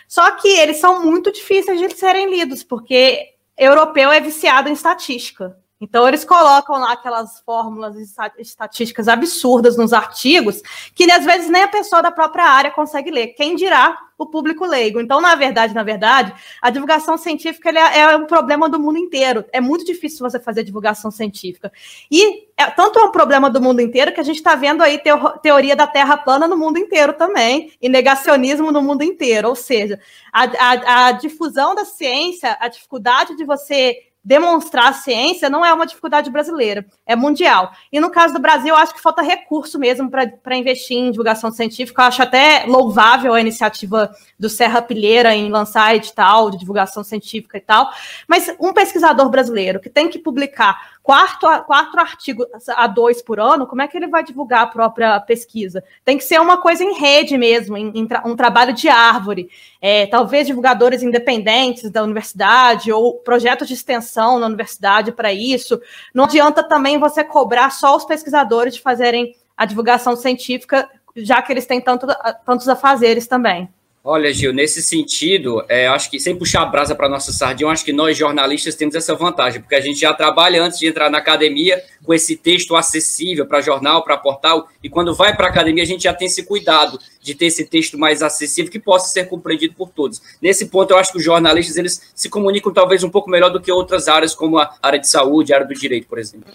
Só 0.07 0.31
que 0.31 0.47
eles 0.47 0.77
são 0.77 1.03
muito 1.05 1.31
difíceis 1.31 1.79
de 1.79 1.95
serem 1.95 2.31
lidos, 2.31 2.63
porque 2.63 3.34
europeu 3.57 4.11
é 4.11 4.19
viciado 4.19 4.69
em 4.69 4.73
estatística. 4.73 5.57
Então, 5.79 6.07
eles 6.07 6.23
colocam 6.23 6.79
lá 6.79 6.93
aquelas 6.93 7.41
fórmulas 7.41 7.97
estatísticas 8.37 9.09
absurdas 9.09 9.75
nos 9.75 9.91
artigos, 9.91 10.61
que 10.93 11.11
às 11.11 11.25
vezes 11.25 11.49
nem 11.49 11.63
a 11.63 11.67
pessoa 11.67 12.01
da 12.01 12.11
própria 12.11 12.45
área 12.45 12.71
consegue 12.71 13.11
ler. 13.11 13.27
Quem 13.33 13.55
dirá 13.57 13.97
o 14.17 14.25
público 14.25 14.65
leigo? 14.65 15.01
Então, 15.01 15.19
na 15.19 15.35
verdade, 15.35 15.75
na 15.75 15.83
verdade, 15.83 16.33
a 16.61 16.69
divulgação 16.69 17.17
científica 17.17 17.69
é, 17.69 17.99
é, 17.99 18.15
um 18.15 18.25
problema 18.25 18.69
do 18.69 18.79
mundo 18.79 18.97
inteiro. 18.97 19.43
É 19.51 19.59
muito 19.59 19.83
difícil 19.83 20.19
você 20.19 20.39
fazer 20.39 20.63
divulgação 20.63 21.11
científica. 21.11 21.69
E 22.09 22.47
é, 22.55 22.67
tanto 22.67 22.97
é 22.97 23.03
um 23.03 23.11
problema 23.11 23.49
do 23.49 23.61
mundo 23.61 23.81
inteiro 23.81 24.13
que 24.13 24.21
a 24.21 24.23
gente 24.23 24.37
está 24.37 24.55
vendo 24.55 24.81
aí 24.81 24.97
teo, 24.99 25.37
teoria 25.39 25.75
da 25.75 25.85
Terra 25.85 26.15
plana 26.15 26.47
no 26.47 26.57
mundo 26.57 26.79
inteiro 26.79 27.11
também, 27.11 27.73
e 27.81 27.89
negacionismo 27.89 28.71
no 28.71 28.81
mundo 28.81 29.03
inteiro. 29.03 29.49
Ou 29.49 29.55
seja, 29.55 29.99
a, 30.31 30.43
a, 30.43 31.07
a 31.07 31.11
difusão 31.11 31.75
da 31.75 31.83
ciência, 31.83 32.55
a 32.61 32.69
dificuldade 32.69 33.35
de 33.35 33.43
você 33.43 33.97
demonstrar 34.25 34.89
a 34.89 34.93
ciência 34.93 35.51
não 35.51 35.63
é 35.63 35.71
uma 35.71 35.85
dificuldade 35.85 36.31
brasileira, 36.31 36.83
é 37.05 37.15
mundial. 37.15 37.71
E 37.91 37.99
no 37.99 38.09
caso 38.09 38.33
do 38.33 38.39
Brasil, 38.39 38.69
eu 38.69 38.75
acho 38.75 38.91
que 38.91 39.01
falta 39.01 39.21
recurso 39.21 39.77
mesmo 39.77 40.09
para 40.09 40.57
investir 40.57 40.97
em 40.97 41.11
divulgação 41.11 41.51
científica. 41.51 42.01
Eu 42.01 42.07
acho 42.07 42.23
até 42.23 42.65
louvável 42.65 43.35
a 43.35 43.39
iniciativa 43.39 44.11
do 44.39 44.49
Serra 44.49 44.81
Pilheira 44.81 45.35
em 45.35 45.51
lançar 45.51 45.95
edital 45.95 46.49
de 46.49 46.57
divulgação 46.57 47.03
científica 47.03 47.59
e 47.59 47.61
tal. 47.61 47.87
Mas 48.27 48.51
um 48.59 48.73
pesquisador 48.73 49.29
brasileiro 49.29 49.79
que 49.79 49.91
tem 49.91 50.09
que 50.09 50.17
publicar 50.17 50.94
quatro, 51.05 51.47
quatro 51.65 52.01
artigos 52.01 52.47
a 52.67 52.87
dois 52.87 53.21
por 53.21 53.39
ano, 53.39 53.67
como 53.67 53.83
é 53.83 53.87
que 53.87 53.95
ele 53.95 54.07
vai 54.07 54.23
divulgar 54.23 54.63
a 54.63 54.67
própria 54.67 55.19
pesquisa? 55.19 55.83
Tem 56.03 56.17
que 56.17 56.23
ser 56.23 56.41
uma 56.41 56.57
coisa 56.57 56.83
em 56.83 56.95
rede 56.95 57.37
mesmo, 57.37 57.77
em, 57.77 57.91
em 57.93 58.07
tra 58.07 58.23
um 58.25 58.35
trabalho 58.35 58.73
de 58.73 58.89
árvore. 58.89 59.47
É, 59.79 60.07
talvez 60.07 60.47
divulgadores 60.47 61.03
independentes 61.03 61.91
da 61.91 62.01
universidade 62.01 62.91
ou 62.91 63.19
projetos 63.19 63.67
de 63.67 63.75
extensão 63.75 64.39
na 64.39 64.47
universidade 64.47 65.11
para 65.11 65.31
isso. 65.31 65.79
Não 66.11 66.23
adianta 66.23 66.63
também 66.63 66.97
você 66.97 67.23
cobrar 67.23 67.69
só 67.69 67.95
os 67.95 68.03
pesquisadores 68.03 68.73
de 68.73 68.81
fazerem 68.81 69.35
a 69.55 69.63
divulgação 69.63 70.15
científica, 70.15 70.89
já 71.15 71.39
que 71.39 71.53
eles 71.53 71.67
têm 71.67 71.79
tanto, 71.79 72.07
tantos 72.43 72.67
afazeres 72.67 73.27
também. 73.27 73.69
Olha, 74.07 74.31
Gil, 74.31 74.53
nesse 74.53 74.83
sentido, 74.83 75.65
é, 75.67 75.87
acho 75.87 76.11
que 76.11 76.19
sem 76.19 76.35
puxar 76.35 76.61
a 76.61 76.65
brasa 76.67 76.93
para 76.93 77.09
nossa 77.09 77.33
sardinha, 77.33 77.71
acho 77.71 77.83
que 77.83 77.91
nós 77.91 78.15
jornalistas 78.15 78.75
temos 78.75 78.93
essa 78.93 79.15
vantagem, 79.15 79.59
porque 79.59 79.73
a 79.73 79.81
gente 79.81 79.99
já 79.99 80.13
trabalha 80.13 80.61
antes 80.61 80.77
de 80.77 80.85
entrar 80.85 81.09
na 81.09 81.17
academia 81.17 81.83
com 82.03 82.13
esse 82.13 82.35
texto 82.35 82.75
acessível 82.75 83.47
para 83.47 83.61
jornal, 83.61 84.03
para 84.03 84.15
portal, 84.15 84.69
e 84.83 84.91
quando 84.91 85.15
vai 85.15 85.35
para 85.35 85.47
a 85.47 85.49
academia 85.49 85.81
a 85.81 85.87
gente 85.87 86.03
já 86.03 86.13
tem 86.13 86.27
esse 86.27 86.43
cuidado 86.43 86.99
de 87.19 87.33
ter 87.33 87.47
esse 87.47 87.65
texto 87.65 87.97
mais 87.97 88.21
acessível 88.21 88.71
que 88.71 88.77
possa 88.77 89.11
ser 89.11 89.27
compreendido 89.27 89.73
por 89.73 89.89
todos. 89.89 90.21
Nesse 90.39 90.67
ponto, 90.67 90.91
eu 90.91 90.99
acho 90.99 91.11
que 91.11 91.17
os 91.17 91.23
jornalistas 91.23 91.75
eles 91.75 91.99
se 92.13 92.29
comunicam 92.29 92.71
talvez 92.71 93.03
um 93.03 93.09
pouco 93.09 93.27
melhor 93.27 93.49
do 93.49 93.59
que 93.59 93.71
outras 93.71 94.07
áreas, 94.07 94.35
como 94.35 94.59
a 94.59 94.71
área 94.83 94.99
de 94.99 95.09
saúde, 95.09 95.51
a 95.51 95.55
área 95.55 95.67
do 95.67 95.73
direito, 95.73 96.05
por 96.05 96.19
exemplo. 96.19 96.47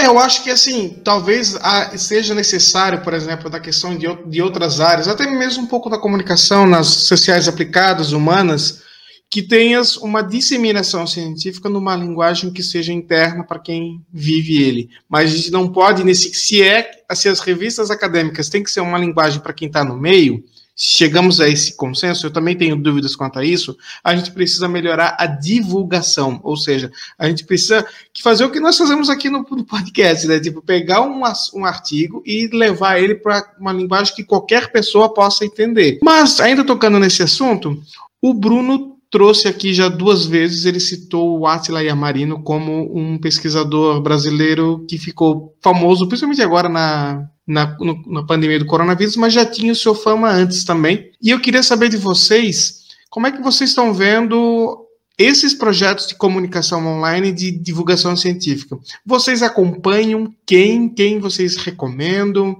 É, 0.00 0.06
eu 0.06 0.18
acho 0.18 0.42
que 0.42 0.50
assim, 0.50 1.00
talvez 1.04 1.58
seja 1.98 2.34
necessário, 2.34 3.02
por 3.02 3.12
exemplo, 3.12 3.50
da 3.50 3.60
questão 3.60 3.94
de, 3.94 4.06
de 4.26 4.40
outras 4.40 4.80
áreas, 4.80 5.06
até 5.06 5.26
mesmo 5.30 5.64
um 5.64 5.66
pouco 5.66 5.90
da 5.90 5.98
comunicação 5.98 6.66
nas 6.66 6.86
sociais 6.86 7.46
aplicadas, 7.46 8.12
humanas, 8.12 8.82
que 9.28 9.42
tenhas 9.42 9.98
uma 9.98 10.22
disseminação 10.22 11.06
científica 11.06 11.68
numa 11.68 11.94
linguagem 11.94 12.50
que 12.50 12.62
seja 12.62 12.94
interna 12.94 13.44
para 13.44 13.58
quem 13.58 14.02
vive 14.10 14.62
ele. 14.62 14.88
Mas 15.06 15.30
a 15.30 15.36
gente 15.36 15.50
não 15.50 15.70
pode, 15.70 16.02
nesse, 16.02 16.32
se 16.32 16.62
é, 16.62 16.90
se 17.12 17.28
as 17.28 17.40
revistas 17.40 17.90
acadêmicas 17.90 18.48
têm 18.48 18.62
que 18.62 18.70
ser 18.70 18.80
uma 18.80 18.98
linguagem 18.98 19.40
para 19.40 19.52
quem 19.52 19.68
está 19.68 19.84
no 19.84 19.98
meio, 19.98 20.42
chegamos 20.82 21.42
a 21.42 21.48
esse 21.48 21.76
consenso, 21.76 22.24
eu 22.24 22.30
também 22.30 22.56
tenho 22.56 22.74
dúvidas 22.74 23.14
quanto 23.14 23.38
a 23.38 23.44
isso, 23.44 23.76
a 24.02 24.16
gente 24.16 24.30
precisa 24.30 24.66
melhorar 24.66 25.14
a 25.18 25.26
divulgação, 25.26 26.40
ou 26.42 26.56
seja, 26.56 26.90
a 27.18 27.28
gente 27.28 27.44
precisa 27.44 27.86
fazer 28.22 28.46
o 28.46 28.50
que 28.50 28.58
nós 28.58 28.78
fazemos 28.78 29.10
aqui 29.10 29.28
no, 29.28 29.44
podcast, 29.44 30.26
né? 30.26 30.40
Tipo, 30.40 30.62
pegar 30.62 31.02
um, 31.02 31.20
um 31.54 31.64
artigo 31.66 32.22
e 32.24 32.46
levar 32.46 32.98
ele 32.98 33.14
para 33.14 33.54
uma 33.60 33.74
linguagem 33.74 34.14
que 34.14 34.24
qualquer 34.24 34.72
pessoa 34.72 35.12
possa 35.12 35.44
entender. 35.44 35.98
Mas, 36.02 36.40
ainda 36.40 36.64
tocando 36.64 36.98
nesse 36.98 37.22
assunto, 37.22 37.78
o 38.22 38.32
Bruno 38.32 38.96
trouxe 39.10 39.48
aqui 39.48 39.74
já 39.74 39.88
duas 39.88 40.24
vezes, 40.24 40.64
ele 40.64 40.78
citou 40.78 41.40
o 41.40 41.46
Attila 41.46 41.82
Yamarino 41.82 42.42
como 42.42 42.96
um 42.96 43.18
pesquisador 43.18 44.00
brasileiro 44.00 44.84
que 44.88 44.96
ficou 44.98 45.56
famoso, 45.60 46.06
principalmente 46.06 46.42
agora 46.42 46.68
na, 46.68 47.28
na, 47.46 47.76
no, 47.80 48.02
na 48.06 48.24
pandemia 48.24 48.58
do 48.58 48.66
coronavírus, 48.66 49.16
mas 49.16 49.32
já 49.32 49.44
tinha 49.44 49.72
o 49.72 49.76
seu 49.76 49.94
fama 49.94 50.30
antes 50.30 50.62
também. 50.62 51.10
E 51.20 51.30
eu 51.30 51.40
queria 51.40 51.62
saber 51.62 51.88
de 51.88 51.96
vocês, 51.96 52.82
como 53.10 53.26
é 53.26 53.32
que 53.32 53.42
vocês 53.42 53.70
estão 53.70 53.92
vendo 53.92 54.86
esses 55.18 55.52
projetos 55.52 56.06
de 56.06 56.14
comunicação 56.14 56.86
online 56.86 57.32
de 57.32 57.50
divulgação 57.50 58.16
científica? 58.16 58.78
Vocês 59.04 59.42
acompanham 59.42 60.32
quem? 60.46 60.88
Quem 60.88 61.18
vocês 61.18 61.56
recomendam? 61.56 62.56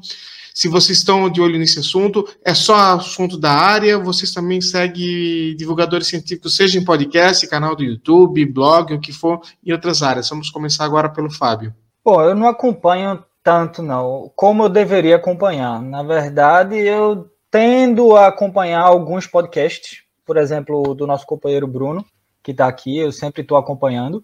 Se 0.60 0.68
vocês 0.68 0.98
estão 0.98 1.30
de 1.30 1.40
olho 1.40 1.58
nesse 1.58 1.78
assunto, 1.78 2.28
é 2.44 2.52
só 2.52 2.74
assunto 2.74 3.38
da 3.38 3.50
área, 3.50 3.98
vocês 3.98 4.30
também 4.30 4.60
seguem 4.60 5.56
divulgadores 5.56 6.06
científicos, 6.06 6.54
seja 6.54 6.78
em 6.78 6.84
podcast, 6.84 7.48
canal 7.48 7.74
do 7.74 7.82
YouTube, 7.82 8.44
blog, 8.44 8.92
o 8.92 9.00
que 9.00 9.10
for, 9.10 9.40
em 9.64 9.72
outras 9.72 10.02
áreas. 10.02 10.28
Vamos 10.28 10.50
começar 10.50 10.84
agora 10.84 11.08
pelo 11.08 11.32
Fábio. 11.32 11.74
Bom, 12.04 12.20
eu 12.20 12.34
não 12.34 12.46
acompanho 12.46 13.24
tanto, 13.42 13.82
não, 13.82 14.30
como 14.36 14.64
eu 14.64 14.68
deveria 14.68 15.16
acompanhar. 15.16 15.80
Na 15.80 16.02
verdade, 16.02 16.76
eu 16.76 17.30
tendo 17.50 18.14
a 18.14 18.26
acompanhar 18.26 18.82
alguns 18.82 19.26
podcasts, 19.26 20.02
por 20.26 20.36
exemplo, 20.36 20.94
do 20.94 21.06
nosso 21.06 21.24
companheiro 21.24 21.66
Bruno, 21.66 22.04
que 22.42 22.50
está 22.50 22.66
aqui, 22.66 22.98
eu 22.98 23.12
sempre 23.12 23.40
estou 23.40 23.56
acompanhando 23.56 24.22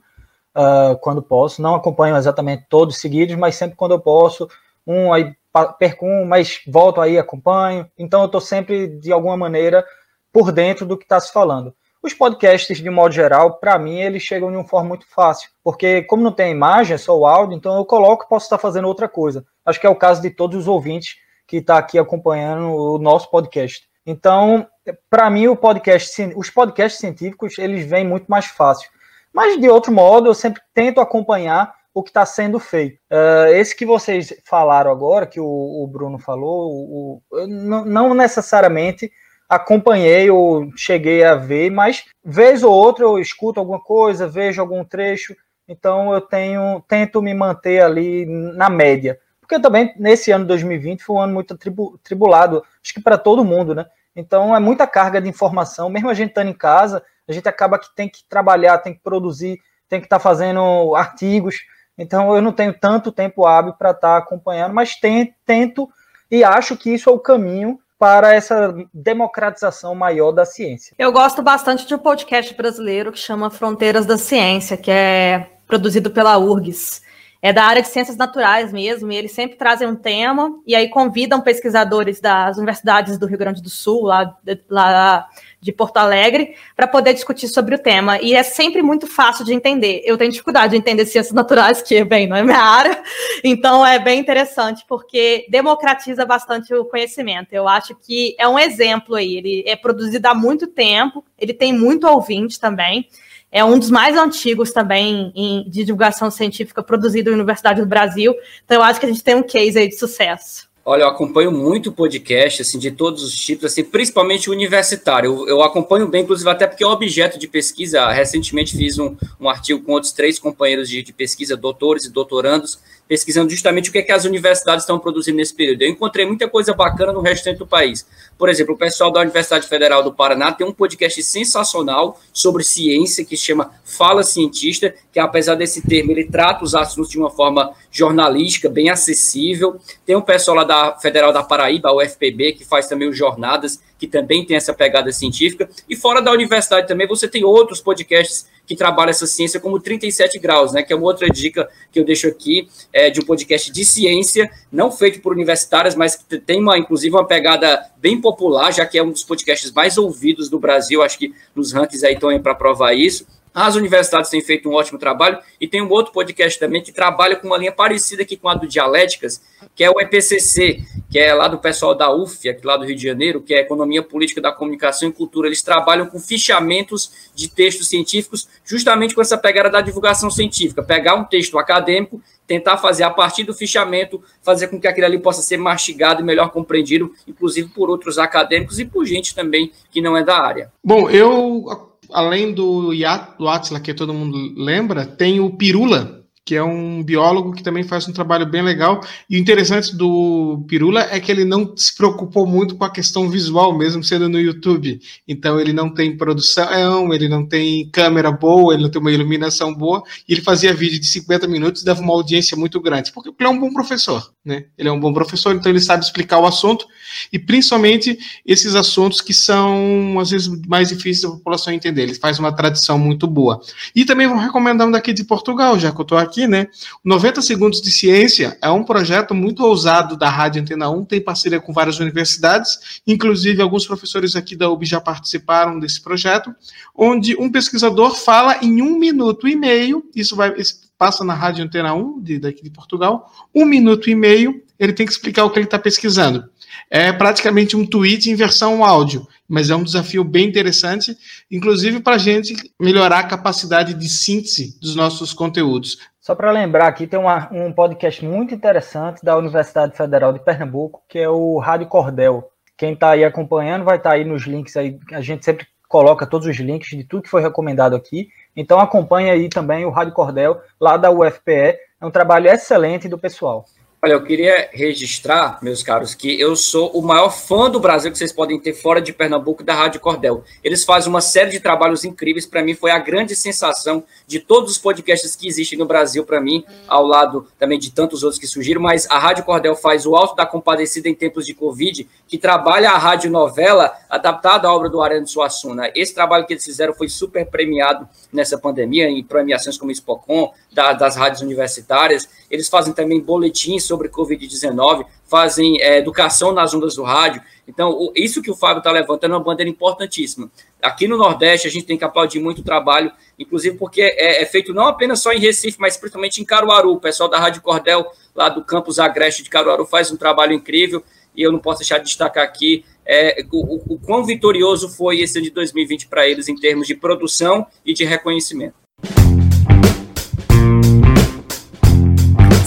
uh, 0.55 0.99
quando 1.01 1.22
posso. 1.22 1.62
Não 1.62 1.75
acompanho 1.75 2.14
exatamente 2.14 2.66
todos 2.68 2.99
seguidos, 2.99 3.35
mas 3.37 3.55
sempre 3.55 3.75
quando 3.75 3.92
eu 3.92 4.01
posso, 4.01 4.46
um 4.87 5.14
aí 5.14 5.35
perco 5.64 6.07
um, 6.07 6.25
mas 6.25 6.61
volto 6.66 7.01
aí, 7.01 7.19
acompanho. 7.19 7.88
Então 7.99 8.21
eu 8.21 8.27
estou 8.27 8.40
sempre, 8.40 8.87
de 8.87 9.12
alguma 9.12 9.37
maneira, 9.37 9.85
por 10.33 10.53
dentro 10.53 10.85
do 10.87 10.97
que 10.97 11.05
está 11.05 11.19
se 11.19 11.33
falando. 11.33 11.75
Os 12.03 12.14
podcasts, 12.14 12.79
de 12.79 12.90
modo 12.90 13.12
geral, 13.12 13.59
para 13.59 13.79
mim, 13.79 13.99
eles 13.99 14.23
chegam 14.23 14.51
de 14.51 14.57
uma 14.57 14.69
forma 14.69 14.90
muito 14.90 15.07
fácil, 15.09 15.51
porque 15.64 16.03
como 16.03 16.23
não 16.23 16.31
tem 16.31 16.53
imagem, 16.53 16.95
é 16.95 16.99
só 16.99 17.19
o 17.19 17.27
áudio, 17.27 17.57
então 17.57 17.77
eu 17.77 17.85
coloco 17.85 18.25
e 18.25 18.29
posso 18.29 18.47
estar 18.47 18.59
fazendo 18.59 18.87
outra 18.87 19.09
coisa. 19.09 19.45
Acho 19.64 19.81
que 19.81 19.87
é 19.87 19.90
o 19.90 19.97
caso 19.97 20.23
de 20.23 20.31
todos 20.31 20.57
os 20.57 20.69
ouvintes 20.69 21.16
que 21.47 21.57
estão 21.57 21.75
tá 21.75 21.81
aqui 21.81 21.99
acompanhando 21.99 22.69
o 22.69 22.99
nosso 22.99 23.31
podcast. 23.31 23.88
Então, 24.07 24.69
para 25.11 25.29
mim, 25.31 25.49
o 25.49 25.57
podcast, 25.57 26.33
os 26.37 26.49
podcasts 26.49 27.01
científicos, 27.01 27.59
eles 27.59 27.85
vêm 27.85 28.07
muito 28.07 28.27
mais 28.29 28.47
fácil. 28.47 28.88
Mas, 29.33 29.61
de 29.61 29.69
outro 29.69 29.92
modo, 29.92 30.29
eu 30.29 30.35
sempre 30.35 30.62
tento 30.73 31.01
acompanhar 31.01 31.75
o 31.97 32.03
que 32.03 32.11
está 32.11 32.27
sendo 32.27 32.61
feito. 32.61 32.99
Uh, 33.11 33.49
esse 33.55 33.75
que 33.75 33.87
vocês 33.87 34.31
falaram 34.45 34.91
agora, 34.91 35.27
que 35.27 35.41
o, 35.41 35.47
o 35.47 35.87
Bruno 35.87 36.19
falou, 36.19 36.71
o, 36.71 37.23
o, 37.31 37.47
não, 37.47 38.13
necessariamente 38.13 39.11
acompanhei 39.49 40.31
ou 40.31 40.71
cheguei 40.77 41.25
a 41.25 41.35
ver, 41.35 41.71
mas 41.71 42.05
vez 42.23 42.63
ou 42.63 42.71
outra 42.71 43.07
eu 43.07 43.19
escuto 43.19 43.59
alguma 43.59 43.81
coisa, 43.81 44.29
vejo 44.29 44.61
algum 44.61 44.85
trecho, 44.85 45.35
então 45.67 46.13
eu 46.13 46.21
tenho 46.21 46.85
tento 46.87 47.23
me 47.23 47.33
manter 47.33 47.83
ali 47.83 48.27
na 48.27 48.69
média. 48.69 49.19
Porque 49.41 49.59
também 49.59 49.95
nesse 49.97 50.31
ano 50.31 50.45
2020 50.45 51.03
foi 51.03 51.17
um 51.17 51.21
ano 51.21 51.33
muito 51.33 51.57
tribulado, 52.03 52.63
acho 52.85 52.93
que 52.93 53.01
para 53.01 53.17
todo 53.17 53.43
mundo, 53.43 53.75
né? 53.75 53.87
Então 54.15 54.55
é 54.55 54.61
muita 54.61 54.87
carga 54.87 55.19
de 55.19 55.31
informação, 55.31 55.89
mesmo 55.89 56.11
a 56.11 56.15
gente 56.15 56.29
estando 56.29 56.51
em 56.51 56.53
casa, 56.53 57.03
a 57.27 57.33
gente 57.33 57.49
acaba 57.49 57.79
que 57.79 57.89
tem 57.97 58.07
que 58.07 58.23
trabalhar, 58.29 58.77
tem 58.77 58.93
que 58.93 59.01
produzir, 59.01 59.59
tem 59.89 59.99
que 59.99 60.07
estar 60.07 60.19
tá 60.19 60.23
fazendo 60.23 60.95
artigos, 60.95 61.57
então 61.99 62.35
eu 62.35 62.43
não 62.43 62.53
tenho 62.53 62.75
tanto 62.79 63.13
tempo 63.13 63.47
hábil 63.47 63.73
para 63.73 63.91
estar 63.91 64.09
tá 64.09 64.17
acompanhando, 64.19 64.75
mas 64.75 64.97
tento 65.45 65.89
e 66.31 66.43
acho 66.43 66.77
que 66.77 66.91
isso 66.91 67.09
é 67.09 67.13
o 67.13 67.19
caminho 67.19 67.79
para 67.99 68.35
essa 68.35 68.75
democratização 68.93 69.95
maior 69.95 70.33
da 70.33 70.45
ciência. 70.45 70.95
Eu 70.99 71.13
gosto 71.13 71.43
bastante 71.43 71.87
de 71.87 71.95
um 71.95 71.99
podcast 71.99 72.55
brasileiro 72.55 73.11
que 73.11 73.19
chama 73.19 73.51
Fronteiras 73.51 74.05
da 74.05 74.19
Ciência, 74.19 74.77
que 74.77 74.91
é 74.91 75.51
produzido 75.67 76.11
pela 76.11 76.37
URGS 76.37 77.07
é 77.43 77.53
da 77.53 77.65
área 77.65 77.83
de 77.83 77.89
ciências 77.89 78.17
naturais 78.17 78.73
mesmo, 78.73 79.13
e 79.13 79.17
eles 79.17 79.33
sempre 79.33 79.57
trazem 79.57 79.87
um 79.87 79.95
tema, 79.95 80.51
e 80.67 80.75
aí 80.75 80.89
convidam 80.89 81.41
pesquisadores 81.41 82.21
das 82.21 82.57
universidades 82.57 83.19
do 83.19 83.27
Rio 83.27 83.39
Grande 83.39 83.63
do 83.63 83.71
Sul, 83.71 84.03
lá, 84.03 84.37
lá 84.69 85.29
de 85.61 85.73
Porto 85.73 85.97
Alegre, 85.97 86.55
para 86.75 86.87
poder 86.87 87.15
discutir 87.15 87.48
sobre 87.48 87.75
o 87.75 87.79
tema. 87.79 88.21
E 88.21 88.35
é 88.35 88.42
sempre 88.42 88.83
muito 88.83 89.07
fácil 89.07 89.44
de 89.44 89.52
entender. 89.52 90.02
Eu 90.04 90.17
tenho 90.17 90.31
dificuldade 90.31 90.73
de 90.73 90.77
entender 90.77 91.07
ciências 91.07 91.35
naturais, 91.35 91.83
que, 91.83 92.04
bem, 92.04 92.27
não 92.27 92.37
é 92.37 92.42
minha 92.42 92.59
área, 92.59 93.02
então 93.42 93.85
é 93.85 93.98
bem 93.98 94.21
interessante, 94.21 94.85
porque 94.88 95.46
democratiza 95.48 96.25
bastante 96.25 96.75
o 96.75 96.85
conhecimento. 96.85 97.52
Eu 97.52 97.67
acho 97.67 97.94
que 97.94 98.35
é 98.38 98.46
um 98.46 98.59
exemplo 98.59 99.15
aí. 99.15 99.37
Ele 99.37 99.65
é 99.67 99.77
produzido 99.77 100.27
há 100.29 100.35
muito 100.35 100.67
tempo, 100.67 101.25
ele 101.38 101.52
tem 101.52 101.73
muito 101.73 102.07
ouvinte 102.07 102.61
também 102.61 103.09
é 103.50 103.65
um 103.65 103.79
dos 103.79 103.90
mais 103.90 104.17
antigos 104.17 104.73
também 104.73 105.33
em, 105.35 105.63
de 105.71 105.85
divulgação 105.85 106.31
científica 106.31 106.83
produzido 106.83 107.31
na 107.31 107.37
Universidade 107.37 107.81
do 107.81 107.87
Brasil. 107.87 108.35
Então, 108.65 108.77
eu 108.77 108.83
acho 108.83 109.00
que 109.00 109.07
a 109.07 109.09
gente 109.09 109.25
tem 109.25 109.35
um 109.35 109.42
case 109.42 109.79
aí 109.79 109.88
de 109.88 109.96
sucesso. 109.96 110.69
Olha, 110.89 111.03
eu 111.03 111.09
acompanho 111.09 111.51
muito 111.51 111.91
podcast, 111.91 112.63
assim, 112.63 112.79
de 112.79 112.93
todos 112.93 113.25
os 113.25 113.35
tipos, 113.35 113.65
assim, 113.65 113.83
principalmente 113.83 114.49
universitário. 114.49 115.41
Eu, 115.41 115.49
eu, 115.49 115.63
acompanho 115.65 116.07
bem, 116.07 116.23
inclusive, 116.23 116.49
até 116.49 116.65
porque 116.65 116.85
é 116.85 116.87
objeto 116.87 117.41
de 117.41 117.49
pesquisa. 117.49 118.09
Recentemente 118.13 118.77
fiz 118.77 118.97
um, 118.97 119.17
um 119.41 119.49
artigo 119.49 119.83
com 119.83 119.91
outros 119.91 120.13
três 120.13 120.39
companheiros 120.39 120.89
de, 120.89 121.03
de 121.03 121.13
pesquisa, 121.13 121.57
doutores 121.57 122.05
e 122.05 122.13
doutorandos, 122.13 122.79
pesquisando 123.09 123.50
justamente 123.50 123.88
o 123.88 123.92
que, 123.92 123.98
é 123.98 124.02
que 124.02 124.13
as 124.13 124.25
universidades 124.25 124.83
estão 124.83 124.98
produzindo 124.98 125.37
nesse 125.37 125.54
período. 125.54 125.83
Eu 125.83 125.90
encontrei 125.90 126.27
muita 126.27 126.48
coisa 126.48 126.73
bacana 126.75 127.13
no 127.13 127.21
restante 127.21 127.59
do 127.59 127.67
país. 127.67 128.07
Por 128.37 128.48
exemplo, 128.48 128.75
o 128.75 128.79
pessoal 128.79 129.11
da 129.11 129.21
Universidade 129.21 129.69
Federal 129.69 130.02
do 130.02 130.13
Paraná 130.13 130.52
tem 130.52 130.67
um 130.67 130.73
podcast 130.73 131.23
sensacional 131.23 132.21
sobre 132.33 132.65
ciência 132.65 133.25
que 133.25 133.37
se 133.37 133.44
chama 133.44 133.71
Fala 133.85 134.23
Cientista, 134.23 134.94
que 135.13 135.19
apesar 135.19 135.54
desse 135.54 135.87
termo, 135.87 136.11
ele 136.11 136.25
trata 136.25 136.65
os 136.65 136.75
assuntos 136.75 137.11
de 137.11 137.19
uma 137.19 137.31
forma 137.31 137.73
jornalística, 137.90 138.69
bem 138.69 138.90
acessível. 138.90 139.81
Tem 140.04 140.17
um 140.17 140.21
pessoal 140.21 140.57
lá 140.59 140.65
da 140.65 140.98
Federal 140.98 141.33
da 141.33 141.42
Paraíba, 141.42 141.92
UFPB, 141.92 142.52
que 142.52 142.65
faz 142.65 142.87
também 142.87 143.09
os 143.09 143.17
jornadas, 143.17 143.81
que 143.98 144.07
também 144.07 144.44
tem 144.44 144.57
essa 144.57 144.75
pegada 144.75 145.11
científica. 145.13 145.69
E 145.88 145.96
fora 145.96 146.21
da 146.21 146.33
universidade 146.33 146.87
também, 146.87 147.07
você 147.07 147.29
tem 147.29 147.44
outros 147.44 147.81
podcasts 147.81 148.46
que 148.67 148.75
trabalha 148.75 149.10
essa 149.10 149.27
ciência 149.27 149.60
como 149.60 149.79
37 149.79 150.38
graus, 150.38 150.73
né? 150.73 150.83
Que 150.83 150.92
é 150.92 150.96
uma 150.96 151.06
outra 151.06 151.29
dica 151.29 151.69
que 151.92 152.00
eu 152.00 152.04
deixo 152.04 152.27
aqui 152.27 152.69
é, 152.92 153.08
de 153.08 153.21
um 153.21 153.25
podcast 153.25 153.71
de 153.71 153.85
ciência, 153.85 154.50
não 154.71 154.90
feito 154.90 155.21
por 155.21 155.33
universitárias, 155.33 155.94
mas 155.94 156.17
que 156.17 156.38
tem 156.38 156.60
uma, 156.60 156.77
inclusive, 156.77 157.14
uma 157.14 157.27
pegada 157.27 157.90
bem 157.96 158.21
popular, 158.21 158.73
já 158.73 158.85
que 158.85 158.98
é 158.98 159.02
um 159.02 159.10
dos 159.10 159.25
podcasts 159.25 159.71
mais 159.73 159.96
ouvidos 159.96 160.48
do 160.48 160.58
Brasil. 160.58 161.02
Acho 161.02 161.19
que 161.19 161.35
nos 161.54 161.73
rankings 161.73 162.04
aí 162.04 162.14
estão 162.14 162.37
para 162.40 162.54
provar 162.54 162.92
isso. 162.92 163.27
As 163.57 163.75
universidades 163.75 164.29
têm 164.29 164.42
feito 164.42 164.69
um 164.69 164.75
ótimo 164.75 164.98
trabalho 164.98 165.38
e 165.59 165.67
tem 165.67 165.81
um 165.81 165.88
outro 165.88 166.13
podcast 166.13 166.61
também 166.61 166.83
que 166.83 166.92
trabalha 166.92 167.37
com 167.37 167.46
uma 167.46 167.57
linha 167.57 167.73
parecida 167.73 168.21
aqui 168.21 168.37
com 168.37 168.50
a 168.50 168.54
do 168.54 168.69
Dialéticas, 168.69 169.40
que 169.75 169.83
é 169.83 169.90
o 169.90 169.98
EPCC, 169.98 170.83
que 171.11 171.19
é 171.19 171.33
lá 171.33 171.48
do 171.48 171.57
pessoal 171.57 171.94
da 171.94 172.15
UF, 172.15 172.46
aqui 172.46 172.67
lá 172.67 172.77
do 172.77 172.85
Rio 172.85 172.94
de 172.94 173.02
Janeiro, 173.02 173.40
que 173.40 173.54
é 173.54 173.61
Economia 173.61 174.02
Política 174.02 174.42
da 174.42 174.52
Comunicação 174.52 175.09
e 175.09 175.13
Cultura. 175.13 175.48
Eles 175.48 175.63
trabalham 175.63 176.04
com 176.04 176.21
fichamentos 176.21 177.31
de 177.35 177.48
textos 177.48 177.88
científicos, 177.88 178.46
justamente 178.63 179.15
com 179.15 179.23
essa 179.23 179.38
pegada 179.38 179.71
da 179.71 179.81
divulgação 179.81 180.31
científica, 180.31 180.83
pegar 180.83 181.15
um 181.15 181.25
texto 181.25 181.59
acadêmico, 181.59 182.21
tentar 182.46 182.77
fazer 182.77 183.04
a 183.04 183.11
partir 183.11 183.44
do 183.44 183.54
fichamento, 183.54 184.23
fazer 184.42 184.69
com 184.69 184.79
que 184.79 184.87
aquele 184.87 185.07
ali 185.07 185.19
possa 185.19 185.40
ser 185.40 185.57
mastigado 185.57 186.21
e 186.21 186.25
melhor 186.25 186.50
compreendido, 186.50 187.11
inclusive 187.27 187.71
por 187.71 187.88
outros 187.88 188.19
acadêmicos 188.19 188.79
e 188.79 188.85
por 188.85 189.07
gente 189.07 189.35
também 189.35 189.73
que 189.90 190.02
não 190.02 190.15
é 190.15 190.23
da 190.23 190.38
área. 190.38 190.71
Bom, 190.85 191.09
eu 191.09 191.96
além 192.13 192.52
do, 192.52 192.92
do 192.92 193.81
que 193.81 193.94
todo 193.94 194.15
mundo 194.15 194.54
lembra, 194.57 195.07
tem 195.07 195.40
o 195.40 195.50
Pirula, 195.50 196.25
que 196.47 196.55
é 196.55 196.63
um 196.63 197.03
biólogo 197.03 197.53
que 197.53 197.63
também 197.63 197.83
faz 197.83 198.07
um 198.07 198.13
trabalho 198.13 198.47
bem 198.47 198.63
legal. 198.63 199.01
E 199.29 199.37
o 199.37 199.40
interessante 199.40 199.97
do 199.97 200.65
Pirula 200.69 201.01
é 201.11 201.19
que 201.19 201.33
ele 201.33 201.44
não 201.44 201.77
se 201.77 201.94
preocupou 201.97 202.47
muito 202.47 202.77
com 202.77 202.85
a 202.85 202.90
questão 202.90 203.29
visual, 203.29 203.77
mesmo 203.77 204.05
sendo 204.05 204.29
no 204.29 204.38
YouTube. 204.38 205.01
Então 205.27 205.59
ele 205.59 205.73
não 205.73 205.92
tem 205.92 206.17
produção, 206.17 207.13
ele 207.13 207.29
não 207.29 207.44
tem 207.44 207.90
câmera 207.90 208.31
boa, 208.31 208.73
ele 208.73 208.85
não 208.85 208.90
tem 208.90 209.01
uma 209.01 209.11
iluminação 209.11 209.75
boa, 209.75 210.05
e 210.29 210.35
ele 210.35 210.40
fazia 210.40 210.73
vídeo 210.73 211.01
de 211.01 211.07
50 211.07 211.49
minutos 211.49 211.83
e 211.83 211.85
dava 211.85 212.01
uma 212.01 212.13
audiência 212.13 212.57
muito 212.57 212.81
grande, 212.81 213.11
porque 213.11 213.29
ele 213.29 213.49
é 213.49 213.51
um 213.51 213.59
bom 213.59 213.73
professor, 213.73 214.31
né? 214.44 214.67
Ele 214.79 214.88
é 214.88 214.92
um 214.92 215.01
bom 215.01 215.13
professor, 215.13 215.53
então 215.53 215.73
ele 215.73 215.81
sabe 215.81 216.05
explicar 216.05 216.38
o 216.38 216.47
assunto, 216.47 216.87
e 217.33 217.40
principalmente 217.40 218.17
esses 218.47 218.77
assuntos 218.77 219.21
que 219.21 219.35
são, 219.35 220.17
às 220.21 220.31
vezes, 220.31 220.49
mais 220.69 220.90
difíceis 220.90 221.23
da 221.23 221.31
população 221.31 221.73
entender. 221.73 222.03
Ele 222.03 222.15
faz 222.15 222.38
uma 222.38 222.53
tradição 222.53 223.01
muito 223.01 223.27
boa. 223.27 223.61
E 223.97 224.05
também 224.05 224.29
vou 224.29 224.38
recomendar 224.38 224.87
um 224.87 224.92
daqui 224.92 225.13
de 225.13 225.25
Portugal, 225.25 225.77
já 225.77 225.90
que 225.90 225.99
eu 225.99 226.03
estou 226.03 226.17
aqui 226.17 226.36
aqui, 226.37 226.47
né? 226.47 226.69
90 227.03 227.41
Segundos 227.41 227.81
de 227.81 227.91
Ciência 227.91 228.59
é 228.61 228.71
um 228.71 228.85
projeto 228.85 229.35
muito 229.35 229.65
ousado 229.65 230.17
da 230.17 230.29
Rádio 230.29 230.61
Antena 230.61 230.91
1, 230.91 231.07
tem 231.07 231.21
parceria 231.21 231.59
com 231.59 231.73
várias 231.73 231.99
universidades, 231.99 233.01
inclusive 233.07 233.63
alguns 233.63 233.87
professores 233.87 234.37
aqui 234.37 234.55
da 234.55 234.69
UB 234.69 234.85
já 234.85 235.01
participaram 235.01 235.81
desse 235.81 236.03
projeto, 236.03 236.55
onde 236.95 237.35
um 237.41 237.51
pesquisador 237.51 238.15
fala 238.15 238.59
em 238.63 238.83
um 238.83 238.99
minuto 238.99 239.49
e 239.49 239.57
meio, 239.57 240.05
isso 240.15 240.37
vai 240.37 240.55
passa 240.99 241.25
na 241.25 241.35
Rádio 241.35 241.65
Antena 241.65 241.95
1, 241.95 242.23
de, 242.23 242.39
daqui 242.39 242.63
de 242.63 242.71
Portugal, 242.71 243.31
um 243.55 243.65
minuto 243.65 244.09
e 244.09 244.15
meio, 244.15 244.63
ele 244.79 244.93
tem 244.93 245.07
que 245.07 245.13
explicar 245.13 245.45
o 245.45 245.51
que 245.51 245.59
ele 245.59 245.67
está 245.67 245.79
pesquisando. 245.79 246.49
É 246.91 247.13
praticamente 247.13 247.77
um 247.77 247.87
tweet 247.87 248.31
em 248.31 248.35
versão 248.35 248.85
áudio, 248.85 249.27
mas 249.49 249.71
é 249.71 249.77
um 249.77 249.83
desafio 249.83 250.25
bem 250.25 250.49
interessante, 250.49 251.17
inclusive 251.51 252.01
para 252.01 252.17
a 252.17 252.19
gente 252.19 252.55
melhorar 252.81 253.21
a 253.21 253.25
capacidade 253.25 253.95
de 253.95 254.09
síntese 254.09 254.79
dos 254.81 254.95
nossos 254.95 255.33
conteúdos. 255.33 255.99
Só 256.27 256.35
para 256.35 256.50
lembrar 256.50 256.88
aqui, 256.88 257.06
tem 257.06 257.20
uma, 257.20 257.48
um 257.52 257.72
podcast 257.72 258.24
muito 258.24 258.52
interessante 258.52 259.24
da 259.24 259.37
Universidade 259.37 259.96
Federal 259.96 260.33
de 260.33 260.40
Pernambuco, 260.40 261.00
que 261.08 261.20
é 261.20 261.29
o 261.29 261.56
Rádio 261.60 261.87
Cordel. 261.87 262.50
Quem 262.77 262.94
está 262.94 263.10
aí 263.10 263.24
acompanhando 263.24 263.85
vai 263.85 263.96
estar 263.96 264.10
tá 264.10 264.16
aí 264.16 264.24
nos 264.24 264.42
links 264.42 264.77
aí. 264.77 264.98
A 265.12 265.20
gente 265.20 265.44
sempre 265.44 265.68
coloca 265.88 266.27
todos 266.27 266.48
os 266.48 266.56
links 266.56 266.88
de 266.98 267.04
tudo 267.04 267.22
que 267.22 267.31
foi 267.31 267.40
recomendado 267.40 267.94
aqui. 267.94 268.27
Então 268.56 268.81
acompanhe 268.81 269.31
aí 269.31 269.48
também 269.48 269.85
o 269.85 269.90
Rádio 269.90 270.14
Cordel, 270.14 270.60
lá 270.81 270.96
da 270.96 271.12
UFPE. 271.12 271.79
É 272.00 272.04
um 272.04 272.10
trabalho 272.10 272.48
excelente 272.48 273.08
do 273.08 273.16
pessoal. 273.16 273.64
Olha, 274.07 274.13
eu 274.13 274.23
queria 274.23 274.69
registrar, 274.73 275.59
meus 275.61 275.83
caros, 275.83 276.15
que 276.15 276.40
eu 276.40 276.54
sou 276.54 276.92
o 276.92 277.02
maior 277.02 277.29
fã 277.29 277.69
do 277.69 277.81
Brasil 277.81 278.13
que 278.13 278.17
vocês 278.17 278.33
podem 278.33 278.57
ter 278.57 278.73
fora 278.73 279.00
de 279.00 279.13
Pernambuco 279.13 279.65
da 279.65 279.75
Rádio 279.75 280.00
Cordel. 280.00 280.44
Eles 280.63 280.85
fazem 280.85 281.11
uma 281.11 281.21
série 281.21 281.50
de 281.50 281.59
trabalhos 281.59 282.04
incríveis. 282.04 282.46
Para 282.46 282.63
mim, 282.63 282.73
foi 282.73 282.92
a 282.92 283.00
grande 283.00 283.35
sensação 283.35 284.04
de 284.25 284.38
todos 284.38 284.71
os 284.71 284.79
podcasts 284.79 285.35
que 285.35 285.48
existem 285.48 285.77
no 285.77 285.87
Brasil, 285.87 286.25
para 286.25 286.40
mim, 286.40 286.65
ao 286.87 287.04
lado 287.04 287.48
também 287.59 287.81
de 287.81 287.90
tantos 287.90 288.23
outros 288.23 288.38
que 288.38 288.46
surgiram. 288.46 288.81
Mas 288.81 289.11
a 289.11 289.19
Rádio 289.19 289.42
Cordel 289.44 289.75
faz 289.75 290.07
o 290.07 290.15
Alto 290.15 290.37
da 290.37 290.46
Compadecida 290.46 291.09
em 291.09 291.15
tempos 291.15 291.44
de 291.44 291.52
Covid, 291.52 292.09
que 292.29 292.38
trabalha 292.38 292.90
a 292.90 292.98
rádio 292.98 293.29
novela 293.29 293.92
adaptada 294.09 294.69
à 294.69 294.73
obra 294.73 294.88
do 294.88 295.02
Ariano 295.02 295.27
Suassuna. 295.27 295.90
Esse 295.96 296.15
trabalho 296.15 296.46
que 296.46 296.52
eles 296.52 296.65
fizeram 296.65 296.94
foi 296.94 297.09
super 297.09 297.44
premiado 297.44 298.09
nessa 298.33 298.57
pandemia, 298.57 299.11
em 299.11 299.25
premiações 299.25 299.77
como 299.77 299.90
Expocom, 299.90 300.52
da, 300.73 300.92
das 300.92 301.17
rádios 301.17 301.42
universitárias. 301.42 302.29
Eles 302.51 302.69
fazem 302.69 302.92
também 302.92 303.21
boletins 303.21 303.85
sobre 303.85 304.09
Covid-19, 304.09 305.07
fazem 305.25 305.81
é, 305.81 305.99
educação 305.99 306.53
nas 306.53 306.73
ondas 306.75 306.94
do 306.94 307.03
rádio. 307.03 307.42
Então, 307.67 307.90
o, 307.90 308.13
isso 308.15 308.40
que 308.40 308.51
o 308.51 308.55
Fábio 308.55 308.79
está 308.79 308.90
levantando 308.90 309.35
é 309.35 309.37
uma 309.37 309.44
bandeira 309.44 309.69
importantíssima. 309.69 310.51
Aqui 310.81 311.09
no 311.09 311.17
Nordeste, 311.17 311.67
a 311.67 311.71
gente 311.71 311.87
tem 311.87 311.99
que 311.99 312.05
aplaudir 312.05 312.38
muito 312.38 312.61
o 312.61 312.65
trabalho, 312.65 313.11
inclusive 313.38 313.77
porque 313.77 314.03
é, 314.03 314.42
é 314.42 314.47
feito 314.47 314.73
não 314.73 314.87
apenas 314.87 315.21
só 315.21 315.33
em 315.33 315.40
Recife, 315.40 315.81
mas 315.81 315.97
principalmente 315.97 316.40
em 316.40 316.44
Caruaru. 316.44 316.92
O 316.92 317.01
pessoal 317.01 317.29
da 317.29 317.38
Rádio 317.38 317.63
Cordel, 317.63 318.07
lá 318.35 318.49
do 318.49 318.65
campus 318.65 318.99
Agreste 318.99 319.42
de 319.42 319.51
Caruaru, 319.51 319.85
faz 319.85 320.11
um 320.11 320.17
trabalho 320.17 320.53
incrível. 320.53 321.03
E 321.35 321.42
eu 321.42 321.53
não 321.53 321.59
posso 321.59 321.81
deixar 321.81 321.99
de 321.99 322.05
destacar 322.05 322.44
aqui 322.44 322.85
é, 323.05 323.44
o, 323.53 323.77
o, 323.77 323.94
o 323.94 323.99
quão 323.99 324.25
vitorioso 324.25 324.88
foi 324.88 325.21
esse 325.21 325.38
ano 325.38 325.44
de 325.44 325.53
2020 325.53 326.09
para 326.09 326.27
eles 326.27 326.49
em 326.49 326.57
termos 326.57 326.87
de 326.87 326.94
produção 326.94 327.67
e 327.85 327.92
de 327.92 328.05
reconhecimento. 328.05 328.86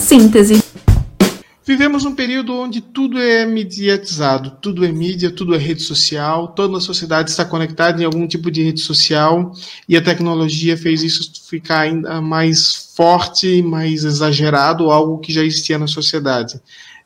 Síntese. 0.09 0.63
Vivemos 1.63 2.03
um 2.03 2.15
período 2.15 2.55
onde 2.55 2.81
tudo 2.81 3.19
é 3.19 3.45
mediatizado, 3.45 4.57
tudo 4.59 4.83
é 4.83 4.91
mídia, 4.91 5.29
tudo 5.29 5.53
é 5.53 5.57
rede 5.59 5.83
social, 5.83 6.47
toda 6.47 6.79
a 6.79 6.81
sociedade 6.81 7.29
está 7.29 7.45
conectada 7.45 8.01
em 8.01 8.05
algum 8.05 8.25
tipo 8.25 8.49
de 8.49 8.63
rede 8.63 8.81
social 8.81 9.53
e 9.87 9.95
a 9.95 10.01
tecnologia 10.01 10.75
fez 10.75 11.03
isso 11.03 11.31
ficar 11.47 11.81
ainda 11.81 12.19
mais 12.21 12.91
forte, 12.95 13.61
mais 13.61 14.03
exagerado, 14.03 14.89
algo 14.89 15.19
que 15.19 15.31
já 15.31 15.43
existia 15.43 15.77
na 15.77 15.85
sociedade 15.85 16.59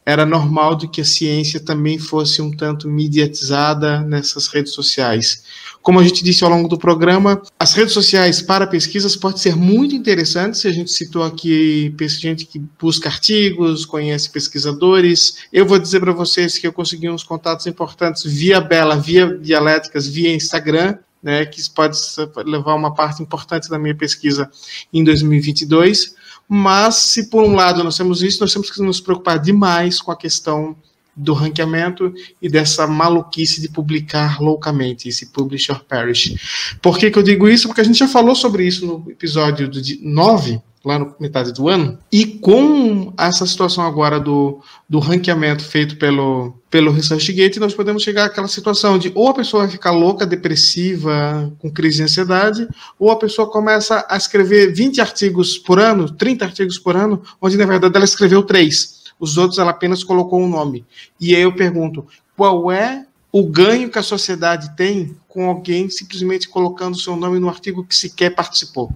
era 0.06 0.26
normal 0.26 0.76
de 0.76 0.88
que 0.88 1.02
a 1.02 1.06
ciência 1.06 1.60
também 1.60 1.98
fosse 1.98 2.42
um 2.42 2.52
tanto 2.52 2.90
mediatizada 2.90 4.02
nessas 4.02 4.48
redes 4.48 4.74
sociais. 4.74 5.44
Como 5.82 6.00
a 6.00 6.04
gente 6.04 6.24
disse 6.24 6.44
ao 6.44 6.50
longo 6.50 6.70
do 6.70 6.78
programa, 6.78 7.42
as 7.60 7.74
redes 7.74 7.94
sociais 7.94 8.42
para 8.42 8.66
pesquisas 8.66 9.16
podem 9.18 9.38
ser 9.38 9.56
muito 9.56 9.94
interessantes. 9.94 10.66
A 10.66 10.72
gente 10.72 10.92
citou 10.92 11.24
aqui 11.24 11.94
gente 12.08 12.46
que 12.46 12.62
busca 12.80 13.10
artigos, 13.10 13.86
conhece 13.86 14.30
pesquisadores. 14.30 15.46
Eu 15.52 15.66
vou 15.66 15.78
dizer 15.78 16.00
para 16.00 16.14
vocês 16.14 16.58
que 16.58 16.66
eu 16.66 16.72
consegui 16.72 17.10
uns 17.10 17.24
contatos 17.24 17.68
importantes 17.68 18.24
via 18.24 18.62
Bela, 18.62 18.96
via 18.96 19.38
Dialéticas, 19.38 20.08
via 20.08 20.34
Instagram. 20.34 20.98
Né, 21.24 21.46
que 21.46 21.62
pode 21.70 21.98
levar 22.46 22.76
uma 22.76 22.94
parte 22.94 23.24
importante 23.24 23.70
da 23.70 23.80
minha 23.80 23.96
pesquisa 23.96 24.52
em 24.92 25.06
2022. 25.06 26.16
Mas, 26.50 26.96
se 26.96 27.30
por 27.30 27.46
um 27.46 27.56
lado 27.56 27.82
nós 27.82 27.96
temos 27.96 28.22
isso, 28.22 28.42
nós 28.42 28.52
temos 28.52 28.70
que 28.70 28.82
nos 28.82 29.00
preocupar 29.00 29.40
demais 29.40 30.02
com 30.02 30.12
a 30.12 30.18
questão 30.18 30.76
do 31.16 31.34
ranqueamento 31.34 32.14
e 32.42 32.50
dessa 32.50 32.88
maluquice 32.88 33.62
de 33.62 33.70
publicar 33.70 34.42
loucamente, 34.42 35.08
esse 35.08 35.28
publisher 35.28 35.80
perish. 35.88 36.78
Por 36.82 36.98
que, 36.98 37.12
que 37.12 37.18
eu 37.18 37.24
digo 37.24 37.48
isso? 37.48 37.68
Porque 37.68 37.82
a 37.82 37.84
gente 37.84 38.00
já 38.00 38.08
falou 38.08 38.36
sobre 38.36 38.66
isso 38.66 38.86
no 38.86 39.12
episódio 39.12 39.70
9, 40.02 40.62
lá 40.84 41.00
no 41.00 41.16
metade 41.18 41.54
do 41.54 41.70
ano, 41.70 41.98
e 42.12 42.26
com 42.26 43.14
essa 43.18 43.46
situação 43.46 43.86
agora 43.86 44.20
do, 44.20 44.60
do 44.88 45.00
ranqueamento 45.00 45.64
feito 45.64 45.96
pelo, 45.98 46.54
pelo 46.70 46.92
ResearchGate, 46.92 47.60
nós 47.60 47.74
podemos 47.74 48.04
chegar 48.04 48.26
àquela 48.26 48.50
situação 48.50 48.98
de 48.98 49.10
ou 49.16 49.30
a 49.30 49.34
pessoa 49.34 49.64
vai 49.64 49.72
ficar 49.72 49.92
louca, 49.92 50.26
depressiva, 50.26 51.54
com 51.60 51.72
crise 51.72 51.98
de 51.98 52.04
ansiedade, 52.04 52.68
ou 53.00 53.12
a 53.12 53.16
pessoa 53.16 53.50
começa 53.50 54.06
a 54.10 54.18
escrever 54.18 54.74
20 54.74 55.00
artigos 55.00 55.58
por 55.58 55.80
ano, 55.80 56.12
30 56.12 56.44
artigos 56.46 56.78
por 56.78 56.98
ano, 56.98 57.22
onde 57.42 57.56
na 57.56 57.66
verdade 57.66 57.96
ela 57.96 58.06
escreveu 58.06 58.44
três 58.44 59.04
Os 59.18 59.38
outros 59.38 59.60
ela 59.60 59.72
apenas 59.72 60.04
colocou 60.04 60.42
um 60.42 60.50
nome. 60.50 60.86
E 61.20 61.34
aí 61.34 61.44
eu 61.44 61.56
pergunto, 61.56 62.06
qual 62.36 62.70
é 62.70 63.06
o 63.32 63.48
ganho 63.48 63.90
que 63.90 63.98
a 63.98 64.04
sociedade 64.04 64.76
tem 64.76 65.16
com 65.30 65.48
alguém 65.48 65.90
simplesmente 65.90 66.50
colocando 66.50 67.00
seu 67.00 67.16
nome 67.16 67.40
no 67.40 67.48
artigo 67.48 67.86
que 67.86 67.96
sequer 67.96 68.36
participou? 68.36 68.92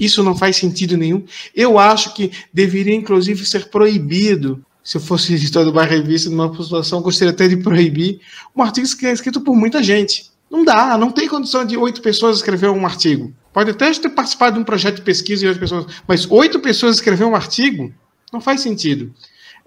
Isso 0.00 0.22
não 0.22 0.34
faz 0.34 0.56
sentido 0.56 0.96
nenhum. 0.96 1.22
Eu 1.54 1.78
acho 1.78 2.14
que 2.14 2.32
deveria, 2.52 2.94
inclusive, 2.94 3.44
ser 3.44 3.68
proibido. 3.68 4.64
Se 4.82 4.96
eu 4.96 5.00
fosse 5.00 5.34
editor 5.34 5.64
de 5.64 5.70
uma 5.70 5.84
revista, 5.84 6.30
numa 6.30 6.50
situação, 6.56 7.02
gostaria 7.02 7.32
até 7.32 7.46
de 7.46 7.58
proibir 7.58 8.18
um 8.56 8.62
artigo 8.62 8.88
que 8.96 9.06
é 9.06 9.12
escrito 9.12 9.42
por 9.42 9.54
muita 9.54 9.82
gente. 9.82 10.30
Não 10.50 10.64
dá, 10.64 10.96
não 10.96 11.12
tem 11.12 11.28
condição 11.28 11.64
de 11.64 11.76
oito 11.76 12.00
pessoas 12.00 12.38
escrever 12.38 12.70
um 12.70 12.86
artigo. 12.86 13.32
Pode 13.52 13.70
até 13.70 13.92
ter 13.92 14.08
participado 14.08 14.54
de 14.54 14.60
um 14.60 14.64
projeto 14.64 14.96
de 14.96 15.02
pesquisa 15.02 15.44
e 15.44 15.48
oito 15.48 15.60
pessoas, 15.60 15.86
mas 16.08 16.28
oito 16.30 16.58
pessoas 16.60 16.96
escrever 16.96 17.24
um 17.24 17.36
artigo 17.36 17.92
não 18.32 18.40
faz 18.40 18.60
sentido. 18.60 19.12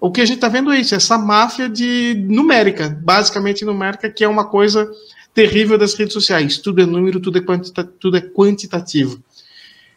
O 0.00 0.10
que 0.10 0.20
a 0.20 0.24
gente 0.24 0.36
está 0.36 0.48
vendo 0.48 0.72
é 0.72 0.80
isso, 0.80 0.94
essa 0.94 1.16
máfia 1.16 1.68
de 1.68 2.14
numérica, 2.28 2.88
basicamente 3.02 3.64
numérica, 3.64 4.10
que 4.10 4.24
é 4.24 4.28
uma 4.28 4.44
coisa 4.44 4.90
terrível 5.32 5.78
das 5.78 5.94
redes 5.94 6.12
sociais. 6.12 6.58
Tudo 6.58 6.82
é 6.82 6.86
número, 6.86 7.20
tudo 7.20 7.38
é, 7.38 7.40
quantita 7.40 7.84
tudo 7.84 8.16
é 8.16 8.20
quantitativo. 8.20 9.22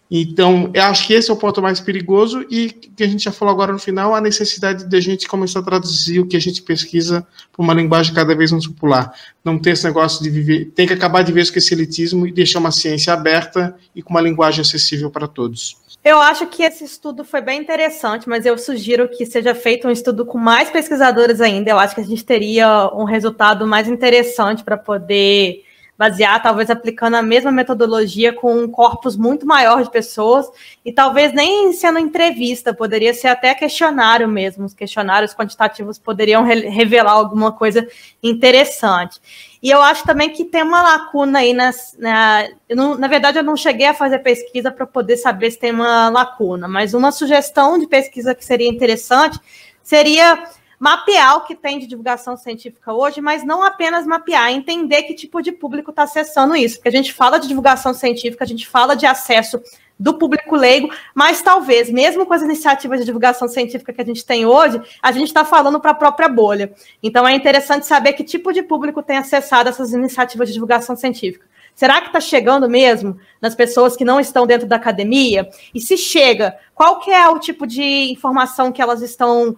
Então, 0.10 0.72
eu 0.74 0.84
acho 0.84 1.06
que 1.06 1.14
esse 1.14 1.30
é 1.30 1.34
o 1.34 1.38
ponto 1.38 1.62
mais 1.62 1.80
perigoso 1.80 2.46
e 2.50 2.70
que 2.70 3.04
a 3.04 3.08
gente 3.08 3.26
já 3.26 3.32
falou 3.32 3.54
agora 3.54 3.74
no 3.74 3.80
final, 3.80 4.16
a 4.16 4.22
necessidade 4.22 4.86
de 4.86 4.96
a 4.98 5.02
gente 5.02 5.28
começar 5.28 5.60
a 5.60 5.64
traduzir 5.64 6.20
o 6.20 6.26
que 6.26 6.38
a 6.38 6.40
gente 6.40 6.62
pesquisa 6.62 7.28
para 7.52 7.64
uma 7.64 7.74
linguagem 7.74 8.14
cada 8.14 8.34
vez 8.36 8.52
mais 8.52 8.66
popular. 8.66 9.14
Não 9.44 9.60
ter 9.60 9.72
esse 9.72 9.84
negócio 9.86 10.24
de 10.24 10.30
viver, 10.30 10.72
tem 10.74 10.88
que 10.88 10.94
acabar 10.94 11.24
de 11.24 11.34
vez 11.34 11.52
com 11.52 11.60
esse 11.60 11.74
elitismo 11.74 12.26
e 12.26 12.32
deixar 12.32 12.60
uma 12.60 12.72
ciência 12.72 13.12
aberta 13.12 13.76
e 13.94 14.02
com 14.02 14.12
uma 14.12 14.22
linguagem 14.22 14.62
acessível 14.62 15.12
para 15.12 15.28
todos. 15.28 15.76
Eu 16.04 16.22
acho 16.22 16.48
que 16.48 16.64
esse 16.64 16.86
estudo 16.86 17.26
foi 17.26 17.42
bem 17.42 17.60
interessante, 17.60 18.30
mas 18.30 18.46
eu 18.46 18.58
sugiro 18.58 19.10
que 19.10 19.26
seja 19.26 19.54
feito 19.54 19.90
um 19.90 19.92
estudo 19.92 20.26
com 20.26 20.38
mais 20.38 20.70
pesquisadores 20.70 21.42
ainda. 21.42 21.70
Eu 21.70 21.78
acho 21.78 21.96
que 21.96 22.00
a 22.00 22.06
gente 22.06 22.24
teria 22.24 22.90
um 22.94 23.04
resultado 23.04 23.68
mais 23.68 23.90
interessante 23.90 24.64
para 24.64 24.78
poder 24.78 25.66
basear, 25.98 26.42
talvez 26.42 26.70
aplicando 26.70 27.16
a 27.16 27.22
mesma 27.22 27.52
metodologia 27.52 28.32
com 28.32 28.54
um 28.54 28.68
corpus 28.68 29.18
muito 29.18 29.48
maior 29.48 29.84
de 29.84 29.90
pessoas, 29.90 30.48
e 30.86 30.92
talvez 30.92 31.34
nem 31.34 31.74
sendo 31.74 31.98
entrevista, 31.98 32.74
poderia 32.74 33.14
ser 33.14 33.30
até 33.30 33.54
questionário 33.56 34.28
mesmo. 34.28 34.66
Os 34.66 34.74
questionários 34.74 35.34
quantitativos 35.34 35.98
poderiam 35.98 36.44
re 36.44 36.70
revelar 36.70 37.14
alguma 37.14 37.52
coisa 37.52 37.88
interessante. 38.22 39.20
E 39.62 39.72
eu 39.72 39.82
acho 39.82 40.04
também 40.04 40.30
que 40.30 40.46
tem 40.46 40.62
uma 40.62 40.84
lacuna 40.84 41.40
aí 41.40 41.54
nas. 41.54 41.96
Na, 41.98 42.48
não, 42.70 42.96
na 42.96 43.08
verdade, 43.08 43.40
eu 43.40 43.44
não 43.44 43.58
cheguei 43.58 43.88
a 43.88 43.94
fazer 43.94 44.20
pesquisa 44.20 44.72
para 44.72 44.86
poder 44.86 45.18
saber 45.18 45.50
se 45.50 45.58
tem 45.58 45.72
uma 45.72 46.10
lacuna, 46.10 46.68
mas 46.68 46.94
uma 46.94 47.12
sugestão 47.12 47.80
de 47.80 47.88
pesquisa 47.88 48.36
que 48.36 48.46
seria 48.46 48.70
interessante 48.70 49.40
seria 49.82 50.44
mapear 50.80 51.38
o 51.38 51.42
que 51.42 51.56
tem 51.56 51.80
de 51.80 51.88
divulgação 51.88 52.38
científica 52.38 52.94
hoje, 52.94 53.20
mas 53.22 53.44
não 53.44 53.64
apenas 53.64 54.06
mapear, 54.06 54.52
entender 54.52 55.04
que 55.04 55.14
tipo 55.14 55.42
de 55.42 55.52
público 55.52 55.90
está 55.90 56.04
acessando 56.04 56.56
isso. 56.56 56.76
Porque 56.76 56.90
a 56.90 56.92
gente 56.92 57.14
fala 57.14 57.40
de 57.40 57.48
divulgação 57.48 57.94
científica, 57.94 58.44
a 58.44 58.48
gente 58.48 58.68
fala 58.68 58.96
de 58.96 59.06
acesso 59.06 59.60
do 60.00 60.14
público 60.14 60.56
leigo, 60.56 60.90
mas 61.14 61.42
talvez, 61.42 61.90
mesmo 61.90 62.26
com 62.26 62.34
as 62.34 62.44
iniciativas 62.44 63.00
de 63.00 63.06
divulgação 63.06 63.48
científica 63.48 63.92
que 63.92 64.02
a 64.02 64.06
gente 64.06 64.24
tem 64.24 64.46
hoje, 64.46 64.80
a 65.02 65.12
gente 65.12 65.28
está 65.28 65.44
falando 65.44 65.80
para 65.80 65.92
a 65.92 65.96
própria 65.96 66.30
bolha. 66.30 66.72
Então 67.02 67.28
é 67.28 67.34
interessante 67.34 67.86
saber 67.86 68.14
que 68.14 68.24
tipo 68.24 68.54
de 68.54 68.62
público 68.62 69.02
tem 69.02 69.18
acessado 69.18 69.70
essas 69.70 69.94
iniciativas 69.94 70.48
de 70.48 70.54
divulgação 70.54 70.96
científica. 70.96 71.48
Será 71.74 72.02
que 72.02 72.08
está 72.08 72.20
chegando 72.20 72.68
mesmo 72.68 73.20
nas 73.40 73.54
pessoas 73.54 73.96
que 73.96 74.04
não 74.04 74.20
estão 74.20 74.48
dentro 74.48 74.68
da 74.68 74.78
academia? 74.78 75.48
E 75.74 75.80
se 75.80 75.96
chega, 75.96 76.58
qual 76.74 77.00
que 77.00 77.12
é 77.12 77.28
o 77.28 77.38
tipo 77.38 77.68
de 77.68 78.12
informação 78.12 78.72
que 78.72 78.82
elas 78.82 79.04
estão 79.04 79.56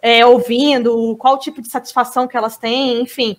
é, 0.00 0.24
ouvindo, 0.24 1.16
qual 1.16 1.38
tipo 1.38 1.60
de 1.60 1.68
satisfação 1.68 2.26
que 2.28 2.36
elas 2.36 2.56
têm, 2.56 3.00
enfim. 3.00 3.36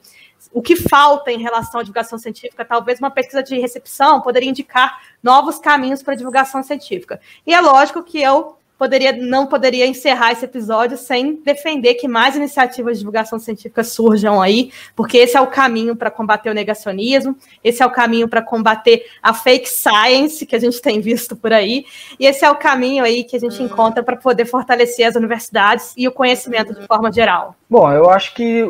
O 0.52 0.62
que 0.62 0.76
falta 0.76 1.32
em 1.32 1.40
relação 1.40 1.80
à 1.80 1.84
divulgação 1.84 2.18
científica, 2.20 2.64
talvez 2.66 3.00
uma 3.00 3.10
pesquisa 3.10 3.42
de 3.42 3.60
recepção 3.60 4.22
poderia 4.22 4.50
indicar 4.50 5.02
novos 5.22 5.58
caminhos 5.58 6.04
para 6.04 6.14
a 6.14 6.18
divulgação 6.18 6.62
científica. 6.62 7.20
E 7.48 7.54
é 7.54 7.60
lógico 7.60 8.04
que 8.04 8.22
eu 8.22 8.58
poderia, 8.84 9.14
não 9.14 9.48
poderia 9.48 9.88
encerrar 9.88 10.34
esse 10.34 10.44
episódio 10.44 10.98
sem 10.98 11.36
defender 11.38 11.94
que 11.94 12.06
mais 12.06 12.36
iniciativas 12.36 12.98
de 12.98 13.00
divulgação 13.00 13.40
científica 13.40 13.82
surjam 13.82 14.42
aí, 14.42 14.74
porque 14.94 15.20
esse 15.20 15.38
é 15.38 15.42
o 15.42 15.48
caminho 15.48 15.96
para 15.96 16.12
combater 16.12 16.50
o 16.50 16.54
negacionismo, 16.54 17.34
esse 17.64 17.82
é 17.82 17.86
o 17.86 17.90
caminho 17.90 18.28
para 18.28 18.42
combater 18.42 19.06
a 19.22 19.34
fake 19.34 19.70
science 19.70 20.46
que 20.46 20.54
a 20.54 20.60
gente 20.60 20.82
tem 20.82 21.00
visto 21.00 21.34
por 21.34 21.54
aí, 21.54 21.86
e 22.20 22.26
esse 22.26 22.44
é 22.44 22.52
o 22.52 22.58
caminho 22.58 23.06
aí 23.06 23.24
que 23.24 23.38
a 23.38 23.40
gente 23.40 23.64
encontra 23.64 24.04
para 24.04 24.18
poder 24.18 24.44
fortalecer 24.44 25.08
as 25.08 25.16
universidades 25.16 25.94
e 25.96 26.06
o 26.06 26.12
conhecimento 26.12 26.74
de 26.74 26.86
forma 26.86 27.10
geral. 27.10 27.56
Bom, 27.70 27.90
eu 27.90 28.10
acho 28.10 28.34
que 28.34 28.70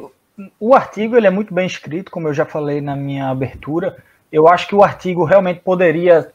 o 0.59 0.75
artigo 0.75 1.17
ele 1.17 1.25
é 1.25 1.31
muito 1.31 1.51
bem 1.51 1.65
escrito, 1.65 2.11
como 2.11 2.27
eu 2.27 2.35
já 2.35 2.45
falei 2.45 2.81
na 2.81 2.95
minha 2.95 3.29
abertura. 3.29 3.97
Eu 4.31 4.47
acho 4.47 4.67
que 4.67 4.75
o 4.75 4.83
artigo 4.83 5.23
realmente 5.23 5.61
poderia 5.61 6.31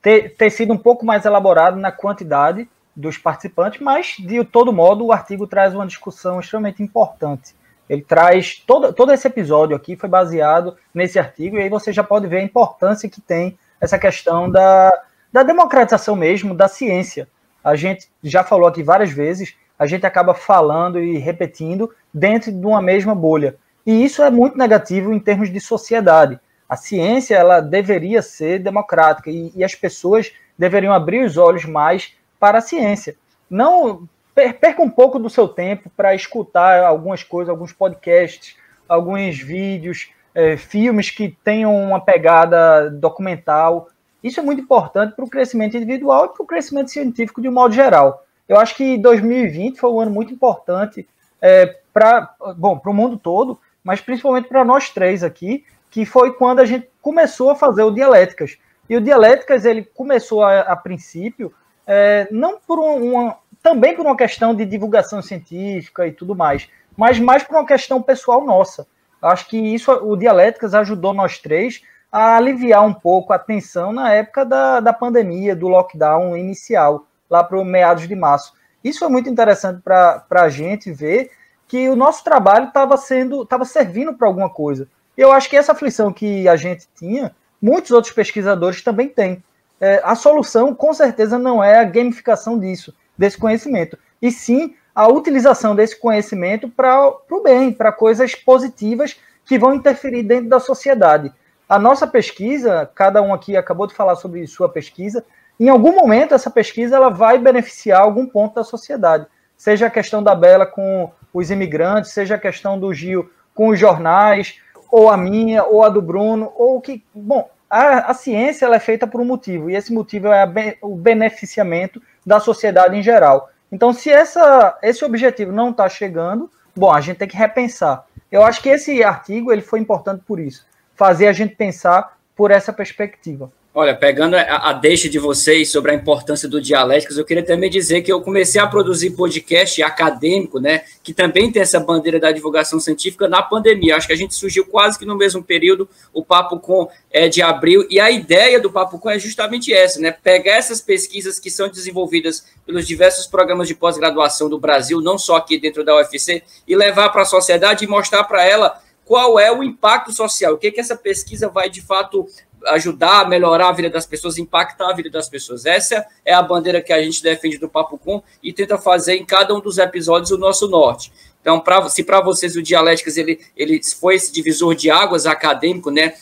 ter, 0.00 0.36
ter 0.36 0.50
sido 0.50 0.72
um 0.72 0.78
pouco 0.78 1.04
mais 1.04 1.24
elaborado 1.24 1.76
na 1.76 1.90
quantidade 1.90 2.68
dos 2.96 3.18
participantes, 3.18 3.80
mas 3.80 4.16
de 4.18 4.42
todo 4.42 4.72
modo 4.72 5.04
o 5.04 5.12
artigo 5.12 5.46
traz 5.46 5.74
uma 5.74 5.86
discussão 5.86 6.40
extremamente 6.40 6.82
importante. 6.82 7.54
Ele 7.88 8.02
traz 8.02 8.62
todo, 8.66 8.92
todo 8.92 9.12
esse 9.12 9.26
episódio 9.26 9.76
aqui 9.76 9.96
foi 9.96 10.08
baseado 10.08 10.76
nesse 10.94 11.18
artigo 11.18 11.56
e 11.56 11.62
aí 11.62 11.68
você 11.68 11.92
já 11.92 12.02
pode 12.02 12.26
ver 12.26 12.38
a 12.38 12.42
importância 12.42 13.08
que 13.08 13.20
tem 13.20 13.56
essa 13.80 13.98
questão 13.98 14.50
da, 14.50 14.90
da 15.32 15.42
democratização 15.42 16.16
mesmo 16.16 16.54
da 16.54 16.66
ciência. 16.66 17.28
A 17.62 17.76
gente 17.76 18.08
já 18.22 18.42
falou 18.42 18.66
aqui 18.66 18.82
várias 18.82 19.10
vezes, 19.10 19.54
a 19.78 19.86
gente 19.86 20.06
acaba 20.06 20.34
falando 20.34 20.98
e 20.98 21.18
repetindo 21.18 21.94
dentro 22.12 22.50
de 22.50 22.66
uma 22.66 22.80
mesma 22.80 23.14
bolha. 23.14 23.56
E 23.84 24.04
isso 24.04 24.22
é 24.22 24.30
muito 24.30 24.56
negativo 24.56 25.12
em 25.12 25.20
termos 25.20 25.52
de 25.52 25.60
sociedade. 25.60 26.40
A 26.68 26.74
ciência 26.74 27.36
ela 27.36 27.60
deveria 27.60 28.22
ser 28.22 28.58
democrática 28.58 29.30
e, 29.30 29.52
e 29.54 29.62
as 29.62 29.74
pessoas 29.74 30.32
deveriam 30.58 30.92
abrir 30.92 31.24
os 31.24 31.36
olhos 31.36 31.64
mais 31.64 32.16
para 32.38 32.58
a 32.58 32.62
ciência. 32.62 33.16
Não 33.48 34.08
perca 34.34 34.82
um 34.82 34.90
pouco 34.90 35.18
do 35.18 35.30
seu 35.30 35.48
tempo 35.48 35.90
para 35.96 36.14
escutar 36.14 36.84
algumas 36.84 37.22
coisas, 37.22 37.48
alguns 37.48 37.72
podcasts, 37.72 38.56
alguns 38.86 39.38
vídeos, 39.38 40.10
é, 40.34 40.56
filmes 40.56 41.10
que 41.10 41.36
tenham 41.42 41.74
uma 41.74 42.00
pegada 42.00 42.90
documental. 42.90 43.88
Isso 44.22 44.38
é 44.38 44.42
muito 44.42 44.60
importante 44.60 45.14
para 45.14 45.24
o 45.24 45.30
crescimento 45.30 45.76
individual 45.76 46.26
e 46.26 46.28
para 46.34 46.42
o 46.42 46.46
crescimento 46.46 46.90
científico 46.90 47.40
de 47.40 47.48
um 47.48 47.52
modo 47.52 47.74
geral. 47.74 48.24
Eu 48.46 48.58
acho 48.58 48.76
que 48.76 48.98
2020 48.98 49.78
foi 49.78 49.90
um 49.90 50.00
ano 50.00 50.10
muito 50.10 50.32
importante 50.32 51.08
é, 51.40 51.78
para 51.92 52.34
bom 52.56 52.78
para 52.78 52.90
o 52.90 52.94
mundo 52.94 53.16
todo, 53.16 53.58
mas 53.82 54.00
principalmente 54.00 54.48
para 54.48 54.64
nós 54.64 54.90
três 54.90 55.24
aqui, 55.24 55.64
que 55.90 56.04
foi 56.04 56.34
quando 56.34 56.60
a 56.60 56.64
gente 56.66 56.88
começou 57.00 57.50
a 57.50 57.56
fazer 57.56 57.82
o 57.82 57.90
Dialéticas. 57.90 58.58
E 58.88 58.96
o 58.96 59.00
Dialéticas 59.00 59.64
ele 59.64 59.82
começou 59.82 60.42
a, 60.42 60.60
a 60.60 60.76
princípio 60.76 61.52
é, 61.86 62.26
não 62.30 62.58
por 62.58 62.78
uma, 62.78 63.36
também 63.62 63.94
por 63.94 64.04
uma 64.04 64.16
questão 64.16 64.54
de 64.54 64.64
divulgação 64.64 65.22
científica 65.22 66.06
e 66.06 66.12
tudo 66.12 66.34
mais, 66.34 66.68
mas 66.96 67.18
mais 67.18 67.42
por 67.42 67.56
uma 67.56 67.66
questão 67.66 68.02
pessoal 68.02 68.44
nossa. 68.44 68.86
Acho 69.22 69.48
que 69.48 69.56
isso, 69.56 69.92
o 69.92 70.16
Dialéticas 70.16 70.74
ajudou 70.74 71.14
nós 71.14 71.38
três 71.38 71.82
a 72.10 72.36
aliviar 72.36 72.84
um 72.84 72.94
pouco 72.94 73.32
a 73.32 73.38
tensão 73.38 73.92
na 73.92 74.12
época 74.12 74.44
da, 74.44 74.80
da 74.80 74.92
pandemia, 74.92 75.54
do 75.54 75.68
lockdown 75.68 76.36
inicial, 76.36 77.06
lá 77.28 77.42
para 77.42 77.62
meados 77.64 78.06
de 78.06 78.14
março. 78.14 78.54
Isso 78.82 79.00
foi 79.00 79.08
muito 79.08 79.28
interessante 79.28 79.82
para 79.82 80.24
a 80.30 80.48
gente 80.48 80.92
ver 80.92 81.30
que 81.66 81.88
o 81.88 81.96
nosso 81.96 82.22
trabalho 82.22 82.68
estava 82.68 82.96
sendo, 82.96 83.42
estava 83.42 83.64
servindo 83.64 84.14
para 84.14 84.28
alguma 84.28 84.48
coisa. 84.48 84.88
Eu 85.16 85.32
acho 85.32 85.50
que 85.50 85.56
essa 85.56 85.72
aflição 85.72 86.12
que 86.12 86.46
a 86.46 86.56
gente 86.56 86.86
tinha, 86.94 87.34
muitos 87.60 87.90
outros 87.90 88.12
pesquisadores 88.12 88.82
também 88.82 89.08
têm 89.08 89.42
é, 89.80 90.00
a 90.04 90.14
solução 90.14 90.74
com 90.74 90.92
certeza 90.92 91.38
não 91.38 91.62
é 91.62 91.78
a 91.78 91.84
gamificação 91.84 92.58
disso, 92.58 92.94
desse 93.16 93.38
conhecimento, 93.38 93.98
e 94.20 94.30
sim 94.30 94.74
a 94.94 95.06
utilização 95.08 95.74
desse 95.74 96.00
conhecimento 96.00 96.68
para 96.68 97.08
o 97.08 97.42
bem, 97.42 97.70
para 97.72 97.92
coisas 97.92 98.34
positivas 98.34 99.16
que 99.44 99.58
vão 99.58 99.74
interferir 99.74 100.22
dentro 100.22 100.48
da 100.48 100.58
sociedade. 100.58 101.32
A 101.68 101.78
nossa 101.78 102.06
pesquisa, 102.06 102.90
cada 102.94 103.20
um 103.20 103.34
aqui 103.34 103.56
acabou 103.56 103.86
de 103.86 103.94
falar 103.94 104.16
sobre 104.16 104.46
sua 104.46 104.68
pesquisa, 104.68 105.24
em 105.58 105.68
algum 105.68 105.94
momento 105.94 106.34
essa 106.34 106.50
pesquisa 106.50 106.96
ela 106.96 107.08
vai 107.08 107.38
beneficiar 107.38 108.00
algum 108.00 108.26
ponto 108.26 108.54
da 108.54 108.64
sociedade. 108.64 109.26
Seja 109.56 109.86
a 109.86 109.90
questão 109.90 110.22
da 110.22 110.34
Bela 110.34 110.66
com 110.66 111.10
os 111.32 111.50
imigrantes, 111.50 112.12
seja 112.12 112.34
a 112.34 112.38
questão 112.38 112.78
do 112.78 112.92
Gil 112.92 113.30
com 113.54 113.68
os 113.68 113.78
jornais, 113.78 114.60
ou 114.90 115.10
a 115.10 115.16
minha, 115.16 115.64
ou 115.64 115.82
a 115.82 115.88
do 115.88 116.02
Bruno, 116.02 116.52
ou 116.56 116.80
que. 116.80 117.02
Bom, 117.14 117.48
a, 117.68 118.10
a 118.10 118.14
ciência 118.14 118.66
ela 118.66 118.76
é 118.76 118.80
feita 118.80 119.06
por 119.06 119.20
um 119.20 119.24
motivo, 119.24 119.70
e 119.70 119.76
esse 119.76 119.92
motivo 119.92 120.28
é 120.28 120.46
be, 120.46 120.78
o 120.80 120.94
beneficiamento 120.94 122.00
da 122.24 122.40
sociedade 122.40 122.96
em 122.96 123.02
geral. 123.02 123.50
Então, 123.70 123.92
se 123.92 124.10
essa, 124.10 124.78
esse 124.82 125.04
objetivo 125.04 125.52
não 125.52 125.70
está 125.70 125.88
chegando, 125.88 126.50
bom, 126.74 126.92
a 126.92 127.00
gente 127.00 127.18
tem 127.18 127.28
que 127.28 127.36
repensar. 127.36 128.06
Eu 128.30 128.42
acho 128.42 128.62
que 128.62 128.68
esse 128.68 129.02
artigo 129.02 129.52
ele 129.52 129.62
foi 129.62 129.80
importante 129.80 130.22
por 130.26 130.38
isso, 130.38 130.66
fazer 130.94 131.26
a 131.26 131.32
gente 131.32 131.54
pensar 131.54 132.16
por 132.34 132.50
essa 132.50 132.72
perspectiva. 132.72 133.50
Olha, 133.78 133.94
pegando 133.94 134.36
a, 134.36 134.70
a, 134.70 134.72
deixa 134.72 135.06
de 135.06 135.18
vocês 135.18 135.70
sobre 135.70 135.90
a 135.90 135.94
importância 135.94 136.48
do 136.48 136.62
Dialéticas, 136.62 137.18
eu 137.18 137.26
queria 137.26 137.44
também 137.44 137.68
dizer 137.68 138.00
que 138.00 138.10
eu 138.10 138.22
comecei 138.22 138.58
a 138.58 138.66
produzir 138.66 139.10
podcast 139.10 139.82
acadêmico, 139.82 140.58
né, 140.58 140.84
que 141.02 141.12
também 141.12 141.52
tem 141.52 141.60
essa 141.60 141.78
bandeira 141.78 142.18
da 142.18 142.32
divulgação 142.32 142.80
científica 142.80 143.28
na 143.28 143.42
pandemia. 143.42 143.94
Acho 143.94 144.06
que 144.06 144.14
a 144.14 144.16
gente 144.16 144.34
surgiu 144.34 144.64
quase 144.64 144.98
que 144.98 145.04
no 145.04 145.14
mesmo 145.14 145.44
período, 145.44 145.86
o 146.10 146.24
Papo 146.24 146.58
Com 146.58 146.88
é 147.10 147.28
de 147.28 147.42
abril, 147.42 147.86
e 147.90 148.00
a 148.00 148.10
ideia 148.10 148.58
do 148.58 148.72
Papo 148.72 148.98
Com 148.98 149.10
é 149.10 149.18
justamente 149.18 149.74
essa, 149.74 150.00
né, 150.00 150.10
pegar 150.10 150.52
essas 150.52 150.80
pesquisas 150.80 151.38
que 151.38 151.50
são 151.50 151.68
desenvolvidas 151.68 152.46
pelos 152.64 152.86
diversos 152.86 153.26
programas 153.26 153.68
de 153.68 153.74
pós-graduação 153.74 154.48
do 154.48 154.58
Brasil, 154.58 155.02
não 155.02 155.18
só 155.18 155.36
aqui 155.36 155.58
dentro 155.58 155.84
da 155.84 155.94
UFC, 155.96 156.42
e 156.66 156.74
levar 156.74 157.10
para 157.10 157.20
a 157.20 157.26
sociedade 157.26 157.84
e 157.84 157.86
mostrar 157.86 158.24
para 158.24 158.42
ela 158.42 158.80
qual 159.06 159.38
é 159.38 159.52
o 159.52 159.62
impacto 159.62 160.12
social, 160.12 160.54
o 160.54 160.58
que, 160.58 160.72
que 160.72 160.80
essa 160.80 160.96
pesquisa 160.96 161.48
vai 161.48 161.70
de 161.70 161.80
fato 161.80 162.26
ajudar 162.68 163.20
a 163.20 163.28
melhorar 163.28 163.68
a 163.68 163.72
vida 163.72 163.90
das 163.90 164.06
pessoas, 164.06 164.38
impactar 164.38 164.90
a 164.90 164.94
vida 164.94 165.10
das 165.10 165.28
pessoas. 165.28 165.66
Essa 165.66 166.06
é 166.24 166.32
a 166.32 166.42
bandeira 166.42 166.80
que 166.80 166.92
a 166.92 167.02
gente 167.02 167.22
defende 167.22 167.58
do 167.58 167.68
Papo 167.68 167.98
Com 167.98 168.22
e 168.42 168.52
tenta 168.52 168.78
fazer 168.78 169.16
em 169.16 169.24
cada 169.24 169.54
um 169.54 169.60
dos 169.60 169.78
episódios 169.78 170.30
o 170.30 170.38
nosso 170.38 170.68
norte. 170.68 171.12
Então, 171.40 171.60
pra, 171.60 171.88
se 171.88 172.02
para 172.02 172.20
vocês 172.20 172.56
o 172.56 172.62
Dialéticas 172.62 173.16
ele, 173.16 173.38
ele 173.56 173.80
foi 173.82 174.16
esse 174.16 174.32
divisor 174.32 174.74
de 174.74 174.90
águas 174.90 175.26
acadêmico, 175.26 175.90
né? 175.90 176.14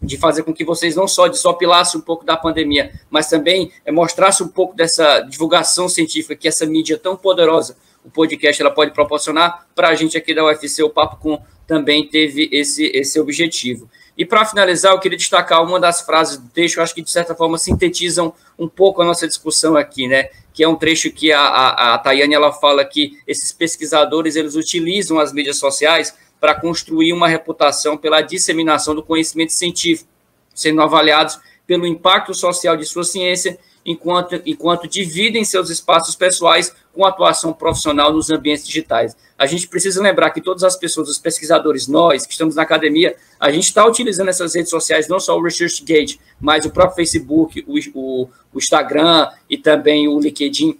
De 0.00 0.16
fazer 0.16 0.42
com 0.42 0.52
que 0.52 0.64
vocês 0.64 0.94
não 0.94 1.08
só 1.08 1.26
desopilassem 1.26 1.98
um 1.98 2.04
pouco 2.04 2.24
da 2.24 2.36
pandemia, 2.36 2.92
mas 3.10 3.28
também 3.28 3.72
é, 3.84 3.90
mostrassem 3.90 4.46
um 4.46 4.48
pouco 4.50 4.76
dessa 4.76 5.20
divulgação 5.20 5.88
científica 5.88 6.36
que 6.36 6.46
essa 6.46 6.66
mídia 6.66 6.98
tão 6.98 7.16
poderosa, 7.16 7.76
o 8.04 8.10
podcast, 8.10 8.60
ela 8.60 8.70
pode 8.70 8.92
proporcionar 8.92 9.66
para 9.74 9.88
a 9.88 9.94
gente 9.94 10.16
aqui 10.16 10.34
da 10.34 10.44
UFC, 10.44 10.82
o 10.82 10.90
Papo 10.90 11.16
Com 11.16 11.42
também 11.66 12.06
teve 12.06 12.48
esse, 12.52 12.86
esse 12.94 13.20
objetivo. 13.20 13.88
E 14.18 14.24
para 14.24 14.44
finalizar, 14.44 14.92
eu 14.92 14.98
queria 14.98 15.16
destacar 15.16 15.62
uma 15.62 15.78
das 15.78 16.00
frases 16.00 16.38
do 16.38 16.48
texto, 16.48 16.78
eu 16.78 16.82
acho 16.82 16.92
que 16.92 17.00
de 17.00 17.08
certa 17.08 17.36
forma 17.36 17.56
sintetizam 17.56 18.34
um 18.58 18.68
pouco 18.68 19.00
a 19.00 19.04
nossa 19.04 19.28
discussão 19.28 19.76
aqui, 19.76 20.08
né? 20.08 20.30
Que 20.52 20.64
é 20.64 20.68
um 20.68 20.74
trecho 20.74 21.12
que 21.12 21.30
a, 21.30 21.40
a, 21.40 21.94
a 21.94 21.98
Tayane 21.98 22.34
ela 22.34 22.52
fala 22.52 22.84
que 22.84 23.16
esses 23.28 23.52
pesquisadores 23.52 24.34
eles 24.34 24.56
utilizam 24.56 25.20
as 25.20 25.32
mídias 25.32 25.58
sociais 25.58 26.16
para 26.40 26.52
construir 26.52 27.12
uma 27.12 27.28
reputação 27.28 27.96
pela 27.96 28.20
disseminação 28.20 28.92
do 28.92 29.04
conhecimento 29.04 29.52
científico, 29.52 30.10
sendo 30.52 30.82
avaliados 30.82 31.38
pelo 31.64 31.86
impacto 31.86 32.34
social 32.34 32.76
de 32.76 32.84
sua 32.84 33.04
ciência 33.04 33.56
enquanto, 33.88 34.40
enquanto 34.44 34.86
dividem 34.86 35.44
seus 35.44 35.70
espaços 35.70 36.14
pessoais 36.14 36.74
com 36.92 37.06
atuação 37.06 37.54
profissional 37.54 38.12
nos 38.12 38.28
ambientes 38.28 38.66
digitais. 38.66 39.16
A 39.38 39.46
gente 39.46 39.66
precisa 39.66 40.02
lembrar 40.02 40.30
que 40.30 40.42
todas 40.42 40.62
as 40.62 40.76
pessoas, 40.76 41.08
os 41.08 41.18
pesquisadores, 41.18 41.88
nós 41.88 42.26
que 42.26 42.32
estamos 42.32 42.54
na 42.54 42.62
academia, 42.62 43.16
a 43.40 43.50
gente 43.50 43.64
está 43.64 43.86
utilizando 43.86 44.28
essas 44.28 44.54
redes 44.54 44.68
sociais, 44.68 45.08
não 45.08 45.18
só 45.18 45.38
o 45.38 45.42
ResearchGate, 45.42 46.20
mas 46.38 46.66
o 46.66 46.70
próprio 46.70 46.96
Facebook, 46.96 47.64
o, 47.66 47.78
o, 47.98 48.28
o 48.52 48.58
Instagram 48.58 49.30
e 49.48 49.56
também 49.56 50.06
o 50.06 50.20
LinkedIn, 50.20 50.78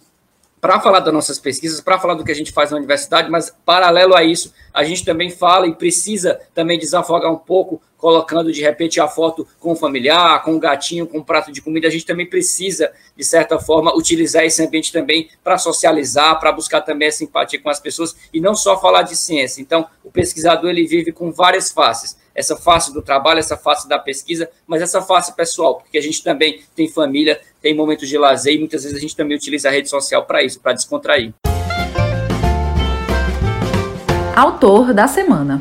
para 0.60 0.80
falar 0.80 1.00
das 1.00 1.14
nossas 1.14 1.38
pesquisas, 1.38 1.80
para 1.80 1.98
falar 1.98 2.14
do 2.14 2.24
que 2.24 2.32
a 2.32 2.34
gente 2.34 2.52
faz 2.52 2.70
na 2.70 2.76
universidade, 2.76 3.30
mas 3.30 3.54
paralelo 3.64 4.14
a 4.14 4.24
isso, 4.24 4.52
a 4.74 4.84
gente 4.84 5.04
também 5.04 5.30
fala 5.30 5.66
e 5.66 5.74
precisa 5.74 6.40
também 6.52 6.78
desafogar 6.78 7.32
um 7.32 7.38
pouco, 7.38 7.80
colocando 7.98 8.50
de 8.50 8.62
repente 8.62 9.00
a 9.00 9.08
foto 9.08 9.46
com 9.58 9.72
o 9.72 9.76
familiar, 9.76 10.42
com 10.42 10.54
o 10.54 10.58
gatinho, 10.58 11.06
com 11.06 11.18
o 11.18 11.24
prato 11.24 11.52
de 11.52 11.60
comida. 11.60 11.88
A 11.88 11.90
gente 11.90 12.06
também 12.06 12.24
precisa, 12.24 12.90
de 13.14 13.24
certa 13.24 13.58
forma, 13.58 13.94
utilizar 13.94 14.44
esse 14.44 14.62
ambiente 14.62 14.92
também 14.92 15.28
para 15.44 15.58
socializar, 15.58 16.38
para 16.38 16.52
buscar 16.52 16.80
também 16.80 17.08
essa 17.08 17.24
empatia 17.24 17.60
com 17.60 17.68
as 17.68 17.80
pessoas 17.80 18.16
e 18.32 18.40
não 18.40 18.54
só 18.54 18.80
falar 18.80 19.02
de 19.02 19.16
ciência. 19.16 19.60
Então, 19.60 19.86
o 20.02 20.10
pesquisador 20.10 20.70
ele 20.70 20.86
vive 20.86 21.12
com 21.12 21.30
várias 21.30 21.70
faces 21.70 22.16
essa 22.38 22.54
face 22.54 22.94
do 22.94 23.02
trabalho, 23.02 23.40
essa 23.40 23.56
face 23.56 23.88
da 23.88 23.98
pesquisa, 23.98 24.48
mas 24.64 24.80
essa 24.80 25.02
face 25.02 25.34
pessoal, 25.34 25.80
porque 25.80 25.98
a 25.98 26.00
gente 26.00 26.22
também 26.22 26.60
tem 26.72 26.88
família, 26.88 27.40
tem 27.60 27.74
momentos 27.74 28.08
de 28.08 28.16
lazer 28.16 28.54
e 28.54 28.58
muitas 28.58 28.84
vezes 28.84 28.96
a 28.96 29.00
gente 29.00 29.16
também 29.16 29.36
utiliza 29.36 29.68
a 29.68 29.72
rede 29.72 29.88
social 29.88 30.24
para 30.24 30.40
isso, 30.44 30.60
para 30.60 30.72
descontrair. 30.72 31.34
Autor 34.36 34.94
da 34.94 35.08
semana. 35.08 35.58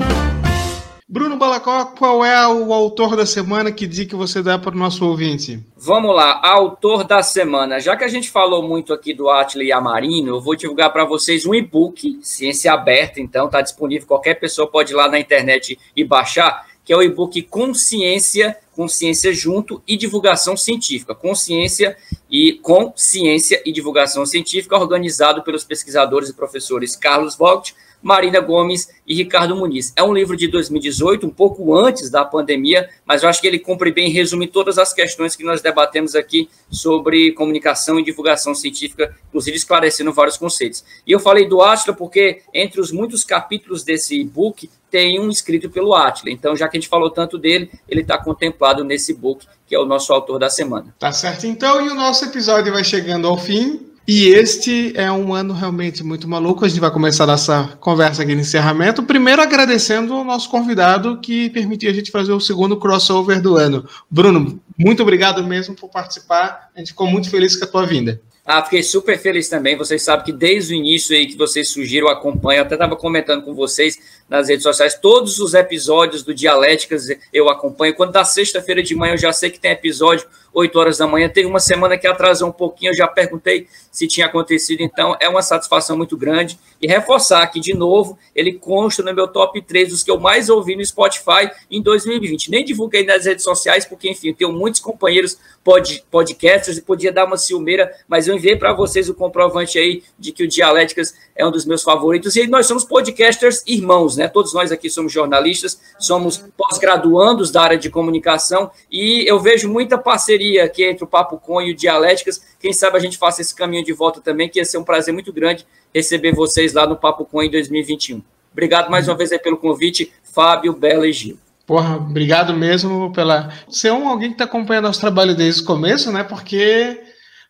Bruno 1.09 1.37
Balacó, 1.37 1.85
qual 1.85 2.25
é 2.25 2.45
o 2.45 2.73
autor 2.73 3.15
da 3.15 3.25
semana? 3.25 3.71
Que 3.71 3.87
dica 3.87 4.17
você 4.17 4.43
dá 4.43 4.59
para 4.59 4.75
o 4.75 4.77
nosso 4.77 5.05
ouvinte? 5.05 5.63
Vamos 5.77 6.13
lá, 6.13 6.41
autor 6.43 7.05
da 7.05 7.23
semana. 7.23 7.79
Já 7.79 7.95
que 7.95 8.03
a 8.03 8.09
gente 8.09 8.29
falou 8.29 8.61
muito 8.61 8.91
aqui 8.91 9.13
do 9.13 9.29
Atli 9.29 9.71
Amarino, 9.71 10.35
eu 10.35 10.41
vou 10.41 10.53
divulgar 10.53 10.91
para 10.91 11.05
vocês 11.05 11.45
um 11.45 11.55
e-book, 11.55 12.19
ciência 12.21 12.73
aberta, 12.73 13.21
então 13.21 13.45
está 13.45 13.61
disponível, 13.61 14.05
qualquer 14.05 14.33
pessoa 14.33 14.69
pode 14.69 14.91
ir 14.91 14.97
lá 14.97 15.07
na 15.07 15.17
internet 15.17 15.79
e 15.95 16.03
baixar, 16.03 16.67
que 16.83 16.91
é 16.91 16.97
o 16.97 17.01
e-book 17.01 17.41
Consciência, 17.43 18.57
Consciência 18.77 19.33
Junto 19.33 19.81
e 19.87 19.97
Divulgação 19.97 20.55
Científica. 20.55 21.15
Consciência 21.15 21.97
e 22.29 22.53
Consciência 22.61 23.59
e 23.65 23.71
Divulgação 23.71 24.23
Científica, 24.23 24.77
organizado 24.77 25.41
pelos 25.41 25.63
pesquisadores 25.63 26.29
e 26.29 26.33
professores 26.33 26.95
Carlos 26.95 27.35
Vogt, 27.35 27.73
Marina 28.01 28.39
Gomes 28.39 28.89
e 29.07 29.15
Ricardo 29.15 29.55
Muniz. 29.55 29.91
É 29.95 30.03
um 30.03 30.13
livro 30.13 30.37
de 30.37 30.47
2018, 30.47 31.25
um 31.25 31.29
pouco 31.31 31.75
antes 31.75 32.09
da 32.11 32.23
pandemia, 32.23 32.87
mas 33.03 33.23
eu 33.23 33.29
acho 33.29 33.41
que 33.41 33.47
ele 33.47 33.57
cumpre 33.57 33.91
bem, 33.91 34.11
resume 34.11 34.47
todas 34.47 34.77
as 34.77 34.93
questões 34.93 35.35
que 35.35 35.43
nós 35.43 35.61
debatemos 35.61 36.13
aqui 36.13 36.47
sobre 36.69 37.31
comunicação 37.31 37.99
e 37.99 38.03
divulgação 38.03 38.53
científica, 38.53 39.15
inclusive 39.27 39.57
esclarecendo 39.57 40.13
vários 40.13 40.37
conceitos. 40.37 40.83
E 41.05 41.11
eu 41.11 41.19
falei 41.19 41.47
do 41.47 41.61
Atila 41.61 41.95
porque, 41.95 42.41
entre 42.53 42.79
os 42.79 42.91
muitos 42.91 43.23
capítulos 43.23 43.83
desse 43.83 44.23
book, 44.23 44.69
tem 44.89 45.19
um 45.19 45.29
escrito 45.29 45.69
pelo 45.69 45.93
Atila. 45.93 46.31
Então, 46.31 46.55
já 46.55 46.67
que 46.67 46.77
a 46.77 46.79
gente 46.79 46.89
falou 46.89 47.09
tanto 47.09 47.37
dele, 47.37 47.69
ele 47.89 48.01
está 48.01 48.17
contemplado 48.17 48.66
nesse 48.83 49.13
book, 49.13 49.45
que 49.65 49.75
é 49.75 49.79
o 49.79 49.85
nosso 49.85 50.13
autor 50.13 50.39
da 50.39 50.49
semana. 50.49 50.93
Tá 50.97 51.11
certo, 51.11 51.45
então, 51.45 51.85
e 51.85 51.89
o 51.89 51.95
nosso 51.95 52.25
episódio 52.25 52.71
vai 52.71 52.83
chegando 52.83 53.27
ao 53.27 53.37
fim. 53.37 53.87
E 54.07 54.27
este 54.27 54.93
é 54.95 55.11
um 55.11 55.33
ano 55.33 55.53
realmente 55.53 56.01
muito 56.01 56.29
maluco. 56.29 56.63
A 56.63 56.69
gente 56.69 56.79
vai 56.79 56.89
começar 56.89 57.25
nossa 57.25 57.75
conversa 57.81 58.23
aqui 58.23 58.33
no 58.33 58.39
encerramento. 58.39 59.03
Primeiro, 59.03 59.41
agradecendo 59.41 60.15
o 60.15 60.23
nosso 60.23 60.49
convidado 60.49 61.19
que 61.19 61.49
permitiu 61.49 61.89
a 61.89 61.93
gente 61.93 62.09
fazer 62.09 62.31
o 62.31 62.39
segundo 62.39 62.77
crossover 62.77 63.41
do 63.41 63.57
ano. 63.57 63.85
Bruno, 64.09 64.61
muito 64.77 65.03
obrigado 65.03 65.43
mesmo 65.43 65.75
por 65.75 65.89
participar. 65.89 66.69
A 66.73 66.79
gente 66.79 66.91
ficou 66.91 67.05
muito 67.05 67.29
feliz 67.29 67.57
com 67.57 67.65
a 67.65 67.67
tua 67.67 67.85
vinda. 67.85 68.21
Ah, 68.45 68.63
fiquei 68.63 68.81
super 68.81 69.19
feliz 69.19 69.49
também. 69.49 69.75
Vocês 69.75 70.01
sabem 70.01 70.23
que 70.23 70.31
desde 70.31 70.73
o 70.73 70.77
início 70.77 71.13
aí 71.13 71.25
que 71.25 71.35
vocês 71.35 71.67
surgiram, 71.67 72.07
acompanho. 72.07 72.59
Eu 72.59 72.63
até 72.63 72.75
estava 72.75 72.95
comentando 72.95 73.43
com 73.43 73.53
vocês 73.53 73.99
nas 74.29 74.49
redes 74.49 74.63
sociais. 74.63 74.95
Todos 74.95 75.39
os 75.39 75.53
episódios 75.53 76.23
do 76.23 76.33
Dialéticas 76.33 77.07
eu 77.31 77.49
acompanho. 77.49 77.95
Quando 77.95 78.11
da 78.11 78.23
sexta-feira 78.23 78.83
de 78.83 78.95
manhã 78.95 79.13
eu 79.13 79.17
já 79.17 79.31
sei 79.31 79.49
que 79.49 79.59
tem 79.59 79.71
episódio 79.71 80.27
8 80.57 80.79
horas 80.79 80.97
da 80.97 81.05
manhã. 81.05 81.29
Teve 81.29 81.47
uma 81.47 81.59
semana 81.59 81.97
que 81.97 82.07
atrasou 82.07 82.49
um 82.49 82.51
pouquinho, 82.51 82.89
eu 82.89 82.95
já 82.95 83.07
perguntei 83.07 83.67
se 83.91 84.07
tinha 84.07 84.25
acontecido, 84.25 84.81
então 84.81 85.15
é 85.19 85.29
uma 85.29 85.43
satisfação 85.43 85.95
muito 85.95 86.17
grande. 86.17 86.57
E 86.81 86.87
reforçar 86.87 87.45
que, 87.47 87.59
de 87.59 87.75
novo, 87.75 88.17
ele 88.35 88.53
consta 88.53 89.03
no 89.03 89.13
meu 89.13 89.27
top 89.27 89.61
3 89.61 89.89
dos 89.89 90.03
que 90.03 90.09
eu 90.09 90.19
mais 90.19 90.49
ouvi 90.49 90.75
no 90.75 90.83
Spotify 90.83 91.49
em 91.69 91.81
2020. 91.81 92.49
Nem 92.49 92.65
divulguei 92.65 93.05
nas 93.05 93.25
redes 93.25 93.43
sociais, 93.43 93.85
porque, 93.85 94.09
enfim, 94.09 94.33
tenho 94.33 94.51
muitos 94.51 94.79
companheiros 94.79 95.37
pod, 95.63 96.03
podcasters 96.09 96.77
e 96.77 96.81
podia 96.81 97.11
dar 97.11 97.25
uma 97.25 97.37
ciumeira, 97.37 97.91
mas 98.07 98.27
eu 98.27 98.35
enviei 98.35 98.55
para 98.55 98.73
vocês 98.73 99.09
o 99.09 99.13
comprovante 99.13 99.77
aí 99.77 100.03
de 100.17 100.31
que 100.31 100.43
o 100.43 100.47
Dialéticas 100.47 101.15
é 101.37 101.45
um 101.45 101.51
dos 101.51 101.65
meus 101.65 101.83
favoritos. 101.83 102.35
E 102.35 102.47
nós 102.47 102.65
somos 102.65 102.83
podcasters 102.83 103.63
irmãos, 103.67 104.17
né? 104.17 104.27
Todos 104.27 104.53
nós 104.53 104.71
aqui 104.71 104.89
somos 104.89 105.13
jornalistas, 105.13 105.79
somos 105.99 106.43
pós-graduandos 106.57 107.51
da 107.51 107.61
área 107.61 107.77
de 107.77 107.89
comunicação 107.89 108.71
e 108.91 109.23
eu 109.29 109.39
vejo 109.39 109.69
muita 109.69 109.97
parceria 109.97 110.65
aqui 110.65 110.83
entre 110.83 111.03
o 111.03 111.07
Papo 111.07 111.37
Com 111.37 111.61
e 111.61 111.71
o 111.71 111.75
Dialéticas. 111.75 112.41
Quem 112.59 112.73
sabe 112.73 112.97
a 112.97 112.99
gente 112.99 113.17
faça 113.17 113.41
esse 113.41 113.55
caminho 113.55 113.85
de 113.85 113.93
volta 113.93 114.19
também, 114.19 114.49
que 114.49 114.59
ia 114.59 114.65
ser 114.65 114.79
um 114.79 114.83
prazer 114.83 115.13
muito 115.13 115.31
grande 115.31 115.65
receber 115.93 116.33
vocês 116.33 116.73
lá 116.73 116.85
no 116.87 116.95
Papo 116.95 117.23
Com 117.23 117.41
em 117.41 117.49
2021. 117.49 118.21
Obrigado 118.51 118.89
mais 118.89 119.07
uma 119.07 119.15
vez 119.15 119.29
pelo 119.41 119.57
convite, 119.57 120.11
Fábio, 120.23 120.73
Bela 120.73 121.07
e 121.07 121.13
Gil. 121.13 121.37
Porra, 121.65 121.97
obrigado 121.97 122.53
mesmo 122.53 123.11
pela. 123.11 123.53
É 123.83 123.93
um 123.93 124.07
alguém 124.07 124.29
que 124.29 124.35
está 124.35 124.45
acompanhando 124.45 124.85
nosso 124.85 125.01
trabalho 125.01 125.35
desde 125.35 125.61
o 125.61 125.65
começo, 125.65 126.11
né? 126.11 126.23
Porque 126.23 126.99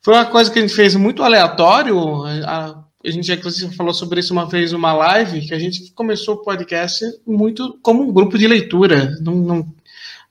foi 0.04 0.16
uma 0.16 0.26
coisa 0.26 0.50
que 0.52 0.58
a 0.58 0.62
gente 0.62 0.74
fez 0.74 0.96
muito 0.96 1.24
aleatório. 1.24 2.26
A, 2.46 2.84
a 3.06 3.12
gente 3.12 3.28
já 3.28 3.38
falou 3.72 3.93
sobre 3.93 4.20
isso 4.20 4.34
uma 4.34 4.48
vez 4.48 4.72
numa 4.72 4.93
live, 4.93 5.48
que 5.48 5.54
a 5.54 5.60
gente 5.60 5.91
começou 5.91 6.36
o 6.36 6.43
podcast 6.43 7.06
muito 7.26 7.78
como 7.82 8.04
um 8.04 8.12
grupo 8.12 8.38
de 8.38 8.48
leitura. 8.48 9.18
Não, 9.22 9.36
não 9.36 9.78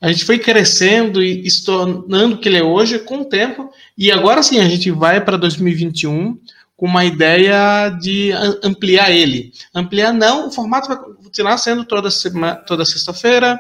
a 0.01 0.09
gente 0.13 0.25
foi 0.25 0.39
crescendo 0.39 1.23
e 1.23 1.51
se 1.51 1.65
tornando 1.65 2.35
o 2.35 2.39
que 2.39 2.49
ele 2.49 2.59
é 2.59 2.63
hoje 2.63 2.99
com 2.99 3.21
o 3.21 3.25
tempo. 3.25 3.71
E 3.97 4.13
agora 4.13 4.43
sim, 4.43 4.59
a 4.59 4.69
gente 4.69 4.91
vai 4.91 5.25
para 5.25 5.39
2021 5.39 6.39
com 6.77 6.87
uma 6.87 7.05
ideia 7.05 7.89
de 7.89 8.31
ampliar 8.63 9.11
ele. 9.11 9.53
Ampliar 9.75 10.13
não, 10.13 10.49
o 10.49 10.53
formato 10.53 10.89
vai 10.89 10.99
continuar 10.99 11.57
sendo 11.57 11.85
toda, 11.85 12.11
toda 12.67 12.85
sexta-feira, 12.85 13.59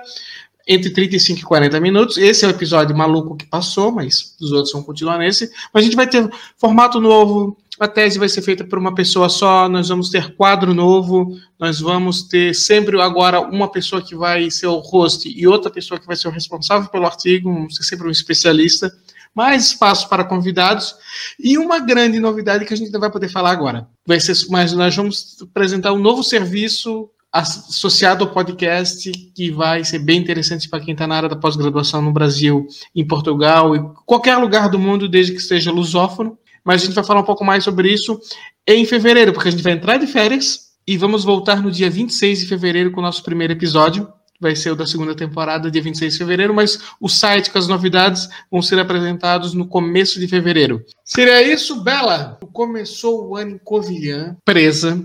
entre 0.68 0.90
35 0.90 1.40
e 1.40 1.42
40 1.42 1.80
minutos. 1.80 2.18
Esse 2.18 2.44
é 2.44 2.48
o 2.48 2.50
episódio 2.50 2.94
maluco 2.94 3.36
que 3.36 3.46
passou, 3.46 3.90
mas 3.90 4.36
os 4.38 4.52
outros 4.52 4.72
vão 4.72 4.82
continuar 4.82 5.16
nesse. 5.16 5.50
Mas 5.72 5.82
a 5.82 5.84
gente 5.84 5.96
vai 5.96 6.07
ter 6.07 6.28
formato 6.59 7.00
novo, 7.00 7.57
a 7.78 7.86
tese 7.86 8.18
vai 8.18 8.28
ser 8.28 8.42
feita 8.42 8.64
por 8.64 8.78
uma 8.78 8.94
pessoa 8.94 9.28
só, 9.28 9.68
nós 9.68 9.88
vamos 9.88 10.08
ter 10.08 10.34
quadro 10.34 10.72
novo, 10.72 11.36
nós 11.58 11.80
vamos 11.80 12.22
ter 12.22 12.54
sempre 12.54 13.00
agora 13.00 13.40
uma 13.40 13.70
pessoa 13.70 14.00
que 14.00 14.14
vai 14.14 14.50
ser 14.50 14.66
o 14.66 14.78
host 14.78 15.28
e 15.28 15.46
outra 15.46 15.70
pessoa 15.70 16.00
que 16.00 16.06
vai 16.06 16.16
ser 16.16 16.28
o 16.28 16.30
responsável 16.30 16.88
pelo 16.88 17.06
artigo, 17.06 17.52
vamos 17.52 17.76
ser 17.76 17.82
sempre 17.82 18.08
um 18.08 18.10
especialista, 18.10 18.90
mais 19.34 19.66
espaço 19.66 20.08
para 20.08 20.24
convidados 20.24 20.94
e 21.38 21.58
uma 21.58 21.78
grande 21.78 22.18
novidade 22.18 22.64
que 22.64 22.72
a 22.72 22.76
gente 22.76 22.90
não 22.90 23.00
vai 23.00 23.10
poder 23.10 23.28
falar 23.28 23.50
agora. 23.50 23.86
Vai 24.06 24.18
ser, 24.18 24.34
mas 24.48 24.72
nós 24.72 24.96
vamos 24.96 25.36
apresentar 25.42 25.92
um 25.92 25.98
novo 25.98 26.22
serviço 26.22 27.10
associado 27.30 28.24
ao 28.24 28.30
podcast 28.30 29.12
que 29.34 29.50
vai 29.50 29.84
ser 29.84 29.98
bem 29.98 30.18
interessante 30.18 30.66
para 30.70 30.80
quem 30.80 30.92
está 30.92 31.06
na 31.06 31.16
área 31.16 31.28
da 31.28 31.36
pós-graduação 31.36 32.00
no 32.00 32.12
Brasil, 32.12 32.66
em 32.94 33.06
Portugal 33.06 33.76
e 33.76 33.80
qualquer 34.06 34.38
lugar 34.38 34.70
do 34.70 34.78
mundo, 34.78 35.06
desde 35.06 35.32
que 35.32 35.40
esteja 35.40 35.70
lusófono 35.70 36.38
mas 36.66 36.82
a 36.82 36.84
gente 36.84 36.94
vai 36.94 37.04
falar 37.04 37.20
um 37.20 37.24
pouco 37.24 37.44
mais 37.44 37.62
sobre 37.62 37.92
isso 37.92 38.20
em 38.66 38.84
fevereiro, 38.84 39.32
porque 39.32 39.48
a 39.48 39.52
gente 39.52 39.62
vai 39.62 39.72
entrar 39.72 39.96
de 39.98 40.06
férias 40.06 40.72
e 40.84 40.96
vamos 40.96 41.24
voltar 41.24 41.62
no 41.62 41.70
dia 41.70 41.88
26 41.88 42.40
de 42.40 42.46
fevereiro 42.46 42.90
com 42.90 43.00
o 43.00 43.02
nosso 43.02 43.22
primeiro 43.22 43.52
episódio. 43.52 44.08
Vai 44.38 44.54
ser 44.54 44.70
o 44.70 44.76
da 44.76 44.84
segunda 44.84 45.14
temporada, 45.14 45.70
dia 45.70 45.80
26 45.80 46.12
de 46.12 46.18
fevereiro, 46.18 46.52
mas 46.52 46.78
o 47.00 47.08
site 47.08 47.50
com 47.50 47.58
as 47.58 47.68
novidades 47.68 48.28
vão 48.50 48.60
ser 48.60 48.78
apresentados 48.78 49.54
no 49.54 49.66
começo 49.66 50.20
de 50.20 50.28
fevereiro. 50.28 50.84
Seria 51.04 51.40
isso, 51.40 51.82
Bela? 51.82 52.38
Começou 52.52 53.28
o 53.28 53.36
ano 53.36 53.52
em 53.52 53.58
Covilhã, 53.58 54.36
presa. 54.44 55.02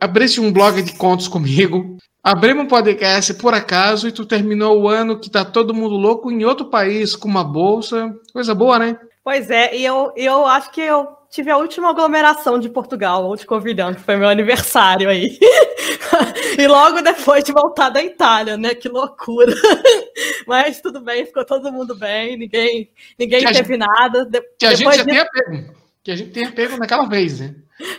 Abriste 0.00 0.40
um 0.40 0.52
blog 0.52 0.82
de 0.82 0.92
contos 0.94 1.28
comigo. 1.28 1.96
Abrimos 2.22 2.64
um 2.64 2.68
podcast 2.68 3.32
por 3.34 3.54
acaso 3.54 4.08
e 4.08 4.12
tu 4.12 4.26
terminou 4.26 4.82
o 4.82 4.88
ano 4.88 5.18
que 5.18 5.30
tá 5.30 5.44
todo 5.44 5.72
mundo 5.72 5.94
louco 5.94 6.30
em 6.30 6.44
outro 6.44 6.66
país 6.66 7.14
com 7.14 7.28
uma 7.28 7.44
bolsa. 7.44 8.12
Coisa 8.32 8.54
boa, 8.54 8.80
né? 8.80 8.98
Pois 9.26 9.50
é, 9.50 9.74
e 9.74 9.84
eu, 9.84 10.12
eu 10.14 10.46
acho 10.46 10.70
que 10.70 10.80
eu 10.80 11.08
tive 11.28 11.50
a 11.50 11.56
última 11.56 11.90
aglomeração 11.90 12.60
de 12.60 12.68
Portugal, 12.68 13.28
onde 13.28 13.44
convidando, 13.44 13.96
que 13.96 14.04
foi 14.04 14.14
meu 14.14 14.28
aniversário 14.28 15.10
aí. 15.10 15.36
e 16.56 16.64
logo 16.68 17.02
depois 17.02 17.42
de 17.42 17.50
voltar 17.50 17.88
da 17.88 18.00
Itália, 18.00 18.56
né? 18.56 18.72
Que 18.72 18.88
loucura. 18.88 19.52
Mas 20.46 20.80
tudo 20.80 21.00
bem, 21.00 21.26
ficou 21.26 21.44
todo 21.44 21.72
mundo 21.72 21.96
bem, 21.96 22.36
ninguém, 22.36 22.88
ninguém 23.18 23.44
teve 23.44 23.56
gente, 23.56 23.76
nada. 23.76 24.24
De, 24.26 24.40
que 24.56 24.64
a 24.64 24.76
gente 24.76 24.94
já 24.94 25.02
de... 25.02 25.10
tenha 25.10 25.26
pego. 25.28 25.74
Que 26.04 26.10
a 26.12 26.16
gente 26.16 26.30
tenha 26.30 26.52
pego 26.52 26.76
naquela 26.76 27.08
vez, 27.08 27.40
né? 27.40 27.52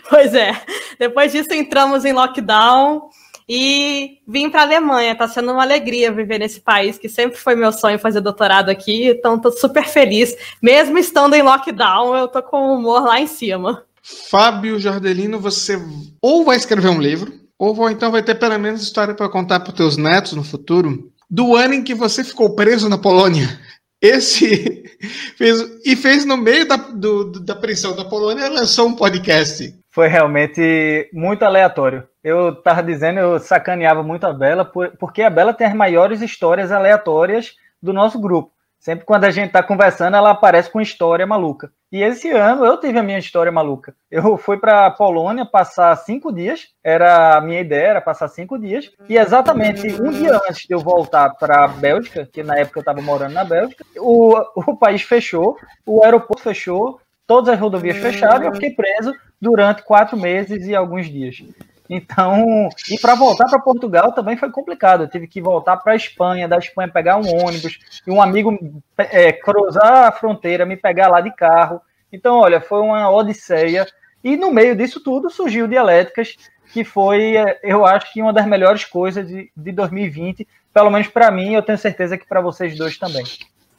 Pois 0.08 0.34
é. 0.34 0.58
Depois 0.98 1.30
disso 1.30 1.52
entramos 1.52 2.06
em 2.06 2.14
lockdown 2.14 3.10
e 3.48 4.18
vim 4.26 4.50
para 4.50 4.60
a 4.60 4.64
Alemanha. 4.64 5.12
Está 5.12 5.26
sendo 5.26 5.52
uma 5.52 5.62
alegria 5.62 6.12
viver 6.12 6.38
nesse 6.38 6.60
país, 6.60 6.98
que 6.98 7.08
sempre 7.08 7.38
foi 7.38 7.54
meu 7.54 7.72
sonho 7.72 7.98
fazer 7.98 8.20
doutorado 8.20 8.68
aqui. 8.68 9.08
Então, 9.08 9.36
estou 9.36 9.52
super 9.52 9.84
feliz. 9.84 10.36
Mesmo 10.62 10.98
estando 10.98 11.34
em 11.34 11.42
lockdown, 11.42 12.14
eu 12.14 12.26
estou 12.26 12.42
com 12.42 12.58
o 12.58 12.74
humor 12.74 13.02
lá 13.02 13.18
em 13.18 13.26
cima. 13.26 13.84
Fábio 14.30 14.78
Jordelino, 14.78 15.40
você 15.40 15.80
ou 16.22 16.44
vai 16.44 16.56
escrever 16.56 16.88
um 16.88 17.00
livro, 17.00 17.32
ou 17.58 17.90
então 17.90 18.10
vai 18.10 18.22
ter 18.22 18.34
pelo 18.34 18.58
menos 18.58 18.82
história 18.82 19.14
para 19.14 19.28
contar 19.28 19.60
para 19.60 19.70
os 19.70 19.76
teus 19.76 19.96
netos 19.96 20.32
no 20.32 20.44
futuro, 20.44 21.10
do 21.28 21.56
ano 21.56 21.74
em 21.74 21.82
que 21.82 21.94
você 21.94 22.22
ficou 22.22 22.54
preso 22.54 22.88
na 22.88 22.96
Polônia. 22.96 23.58
Esse 24.00 24.84
fez 25.36 25.80
e 25.84 25.96
fez 25.96 26.24
no 26.24 26.36
meio 26.36 26.66
da, 26.66 26.76
do, 26.76 27.32
da 27.40 27.54
prisão 27.54 27.94
da 27.94 28.04
Polônia 28.04 28.48
lançou 28.48 28.86
um 28.86 28.94
podcast 28.94 29.74
foi 29.98 30.06
realmente 30.06 31.10
muito 31.12 31.42
aleatório. 31.42 32.04
Eu 32.28 32.50
estava 32.50 32.82
dizendo, 32.82 33.18
eu 33.18 33.38
sacaneava 33.38 34.02
muito 34.02 34.26
a 34.26 34.32
Bela, 34.34 34.70
porque 34.98 35.22
a 35.22 35.30
Bela 35.30 35.54
tem 35.54 35.66
as 35.66 35.74
maiores 35.74 36.20
histórias 36.20 36.70
aleatórias 36.70 37.54
do 37.82 37.90
nosso 37.90 38.20
grupo. 38.20 38.52
Sempre 38.78 39.06
quando 39.06 39.24
a 39.24 39.30
gente 39.30 39.48
está 39.48 39.62
conversando, 39.62 40.16
ela 40.16 40.30
aparece 40.30 40.70
com 40.70 40.80
história 40.80 41.26
maluca. 41.26 41.72
E 41.90 42.02
esse 42.02 42.30
ano 42.30 42.66
eu 42.66 42.78
tive 42.78 42.98
a 42.98 43.02
minha 43.02 43.18
história 43.18 43.50
maluca. 43.50 43.94
Eu 44.10 44.36
fui 44.36 44.58
para 44.58 44.86
a 44.86 44.90
Polônia 44.90 45.46
passar 45.46 45.96
cinco 45.96 46.30
dias, 46.30 46.68
era 46.84 47.38
a 47.38 47.40
minha 47.40 47.60
ideia, 47.60 47.88
era 47.88 48.00
passar 48.00 48.28
cinco 48.28 48.58
dias. 48.58 48.90
E 49.08 49.16
exatamente 49.16 49.88
um 50.00 50.10
dia 50.10 50.36
antes 50.36 50.66
de 50.66 50.74
eu 50.74 50.80
voltar 50.80 51.30
para 51.30 51.64
a 51.64 51.68
Bélgica, 51.68 52.28
que 52.30 52.42
na 52.42 52.58
época 52.58 52.78
eu 52.78 52.82
estava 52.82 53.00
morando 53.00 53.32
na 53.32 53.42
Bélgica, 53.42 53.84
o, 53.96 54.36
o 54.54 54.76
país 54.76 55.00
fechou, 55.02 55.56
o 55.84 56.04
aeroporto 56.04 56.42
fechou, 56.42 57.00
todas 57.26 57.54
as 57.54 57.58
rodovias 57.58 57.96
fechadas 57.96 58.42
e 58.42 58.46
eu 58.46 58.54
fiquei 58.54 58.70
preso 58.70 59.14
durante 59.40 59.82
quatro 59.82 60.16
meses 60.16 60.66
e 60.66 60.74
alguns 60.74 61.06
dias. 61.06 61.42
Então, 61.88 62.68
e 62.90 62.98
para 62.98 63.14
voltar 63.14 63.46
para 63.46 63.58
Portugal 63.58 64.12
também 64.12 64.36
foi 64.36 64.50
complicado. 64.50 65.04
Eu 65.04 65.08
tive 65.08 65.26
que 65.26 65.40
voltar 65.40 65.78
para 65.78 65.94
a 65.94 65.96
Espanha, 65.96 66.46
da 66.46 66.58
Espanha 66.58 66.88
pegar 66.88 67.16
um 67.16 67.44
ônibus 67.44 67.78
e 68.06 68.10
um 68.10 68.20
amigo 68.20 68.82
é, 68.98 69.32
cruzar 69.32 70.04
a 70.08 70.12
fronteira, 70.12 70.66
me 70.66 70.76
pegar 70.76 71.08
lá 71.08 71.20
de 71.20 71.34
carro. 71.34 71.80
Então, 72.12 72.36
olha, 72.36 72.60
foi 72.60 72.80
uma 72.80 73.10
odisseia. 73.10 73.86
E 74.22 74.36
no 74.36 74.52
meio 74.52 74.76
disso 74.76 75.00
tudo 75.00 75.30
surgiu 75.30 75.66
Dialéticas, 75.66 76.36
que 76.72 76.84
foi, 76.84 77.36
é, 77.36 77.58
eu 77.62 77.86
acho 77.86 78.12
que 78.12 78.20
uma 78.20 78.32
das 78.32 78.46
melhores 78.46 78.84
coisas 78.84 79.26
de, 79.26 79.50
de 79.56 79.72
2020, 79.72 80.46
pelo 80.74 80.90
menos 80.90 81.08
para 81.08 81.30
mim, 81.30 81.54
eu 81.54 81.62
tenho 81.62 81.78
certeza 81.78 82.18
que 82.18 82.26
para 82.26 82.42
vocês 82.42 82.76
dois 82.76 82.98
também. 82.98 83.24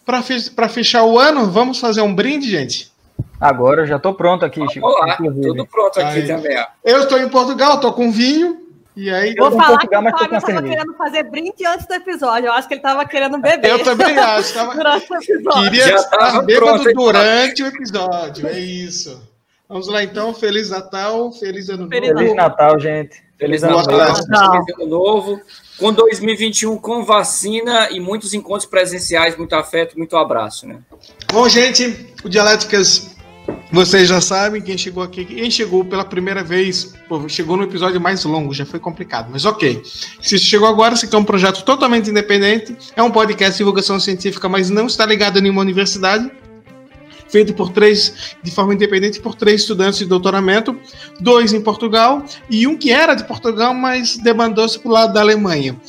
Para 0.04 0.68
fechar 0.70 1.04
o 1.04 1.20
ano, 1.20 1.52
vamos 1.52 1.80
fazer 1.80 2.02
um 2.02 2.16
brinde, 2.16 2.50
gente? 2.50 2.92
Agora 3.40 3.82
eu 3.82 3.88
já 3.88 3.98
estou 3.98 4.14
pronto 4.14 4.46
aqui, 4.46 4.66
Chico. 4.70 4.86
Olá, 4.86 5.16
tudo 5.16 5.66
pronto 5.66 6.00
aqui 6.00 6.20
aí. 6.20 6.28
também. 6.28 6.66
Eu 6.84 7.00
estou 7.00 7.20
em 7.20 7.30
Portugal, 7.30 7.76
estou 7.76 7.94
com 7.94 8.12
vinho. 8.12 8.70
E 8.96 9.10
aí, 9.10 9.34
eu 9.38 9.50
vou 9.50 9.58
falar 9.58 9.78
Portugal, 9.78 10.04
que 10.04 10.10
o 10.10 10.18
Fábio 10.18 10.38
estava 10.38 10.62
querendo 10.62 10.94
fazer 10.96 11.24
brinde 11.24 11.66
antes 11.66 11.86
do 11.88 11.94
episódio. 11.94 12.48
Eu 12.48 12.54
acho 12.54 12.68
que 12.68 12.74
ele 12.74 12.80
estava 12.80 13.06
querendo 13.06 13.38
beber. 13.40 13.70
Eu 13.70 13.84
também 13.84 14.18
acho. 14.18 14.54
Tava... 14.54 14.74
durante 14.76 15.14
o 15.14 15.16
episódio. 15.16 15.64
Queria 15.64 15.88
Já 15.88 15.96
estar 15.96 16.42
bêbado 16.42 16.84
pronto, 16.84 16.94
durante 16.94 17.64
o 17.64 17.68
episódio. 17.68 18.48
É 18.48 18.60
isso. 18.60 19.29
Vamos 19.70 19.88
lá, 19.88 20.04
então. 20.04 20.34
Feliz 20.34 20.72
Natal, 20.72 21.32
feliz 21.32 21.70
Ano 21.70 21.84
Novo. 21.84 21.92
Feliz 21.92 22.36
Natal, 22.36 22.80
gente. 22.80 23.22
Feliz, 23.38 23.62
Feliz 23.62 23.86
Natal. 23.86 23.98
Natal. 23.98 24.66
Feliz 24.66 24.80
Ano 24.80 24.88
Novo. 24.90 25.40
Com 25.78 25.94
2021, 25.94 26.76
com 26.78 27.06
vacina 27.06 27.88
e 27.92 28.00
muitos 28.00 28.34
encontros 28.34 28.66
presenciais, 28.66 29.38
muito 29.38 29.54
afeto, 29.54 29.96
muito 29.96 30.18
abraço, 30.18 30.68
né? 30.68 30.80
Bom, 31.32 31.48
gente, 31.48 32.14
o 32.24 32.28
Dialéticas 32.28 33.16
vocês 33.72 34.08
já 34.08 34.20
sabem, 34.20 34.62
quem 34.62 34.78
chegou 34.78 35.04
aqui, 35.04 35.24
quem 35.24 35.50
chegou 35.52 35.86
pela 35.86 36.04
primeira 36.04 36.44
vez, 36.44 36.96
pô, 37.08 37.30
chegou 37.30 37.56
no 37.56 37.64
episódio 37.64 38.02
mais 38.02 38.24
longo, 38.26 38.54
já 38.54 38.66
foi 38.66 38.80
complicado, 38.80 39.30
mas 39.32 39.46
ok. 39.46 39.82
Se 40.22 40.40
chegou 40.40 40.68
agora, 40.68 40.96
esse 40.96 41.06
aqui 41.06 41.16
é 41.16 41.20
um 41.20 41.24
projeto 41.24 41.64
totalmente 41.64 42.10
independente, 42.10 42.76
é 42.96 43.04
um 43.04 43.12
podcast 43.12 43.54
de 43.54 43.58
divulgação 43.60 44.00
científica, 44.00 44.50
mas 44.50 44.70
não 44.70 44.88
está 44.88 45.06
ligado 45.06 45.38
a 45.38 45.42
nenhuma 45.42 45.62
universidade, 45.62 46.32
feito 47.30 47.54
por 47.54 47.72
três, 47.72 48.36
de 48.44 48.52
forma 48.52 48.74
independente, 48.74 49.20
por 49.20 49.36
três 49.36 49.62
estudantes 49.62 50.00
de 50.00 50.06
doutoramento, 50.06 50.78
dois 51.20 51.54
em 51.54 51.62
Portugal 51.62 52.24
e 52.50 52.68
um 52.68 52.78
que 52.78 52.92
era 52.92 53.14
de 53.14 53.24
Portugal, 53.24 53.74
mas 53.74 54.18
demandou-se 54.18 54.78
para 54.80 54.90
o 54.90 54.94
lado 54.94 55.14
da 55.14 55.22
Alemanha. 55.22 55.80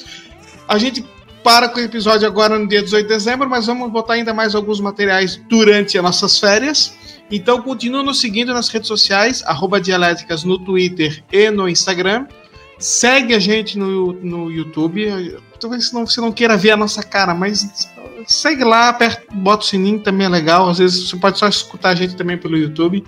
A 0.68 0.78
gente 0.78 1.04
para 1.42 1.68
com 1.68 1.80
o 1.80 1.82
episódio 1.82 2.26
agora 2.26 2.58
no 2.58 2.68
dia 2.68 2.82
18 2.82 3.06
de 3.06 3.14
dezembro, 3.14 3.48
mas 3.48 3.66
vamos 3.66 3.90
botar 3.90 4.14
ainda 4.14 4.34
mais 4.34 4.54
alguns 4.54 4.80
materiais 4.80 5.40
durante 5.48 5.96
as 5.96 6.04
nossas 6.04 6.38
férias. 6.38 6.94
Então 7.30 7.62
continue 7.62 8.04
nos 8.04 8.20
seguindo 8.20 8.52
nas 8.52 8.68
redes 8.68 8.88
sociais, 8.88 9.42
arroba 9.46 9.80
Dialéticas 9.80 10.44
no 10.44 10.58
Twitter 10.58 11.22
e 11.32 11.50
no 11.50 11.68
Instagram. 11.68 12.26
Segue 12.78 13.34
a 13.34 13.38
gente 13.38 13.78
no, 13.78 14.12
no 14.12 14.50
YouTube. 14.50 15.38
Talvez 15.60 15.92
não, 15.92 16.06
você 16.06 16.20
não 16.20 16.32
queira 16.32 16.56
ver 16.56 16.72
a 16.72 16.76
nossa 16.76 17.02
cara, 17.02 17.34
mas 17.34 17.88
segue 18.26 18.64
lá, 18.64 18.88
aperta, 18.88 19.22
bota 19.32 19.64
o 19.64 19.66
sininho, 19.66 20.00
também 20.00 20.26
é 20.26 20.30
legal. 20.30 20.68
Às 20.68 20.78
vezes 20.78 21.08
você 21.08 21.16
pode 21.16 21.38
só 21.38 21.48
escutar 21.48 21.90
a 21.90 21.94
gente 21.94 22.16
também 22.16 22.38
pelo 22.38 22.56
YouTube. 22.56 23.04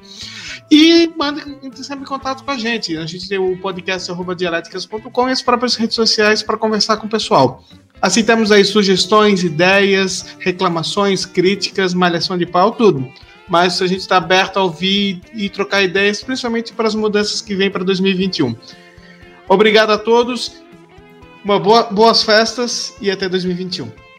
E 0.70 1.11
manda 1.18 1.42
sempre 1.82 2.07
contato 2.07 2.44
com 2.44 2.50
a 2.50 2.59
gente. 2.59 2.96
A 2.96 3.07
gente 3.07 3.28
tem 3.28 3.38
o 3.38 3.57
podcast 3.59 4.11
dialéticas.com 4.36 5.28
e 5.28 5.32
as 5.32 5.42
próprias 5.42 5.74
redes 5.74 5.94
sociais 5.94 6.42
para 6.42 6.57
conversar 6.57 6.96
com 6.96 7.07
o 7.07 7.11
pessoal. 7.11 7.64
Aceitamos 8.00 8.50
aí 8.50 8.64
sugestões, 8.64 9.44
ideias, 9.44 10.26
reclamações, 10.38 11.24
críticas, 11.24 11.94
malhação 11.94 12.36
de 12.38 12.46
pau, 12.46 12.72
tudo 12.72 13.11
mas 13.48 13.82
a 13.82 13.86
gente 13.86 14.00
está 14.00 14.16
aberto 14.16 14.57
a 14.57 14.62
ouvir 14.62 15.20
e 15.34 15.50
trocar 15.50 15.82
ideias, 15.82 16.22
principalmente 16.22 16.72
para 16.72 16.88
as 16.88 16.94
mudanças 16.94 17.42
que 17.42 17.55
vêm 17.55 17.70
para 17.70 17.84
2021. 17.84 18.57
Obrigado 19.46 19.90
a 19.90 19.98
todos, 19.98 20.62
uma 21.45 21.59
boa, 21.59 21.84
boas 21.84 22.22
festas 22.22 22.95
e 23.01 23.11
até 23.11 23.28
2021. 23.28 24.12